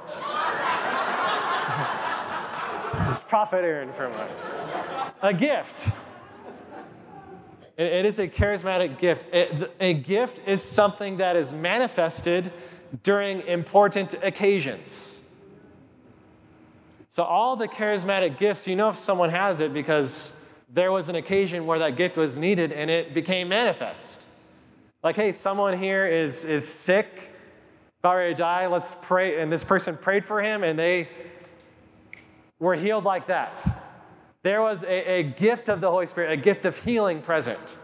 this 3.09 3.21
prophet 3.21 3.63
Aaron 3.63 3.91
from 3.93 4.13
a, 4.13 5.13
a 5.21 5.33
gift. 5.33 5.89
It, 7.77 7.87
it 7.87 8.05
is 8.05 8.19
a 8.19 8.27
charismatic 8.27 8.97
gift. 8.97 9.25
It, 9.33 9.73
a 9.79 9.93
gift 9.93 10.47
is 10.47 10.61
something 10.61 11.17
that 11.17 11.35
is 11.35 11.51
manifested 11.51 12.51
during 13.03 13.41
important 13.41 14.15
occasions. 14.23 15.19
So, 17.09 17.23
all 17.23 17.55
the 17.55 17.67
charismatic 17.67 18.37
gifts, 18.37 18.67
you 18.67 18.75
know 18.75 18.89
if 18.89 18.95
someone 18.95 19.29
has 19.29 19.59
it 19.59 19.73
because 19.73 20.33
there 20.69 20.91
was 20.91 21.09
an 21.09 21.15
occasion 21.15 21.65
where 21.65 21.79
that 21.79 21.95
gift 21.95 22.17
was 22.17 22.37
needed 22.37 22.71
and 22.71 22.89
it 22.89 23.13
became 23.13 23.47
manifest. 23.49 24.25
Like, 25.03 25.15
hey, 25.15 25.31
someone 25.31 25.77
here 25.77 26.07
is, 26.07 26.45
is 26.45 26.67
sick, 26.67 27.34
die, 28.05 28.67
let's 28.67 28.95
pray. 29.01 29.39
And 29.39 29.51
this 29.51 29.63
person 29.63 29.97
prayed 29.97 30.25
for 30.25 30.41
him 30.41 30.63
and 30.63 30.77
they 30.77 31.09
were 32.59 32.75
healed 32.75 33.03
like 33.03 33.27
that. 33.27 33.83
There 34.43 34.61
was 34.61 34.83
a, 34.83 35.19
a 35.19 35.23
gift 35.23 35.69
of 35.69 35.81
the 35.81 35.89
Holy 35.89 36.05
Spirit, 36.05 36.31
a 36.31 36.37
gift 36.37 36.65
of 36.65 36.77
healing 36.77 37.21
present, 37.21 37.77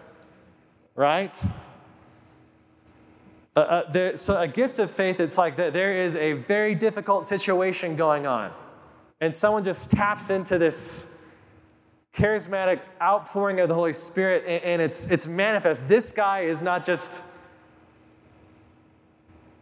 right? 0.95 1.36
Uh, 3.55 3.59
uh, 3.59 3.91
there, 3.91 4.15
so, 4.15 4.39
a 4.39 4.47
gift 4.47 4.80
of 4.80 4.89
faith, 4.91 5.19
it's 5.19 5.38
like 5.38 5.57
that 5.57 5.74
there 5.74 5.93
is 5.93 6.15
a 6.15 6.34
very 6.34 6.76
difficult 6.76 7.26
situation 7.26 7.95
going 7.95 8.28
on 8.28 8.51
and 9.19 9.36
someone 9.36 9.63
just 9.63 9.91
taps 9.91 10.30
into 10.30 10.57
this 10.57 11.07
charismatic 12.13 12.80
outpouring 13.01 13.59
of 13.59 13.69
the 13.69 13.76
Holy 13.76 13.93
Spirit 13.93 14.43
and, 14.47 14.63
and 14.63 14.82
it's, 14.82 15.09
it's 15.09 15.28
manifest. 15.28 15.88
This 15.88 16.11
guy 16.11 16.41
is 16.41 16.61
not 16.61 16.86
just, 16.86 17.22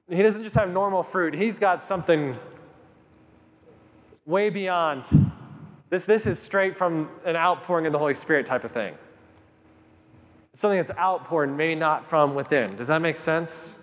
he 0.10 0.22
doesn't 0.22 0.44
just 0.44 0.56
have 0.56 0.72
normal 0.72 1.04
fruit, 1.04 1.34
he's 1.34 1.60
got 1.60 1.82
something 1.82 2.36
way 4.26 4.50
beyond. 4.50 5.06
This, 5.90 6.06
this 6.06 6.26
is 6.26 6.40
straight 6.40 6.76
from 6.76 7.10
an 7.26 7.36
outpouring 7.36 7.86
of 7.86 7.92
the 7.92 8.00
Holy 8.00 8.14
Spirit 8.14 8.46
type 8.46 8.64
of 8.64 8.72
thing. 8.72 8.96
something 10.54 10.78
that's 10.78 10.98
outpoured, 10.98 11.56
maybe 11.56 11.76
not 11.76 12.06
from 12.06 12.36
within. 12.36 12.76
Does 12.76 12.88
that 12.88 13.02
make 13.02 13.16
sense? 13.16 13.80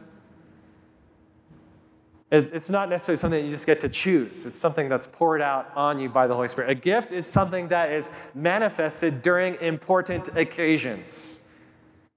It's 2.28 2.70
not 2.70 2.88
necessarily 2.88 3.18
something 3.18 3.40
that 3.40 3.44
you 3.46 3.52
just 3.52 3.66
get 3.66 3.80
to 3.82 3.88
choose. 3.88 4.46
It's 4.46 4.58
something 4.58 4.88
that's 4.88 5.06
poured 5.06 5.40
out 5.40 5.70
on 5.76 6.00
you 6.00 6.08
by 6.08 6.26
the 6.26 6.34
Holy 6.34 6.48
Spirit. 6.48 6.70
A 6.70 6.74
gift 6.74 7.12
is 7.12 7.24
something 7.24 7.68
that 7.68 7.92
is 7.92 8.10
manifested 8.34 9.22
during 9.22 9.54
important 9.60 10.36
occasions. 10.36 11.40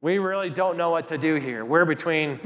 We 0.01 0.17
really 0.17 0.49
don't 0.49 0.77
know 0.77 0.89
what 0.89 1.07
to 1.09 1.17
do 1.19 1.35
here. 1.35 1.63
We're 1.63 1.85
between 1.85 2.39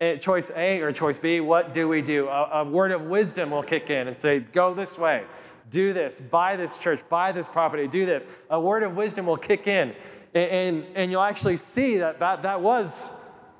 Eh, 0.00 0.16
choice 0.16 0.50
A 0.56 0.80
or 0.80 0.92
choice 0.92 1.18
B. 1.18 1.40
What 1.40 1.74
do 1.74 1.86
we 1.86 2.00
do? 2.00 2.26
A, 2.28 2.60
a 2.60 2.64
word 2.64 2.90
of 2.90 3.02
wisdom 3.02 3.50
will 3.50 3.62
kick 3.62 3.90
in 3.90 4.08
and 4.08 4.16
say, 4.16 4.40
go 4.40 4.72
this 4.72 4.98
way, 4.98 5.24
do 5.68 5.92
this, 5.92 6.20
buy 6.20 6.56
this 6.56 6.78
church, 6.78 7.00
buy 7.10 7.32
this 7.32 7.48
property, 7.48 7.86
do 7.86 8.06
this. 8.06 8.26
A 8.48 8.58
word 8.58 8.82
of 8.82 8.96
wisdom 8.96 9.26
will 9.26 9.36
kick 9.36 9.66
in. 9.66 9.94
And, 10.32 10.50
and, 10.50 10.86
and 10.94 11.10
you'll 11.10 11.20
actually 11.20 11.58
see 11.58 11.98
that, 11.98 12.18
that 12.20 12.42
that 12.42 12.62
was, 12.62 13.10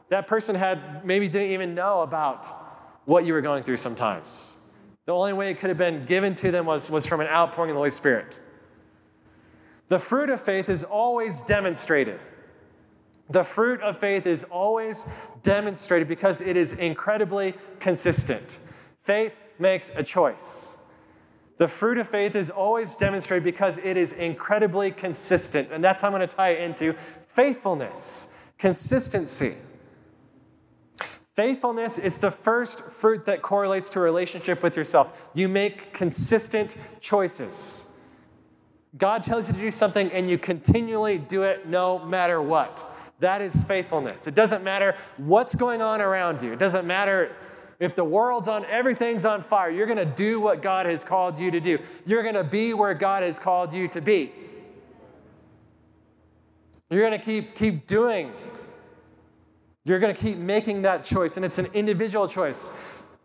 that 0.08 0.26
person 0.26 0.54
had 0.54 1.04
maybe 1.04 1.28
didn't 1.28 1.50
even 1.50 1.74
know 1.74 2.00
about 2.00 2.46
what 3.04 3.26
you 3.26 3.34
were 3.34 3.42
going 3.42 3.62
through 3.62 3.76
sometimes. 3.76 4.54
The 5.04 5.12
only 5.12 5.34
way 5.34 5.50
it 5.50 5.58
could 5.58 5.68
have 5.68 5.78
been 5.78 6.06
given 6.06 6.34
to 6.36 6.50
them 6.50 6.64
was, 6.64 6.88
was 6.88 7.04
from 7.04 7.20
an 7.20 7.26
outpouring 7.26 7.70
of 7.70 7.74
the 7.74 7.78
Holy 7.78 7.90
Spirit. 7.90 8.38
The 9.88 9.98
fruit 9.98 10.30
of 10.30 10.40
faith 10.40 10.70
is 10.70 10.84
always 10.84 11.42
demonstrated. 11.42 12.18
The 13.30 13.44
fruit 13.44 13.80
of 13.80 13.96
faith 13.96 14.26
is 14.26 14.44
always 14.44 15.06
demonstrated 15.42 16.08
because 16.08 16.40
it 16.40 16.56
is 16.56 16.72
incredibly 16.72 17.54
consistent. 17.78 18.58
Faith 19.00 19.32
makes 19.58 19.90
a 19.94 20.02
choice. 20.02 20.76
The 21.58 21.68
fruit 21.68 21.98
of 21.98 22.08
faith 22.08 22.34
is 22.34 22.50
always 22.50 22.96
demonstrated 22.96 23.44
because 23.44 23.78
it 23.78 23.96
is 23.96 24.12
incredibly 24.12 24.90
consistent. 24.90 25.70
And 25.70 25.84
that's 25.84 26.02
how 26.02 26.08
I'm 26.08 26.14
going 26.14 26.26
to 26.26 26.36
tie 26.36 26.50
it 26.50 26.62
into 26.62 26.94
faithfulness, 27.28 28.28
consistency. 28.58 29.54
Faithfulness 31.34 31.98
is 31.98 32.18
the 32.18 32.30
first 32.30 32.90
fruit 32.90 33.26
that 33.26 33.42
correlates 33.42 33.90
to 33.90 34.00
a 34.00 34.02
relationship 34.02 34.62
with 34.62 34.76
yourself. 34.76 35.30
You 35.34 35.48
make 35.48 35.92
consistent 35.92 36.76
choices. 37.00 37.84
God 38.96 39.22
tells 39.22 39.48
you 39.48 39.54
to 39.54 39.60
do 39.60 39.70
something 39.70 40.10
and 40.12 40.28
you 40.28 40.36
continually 40.36 41.18
do 41.18 41.44
it 41.44 41.66
no 41.66 41.98
matter 41.98 42.42
what. 42.42 42.84
That 43.20 43.40
is 43.40 43.64
faithfulness. 43.64 44.26
It 44.26 44.34
doesn't 44.34 44.64
matter 44.64 44.96
what's 45.16 45.54
going 45.54 45.80
on 45.80 46.00
around 46.00 46.42
you. 46.42 46.52
It 46.52 46.58
doesn't 46.58 46.86
matter 46.86 47.34
if 47.78 47.94
the 47.94 48.04
world's 48.04 48.48
on, 48.48 48.64
everything's 48.66 49.24
on 49.24 49.42
fire. 49.42 49.70
You're 49.70 49.86
going 49.86 49.96
to 49.98 50.04
do 50.04 50.40
what 50.40 50.60
God 50.60 50.86
has 50.86 51.04
called 51.04 51.38
you 51.38 51.50
to 51.50 51.60
do. 51.60 51.78
You're 52.04 52.22
going 52.22 52.34
to 52.34 52.44
be 52.44 52.74
where 52.74 52.94
God 52.94 53.22
has 53.22 53.38
called 53.38 53.72
you 53.72 53.88
to 53.88 54.00
be. 54.00 54.32
You're 56.90 57.08
going 57.08 57.18
to 57.18 57.24
keep, 57.24 57.54
keep 57.54 57.86
doing 57.86 58.32
you're 59.84 59.98
going 59.98 60.14
to 60.14 60.20
keep 60.20 60.36
making 60.36 60.82
that 60.82 61.04
choice, 61.04 61.36
and 61.36 61.44
it's 61.44 61.58
an 61.58 61.66
individual 61.72 62.28
choice. 62.28 62.72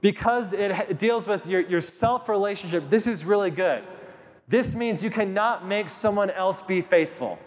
Because 0.02 0.54
it 0.54 0.98
deals 1.00 1.28
with 1.28 1.48
your, 1.48 1.62
your 1.62 1.82
self 1.82 2.30
relationship, 2.30 2.90
this 2.90 3.08
is 3.08 3.26
really 3.26 3.52
good. 3.52 3.84
This 4.48 4.76
means 4.76 5.04
you 5.04 5.10
cannot 5.10 5.66
make 5.66 5.90
someone 5.90 6.30
else 6.30 6.62
be 6.62 6.82
faithful. 6.82 7.40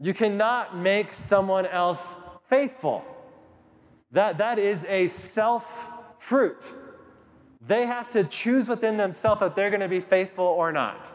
You 0.00 0.14
cannot 0.14 0.76
make 0.76 1.12
someone 1.12 1.66
else 1.66 2.14
faithful. 2.48 3.04
That, 4.12 4.38
that 4.38 4.58
is 4.58 4.84
a 4.88 5.06
self 5.06 5.90
fruit. 6.18 6.64
They 7.60 7.86
have 7.86 8.08
to 8.10 8.24
choose 8.24 8.68
within 8.68 8.96
themselves 8.96 9.42
if 9.42 9.54
they're 9.54 9.70
going 9.70 9.80
to 9.80 9.88
be 9.88 10.00
faithful 10.00 10.44
or 10.44 10.72
not. 10.72 11.12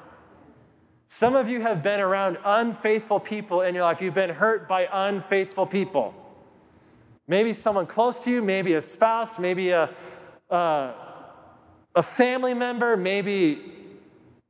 Some 1.08 1.36
of 1.36 1.48
you 1.48 1.62
have 1.62 1.84
been 1.84 2.00
around 2.00 2.38
unfaithful 2.44 3.20
people 3.20 3.62
in 3.62 3.76
your 3.76 3.84
life. 3.84 4.02
You've 4.02 4.14
been 4.14 4.32
hurt 4.32 4.68
by 4.68 4.90
unfaithful 4.92 5.66
people. 5.66 6.14
Maybe 7.28 7.54
someone 7.54 7.86
close 7.86 8.24
to 8.26 8.32
you, 8.32 8.42
maybe 8.42 8.74
a 8.74 8.82
spouse, 8.82 9.40
maybe 9.40 9.70
a, 9.70 9.90
a, 10.50 10.94
a 11.96 12.04
family 12.04 12.54
member, 12.54 12.98
maybe, 12.98 13.62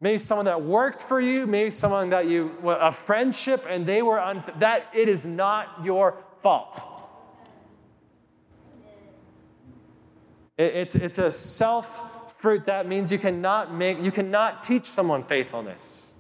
maybe 0.04 0.18
someone 0.18 0.44
that 0.46 0.62
worked 0.62 1.02
for 1.02 1.22
you, 1.22 1.48
maybe 1.48 1.70
someone 1.70 2.10
that 2.10 2.28
you, 2.28 2.52
a 2.66 2.92
friendship, 2.92 3.66
and 3.70 3.86
they 3.86 4.02
were, 4.02 4.20
un, 4.20 4.44
that 4.60 4.86
it 4.94 5.08
is 5.08 5.26
not 5.26 5.82
your 5.82 6.18
fault. 6.42 6.78
It, 10.58 10.76
it's, 10.76 10.96
it's 10.96 11.20
a 11.20 11.32
self 11.32 12.38
fruit. 12.38 12.66
That 12.66 12.86
means 12.86 13.14
you 13.14 13.18
cannot 13.18 13.74
make, 13.74 14.02
you 14.02 14.12
cannot 14.12 14.62
teach 14.62 14.92
someone 14.92 15.24
faithfulness. 15.24 16.12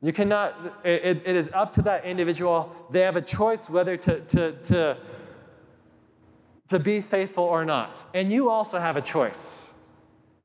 You 0.00 0.14
cannot, 0.14 0.80
it, 0.82 1.22
it 1.26 1.36
is 1.36 1.50
up 1.52 1.72
to 1.72 1.82
that 1.82 2.06
individual. 2.06 2.74
They 2.90 3.00
have 3.00 3.16
a 3.16 3.22
choice 3.22 3.68
whether 3.68 3.98
to, 3.98 4.20
to, 4.20 4.52
to, 4.52 4.96
to 6.68 6.78
be 6.78 7.02
faithful 7.02 7.44
or 7.44 7.66
not. 7.66 8.02
And 8.14 8.32
you 8.32 8.48
also 8.48 8.78
have 8.78 8.96
a 8.96 9.02
choice. 9.02 9.73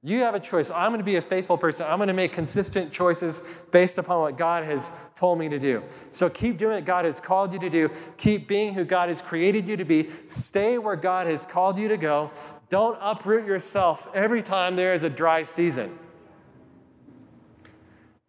You 0.02 0.20
have 0.20 0.34
a 0.34 0.40
choice. 0.40 0.72
I'm 0.72 0.92
going 0.92 1.00
to 1.00 1.06
be 1.06 1.18
a 1.18 1.22
faithful 1.22 1.58
person. 1.58 1.86
I'm 1.86 1.98
going 1.98 2.08
to 2.08 2.14
make 2.14 2.32
consistent 2.32 2.94
choices 2.94 3.44
based 3.72 3.98
upon 3.98 4.22
what 4.22 4.38
God 4.38 4.64
has 4.64 4.94
told 5.16 5.38
me 5.38 5.50
to 5.50 5.60
do. 5.60 5.84
So 6.10 6.30
keep 6.30 6.58
doing 6.58 6.76
what 6.76 6.86
God 6.86 7.04
has 7.04 7.20
called 7.20 7.52
you 7.52 7.60
to 7.60 7.70
do. 7.70 7.90
Keep 8.16 8.48
being 8.48 8.74
who 8.74 8.86
God 8.86 9.10
has 9.10 9.22
created 9.22 9.68
you 9.68 9.76
to 9.76 9.84
be. 9.84 10.10
Stay 10.26 10.78
where 10.78 10.96
God 10.96 11.28
has 11.28 11.46
called 11.46 11.78
you 11.78 11.90
to 11.90 11.98
go. 11.98 12.32
Don't 12.70 12.98
uproot 13.02 13.46
yourself 13.46 14.08
every 14.14 14.42
time 14.42 14.78
there 14.78 14.94
is 14.94 15.04
a 15.04 15.10
dry 15.10 15.42
season. 15.44 16.00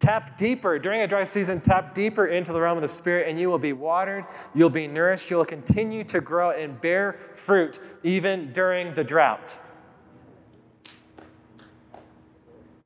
Tap 0.01 0.37
deeper. 0.37 0.77
During 0.77 1.01
a 1.01 1.07
dry 1.07 1.23
season, 1.23 1.61
tap 1.61 1.93
deeper 1.93 2.25
into 2.25 2.51
the 2.51 2.59
realm 2.59 2.77
of 2.77 2.81
the 2.81 2.87
Spirit, 2.87 3.29
and 3.29 3.39
you 3.39 3.49
will 3.49 3.59
be 3.59 3.71
watered, 3.71 4.25
you'll 4.55 4.71
be 4.71 4.87
nourished, 4.87 5.29
you'll 5.29 5.45
continue 5.45 6.03
to 6.05 6.19
grow 6.19 6.49
and 6.49 6.81
bear 6.81 7.19
fruit 7.35 7.79
even 8.03 8.51
during 8.51 8.95
the 8.95 9.03
drought. 9.03 9.59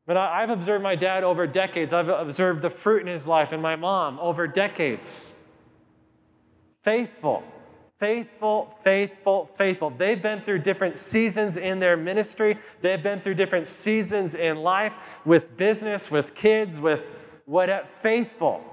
But 0.05 0.17
I, 0.17 0.43
I've 0.43 0.49
observed 0.49 0.83
my 0.83 0.95
dad 0.95 1.23
over 1.23 1.47
decades. 1.47 1.93
I've 1.93 2.09
observed 2.09 2.61
the 2.61 2.69
fruit 2.69 3.01
in 3.01 3.07
his 3.07 3.25
life 3.25 3.51
and 3.51 3.61
my 3.61 3.75
mom 3.75 4.19
over 4.19 4.47
decades. 4.47 5.33
Faithful, 6.83 7.43
faithful, 7.99 8.75
faithful, 8.83 9.49
faithful. 9.55 9.89
They've 9.89 10.21
been 10.21 10.41
through 10.41 10.59
different 10.59 10.97
seasons 10.97 11.57
in 11.57 11.79
their 11.79 11.97
ministry. 11.97 12.57
They've 12.81 13.01
been 13.01 13.19
through 13.19 13.35
different 13.35 13.65
seasons 13.65 14.35
in 14.35 14.57
life 14.57 14.95
with 15.25 15.57
business, 15.57 16.11
with 16.11 16.35
kids, 16.35 16.79
with 16.79 17.03
what 17.45 17.87
faithful. 18.01 18.63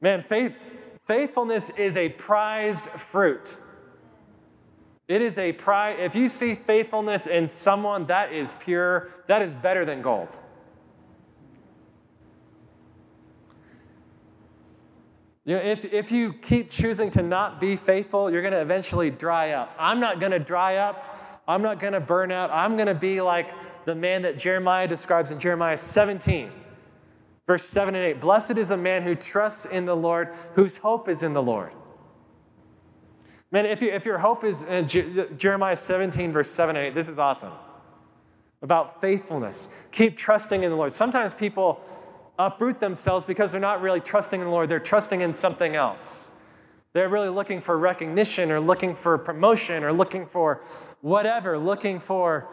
Man, 0.00 0.22
faith, 0.22 0.54
faithfulness 1.06 1.70
is 1.70 1.96
a 1.96 2.08
prized 2.08 2.86
fruit. 2.86 3.58
It 5.08 5.22
is 5.22 5.38
a 5.38 5.52
pride. 5.52 6.00
If 6.00 6.14
you 6.14 6.28
see 6.28 6.54
faithfulness 6.54 7.26
in 7.26 7.48
someone, 7.48 8.06
that 8.06 8.30
is 8.30 8.54
pure, 8.60 9.08
that 9.26 9.40
is 9.40 9.54
better 9.54 9.86
than 9.86 10.02
gold. 10.02 10.38
You 15.46 15.56
know, 15.56 15.62
if, 15.62 15.90
if 15.94 16.12
you 16.12 16.34
keep 16.34 16.68
choosing 16.68 17.10
to 17.12 17.22
not 17.22 17.58
be 17.58 17.74
faithful, 17.74 18.30
you're 18.30 18.42
going 18.42 18.52
to 18.52 18.60
eventually 18.60 19.10
dry 19.10 19.52
up. 19.52 19.74
I'm 19.78 19.98
not 19.98 20.20
going 20.20 20.32
to 20.32 20.38
dry 20.38 20.76
up. 20.76 21.16
I'm 21.48 21.62
not 21.62 21.80
going 21.80 21.94
to 21.94 22.00
burn 22.00 22.30
out. 22.30 22.50
I'm 22.50 22.76
going 22.76 22.88
to 22.88 22.94
be 22.94 23.22
like 23.22 23.50
the 23.86 23.94
man 23.94 24.20
that 24.22 24.36
Jeremiah 24.36 24.86
describes 24.86 25.30
in 25.30 25.40
Jeremiah 25.40 25.78
17, 25.78 26.52
verse 27.46 27.64
7 27.64 27.94
and 27.94 28.04
8. 28.04 28.20
Blessed 28.20 28.58
is 28.58 28.68
the 28.68 28.76
man 28.76 29.04
who 29.04 29.14
trusts 29.14 29.64
in 29.64 29.86
the 29.86 29.96
Lord, 29.96 30.34
whose 30.52 30.76
hope 30.76 31.08
is 31.08 31.22
in 31.22 31.32
the 31.32 31.42
Lord. 31.42 31.72
Man, 33.50 33.64
if, 33.64 33.80
you, 33.80 33.90
if 33.90 34.04
your 34.04 34.18
hope 34.18 34.44
is 34.44 34.62
in 34.62 34.88
Jeremiah 35.38 35.76
17, 35.76 36.32
verse 36.32 36.50
7 36.50 36.76
and 36.76 36.86
8, 36.88 36.94
this 36.94 37.08
is 37.08 37.18
awesome. 37.18 37.52
About 38.60 39.00
faithfulness. 39.00 39.72
Keep 39.90 40.18
trusting 40.18 40.62
in 40.64 40.70
the 40.70 40.76
Lord. 40.76 40.92
Sometimes 40.92 41.32
people 41.32 41.80
uproot 42.38 42.78
themselves 42.78 43.24
because 43.24 43.50
they're 43.50 43.60
not 43.60 43.80
really 43.80 44.00
trusting 44.00 44.40
in 44.40 44.46
the 44.46 44.52
Lord, 44.52 44.68
they're 44.68 44.78
trusting 44.78 45.22
in 45.22 45.32
something 45.32 45.74
else. 45.74 46.30
They're 46.92 47.08
really 47.08 47.28
looking 47.28 47.60
for 47.60 47.76
recognition 47.78 48.50
or 48.50 48.60
looking 48.60 48.94
for 48.94 49.16
promotion 49.18 49.84
or 49.84 49.92
looking 49.92 50.26
for 50.26 50.62
whatever, 51.00 51.58
looking 51.58 52.00
for. 52.00 52.48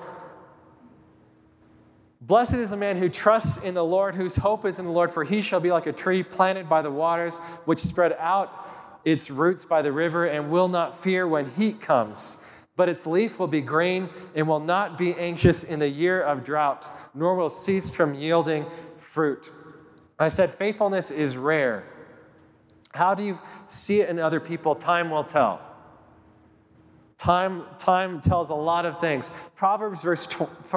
Blessed 2.22 2.56
is 2.56 2.70
the 2.70 2.78
man 2.78 2.98
who 2.98 3.10
trusts 3.10 3.58
in 3.58 3.74
the 3.74 3.84
Lord, 3.84 4.16
whose 4.16 4.36
hope 4.36 4.66
is 4.66 4.80
in 4.80 4.86
the 4.86 4.92
Lord, 4.92 5.12
for 5.12 5.24
he 5.24 5.42
shall 5.42 5.60
be 5.60 5.72
like 5.72 5.88
a 5.88 5.94
tree 5.94 6.24
planted 6.24 6.68
by 6.68 6.82
the 6.82 6.92
waters, 6.92 7.38
which 7.66 7.80
spread 7.80 8.16
out 8.20 8.68
its 9.06 9.30
roots 9.30 9.64
by 9.64 9.82
the 9.82 9.92
river 9.92 10.26
and 10.26 10.50
will 10.50 10.68
not 10.68 11.02
fear 11.02 11.28
when 11.28 11.50
heat 11.52 11.80
comes. 11.80 12.44
But 12.76 12.90
its 12.90 13.08
leaf 13.08 13.40
will 13.40 13.48
be 13.48 13.62
green 13.62 14.10
and 14.36 14.48
will 14.48 14.60
not 14.60 14.98
be 14.98 15.14
anxious 15.14 15.64
in 15.64 15.80
the 15.80 15.88
year 15.88 16.22
of 16.22 16.44
drought, 16.44 16.90
nor 17.14 17.36
will 17.36 17.48
cease 17.48 17.90
from 17.90 18.16
yielding 18.16 18.66
fruit. 18.98 19.50
I 20.20 20.28
said, 20.28 20.52
faithfulness 20.52 21.12
is 21.12 21.38
rare. 21.38 21.86
How 22.94 23.14
do 23.14 23.24
you 23.24 23.40
see 23.66 24.02
it 24.02 24.10
in 24.10 24.20
other 24.20 24.40
people? 24.40 24.76
Time 24.76 25.10
will 25.10 25.24
tell. 25.24 25.62
Time, 27.18 27.64
time 27.78 28.20
tells 28.20 28.50
a 28.50 28.56
lot 28.56 28.86
of 28.86 29.00
things. 29.00 29.32
Proverbs, 29.56 30.04
verse 30.04 30.28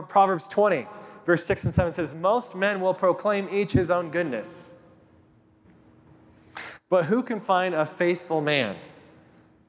Proverbs 0.08 0.46
20, 0.46 0.86
verse 1.26 1.44
6 1.44 1.64
and 1.64 1.74
7 1.74 1.92
says, 1.92 2.14
Most 2.14 2.54
men 2.54 2.80
will 2.80 2.94
proclaim 2.94 3.48
each 3.50 3.72
his 3.72 3.90
own 3.90 4.10
goodness. 4.10 4.72
But 6.90 7.04
who 7.06 7.22
can 7.22 7.40
find 7.40 7.74
a 7.74 7.84
faithful 7.84 8.40
man? 8.40 8.76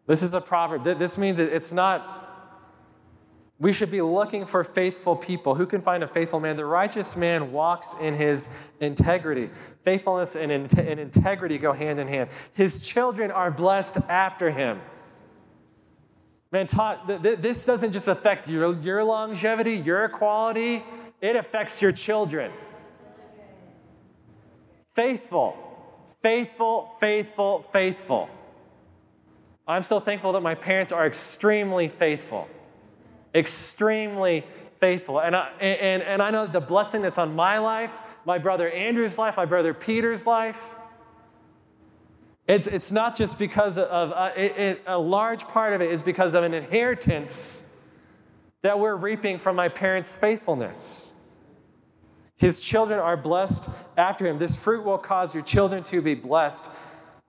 This 0.08 0.24
is 0.24 0.34
a 0.34 0.42
proverb. 0.42 0.84
This 0.84 1.18
means 1.18 1.40
it's 1.40 1.72
not 1.72 2.20
we 3.60 3.74
should 3.74 3.92
be 3.92 4.02
looking 4.02 4.46
for 4.46 4.64
faithful 4.64 5.18
people. 5.18 5.54
Who 5.54 5.66
can 5.66 5.82
find 5.82 6.02
a 6.02 6.08
faithful 6.08 6.40
man? 6.40 6.56
The 6.56 6.66
righteous 6.66 7.18
man 7.18 7.52
walks 7.52 7.94
in 8.00 8.16
his 8.16 8.48
integrity. 8.80 9.50
Faithfulness 9.84 10.38
and, 10.38 10.50
in- 10.50 10.80
and 10.80 10.98
integrity 11.00 11.58
go 11.58 11.74
hand 11.74 12.00
in 12.00 12.08
hand. 12.08 12.30
His 12.54 12.82
children 12.82 13.32
are 13.32 13.52
blessed 13.52 13.98
after 14.08 14.50
him. 14.50 14.80
Man, 16.54 16.68
th- 16.68 17.22
th- 17.22 17.40
this 17.40 17.66
doesn't 17.66 17.92
just 17.92 18.08
affect 18.08 18.48
your, 18.48 18.76
your 18.78 19.04
longevity, 19.04 19.76
your 19.76 20.08
quality, 20.08 20.84
it 21.22 21.36
affects 21.36 21.82
your 21.82 21.92
children. 21.92 22.52
Faithful, 24.94 25.58
faithful, 26.22 26.96
faithful, 27.00 27.66
faithful. 27.72 28.30
I'm 29.68 29.84
so 29.84 30.00
thankful 30.00 30.34
that 30.34 30.42
my 30.42 30.56
parents 30.56 30.92
are 30.92 31.06
extremely 31.06 31.88
faithful 31.88 32.48
extremely 33.34 34.44
faithful. 34.80 35.20
And 35.20 35.36
I, 35.36 35.50
and, 35.60 36.02
and 36.04 36.22
I 36.22 36.32
know 36.32 36.48
the 36.48 36.62
blessing 36.62 37.02
that's 37.02 37.18
on 37.18 37.36
my 37.36 37.58
life, 37.60 38.02
my 38.26 38.38
brother 38.38 38.70
Andrew's 38.70 39.18
life, 39.18 39.38
my 39.38 39.46
brother 39.46 39.74
Peter's 39.74 40.26
life. 40.26 40.76
It's, 42.48 42.68
it's 42.68 42.92
not 42.92 43.16
just 43.16 43.38
because 43.38 43.78
of, 43.78 44.12
uh, 44.12 44.32
it, 44.36 44.58
it, 44.58 44.82
a 44.88 44.98
large 44.98 45.44
part 45.46 45.74
of 45.74 45.82
it 45.82 45.92
is 45.92 46.02
because 46.02 46.34
of 46.34 46.44
an 46.44 46.54
inheritance 46.54 47.62
that 48.64 48.80
we're 48.80 48.96
reaping 48.96 49.38
from 49.38 49.56
my 49.56 49.70
parents' 49.70 50.18
faithfulness. 50.18 51.14
His 52.40 52.60
children 52.62 53.00
are 53.00 53.16
blessed 53.16 53.70
after 53.98 54.26
him. 54.26 54.38
This 54.40 54.56
fruit 54.56 54.84
will 54.84 54.98
cause 54.98 55.36
your 55.36 55.44
children 55.44 55.84
to 55.84 56.02
be 56.02 56.16
blessed. 56.16 56.70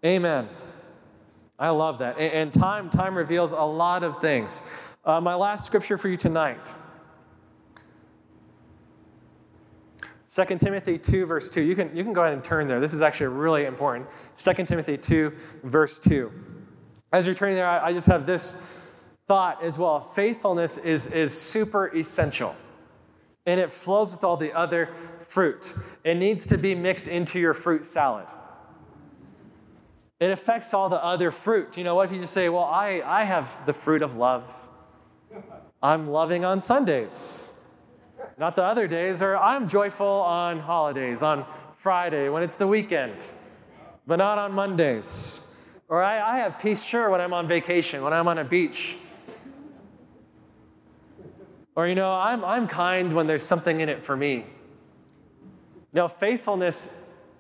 Amen. 0.04 0.48
I 1.58 1.70
love 1.70 1.98
that. 1.98 2.18
And, 2.18 2.54
time, 2.54 2.88
time 2.88 3.14
reveals 3.14 3.52
a 3.52 3.60
lot 3.60 4.04
of 4.04 4.18
things. 4.18 4.62
Uh, 5.04 5.20
my 5.20 5.34
last 5.34 5.66
scripture 5.66 5.98
for 5.98 6.08
you 6.08 6.16
tonight 6.16 6.74
2 10.32 10.58
Timothy 10.58 10.96
2, 10.96 11.26
verse 11.26 11.50
2. 11.50 11.60
You 11.60 11.74
can, 11.74 11.94
you 11.94 12.04
can 12.04 12.12
go 12.12 12.22
ahead 12.22 12.34
and 12.34 12.44
turn 12.44 12.68
there. 12.68 12.78
This 12.78 12.94
is 12.94 13.02
actually 13.02 13.28
really 13.28 13.64
important. 13.64 14.06
2 14.36 14.64
Timothy 14.64 14.96
2, 14.96 15.32
verse 15.64 15.98
2. 15.98 16.30
As 17.12 17.26
you're 17.26 17.34
turning 17.34 17.56
there, 17.56 17.68
I, 17.68 17.88
I 17.88 17.92
just 17.92 18.06
have 18.06 18.26
this 18.26 18.56
thought 19.26 19.60
as 19.62 19.76
well. 19.76 19.98
Faithfulness 19.98 20.78
is, 20.78 21.08
is 21.08 21.38
super 21.38 21.88
essential, 21.88 22.54
and 23.46 23.60
it 23.60 23.70
flows 23.70 24.12
with 24.12 24.24
all 24.24 24.36
the 24.36 24.52
other 24.52 24.90
fruit. 25.20 25.74
It 26.04 26.16
needs 26.16 26.46
to 26.46 26.58
be 26.58 26.74
mixed 26.74 27.08
into 27.08 27.38
your 27.38 27.54
fruit 27.54 27.84
salad. 27.84 28.26
It 30.18 30.30
affects 30.30 30.74
all 30.74 30.88
the 30.88 31.02
other 31.02 31.30
fruit. 31.30 31.78
You 31.78 31.84
know, 31.84 31.94
what 31.94 32.06
if 32.06 32.12
you 32.12 32.20
just 32.20 32.34
say, 32.34 32.48
Well, 32.48 32.64
I, 32.64 33.02
I 33.04 33.24
have 33.24 33.64
the 33.64 33.72
fruit 33.72 34.02
of 34.02 34.16
love. 34.16 34.68
I'm 35.82 36.08
loving 36.08 36.44
on 36.44 36.60
Sundays, 36.60 37.48
not 38.36 38.54
the 38.54 38.62
other 38.62 38.86
days, 38.86 39.22
or 39.22 39.36
I'm 39.36 39.66
joyful 39.66 40.06
on 40.06 40.58
holidays, 40.58 41.22
on 41.22 41.46
Friday 41.74 42.28
when 42.28 42.42
it's 42.42 42.56
the 42.56 42.66
weekend, 42.66 43.32
but 44.06 44.16
not 44.16 44.36
on 44.36 44.52
Mondays. 44.52 45.46
Or 45.88 46.02
I, 46.02 46.34
I 46.34 46.38
have 46.38 46.58
peace, 46.58 46.82
sure, 46.82 47.08
when 47.08 47.22
I'm 47.22 47.32
on 47.32 47.48
vacation, 47.48 48.02
when 48.02 48.12
I'm 48.12 48.28
on 48.28 48.36
a 48.36 48.44
beach. 48.44 48.96
Or, 51.80 51.88
you 51.88 51.94
know, 51.94 52.12
I'm, 52.12 52.44
I'm 52.44 52.68
kind 52.68 53.10
when 53.14 53.26
there's 53.26 53.42
something 53.42 53.80
in 53.80 53.88
it 53.88 54.02
for 54.02 54.14
me. 54.14 54.44
Now, 55.94 56.08
faithfulness, 56.08 56.90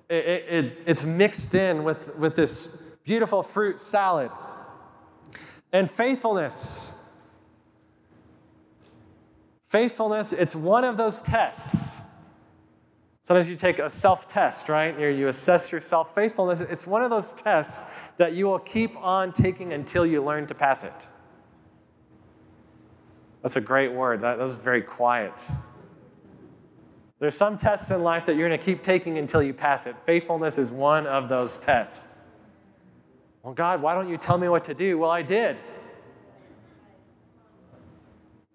it, 0.08 0.14
it, 0.14 0.78
it's 0.86 1.04
mixed 1.04 1.54
in 1.54 1.84
with, 1.84 2.16
with 2.16 2.36
this 2.36 2.94
beautiful 3.04 3.42
fruit 3.42 3.78
salad. 3.78 4.30
And 5.74 5.90
faithfulness, 5.90 6.96
Faithfulness, 9.66 10.32
it's 10.32 10.56
one 10.56 10.84
of 10.84 10.96
those 10.96 11.20
tests. 11.20 11.96
Sometimes 13.20 13.46
you 13.46 13.56
take 13.56 13.78
a 13.78 13.90
self 13.90 14.26
test, 14.26 14.70
right? 14.70 14.98
You 14.98 15.28
assess 15.28 15.70
yourself. 15.70 16.14
Faithfulness, 16.14 16.60
it's 16.60 16.86
one 16.86 17.02
of 17.02 17.10
those 17.10 17.34
tests 17.34 17.84
that 18.16 18.32
you 18.32 18.46
will 18.46 18.58
keep 18.58 18.96
on 18.96 19.32
taking 19.32 19.74
until 19.74 20.06
you 20.06 20.24
learn 20.24 20.46
to 20.46 20.54
pass 20.54 20.82
it. 20.82 21.06
That's 23.42 23.56
a 23.56 23.60
great 23.60 23.92
word. 23.92 24.20
That, 24.20 24.38
was 24.38 24.56
very 24.56 24.82
quiet. 24.82 25.44
There's 27.18 27.34
some 27.34 27.56
tests 27.56 27.90
in 27.90 28.02
life 28.02 28.26
that 28.26 28.36
you're 28.36 28.48
going 28.48 28.58
to 28.58 28.64
keep 28.64 28.82
taking 28.82 29.18
until 29.18 29.42
you 29.42 29.52
pass 29.52 29.86
it. 29.86 29.96
Faithfulness 30.04 30.58
is 30.58 30.70
one 30.70 31.06
of 31.06 31.28
those 31.28 31.58
tests. 31.58 32.18
Well, 33.42 33.54
God, 33.54 33.82
why 33.82 33.94
don't 33.94 34.08
you 34.08 34.16
tell 34.16 34.38
me 34.38 34.48
what 34.48 34.64
to 34.64 34.74
do? 34.74 34.98
Well, 34.98 35.10
I 35.10 35.22
did. 35.22 35.56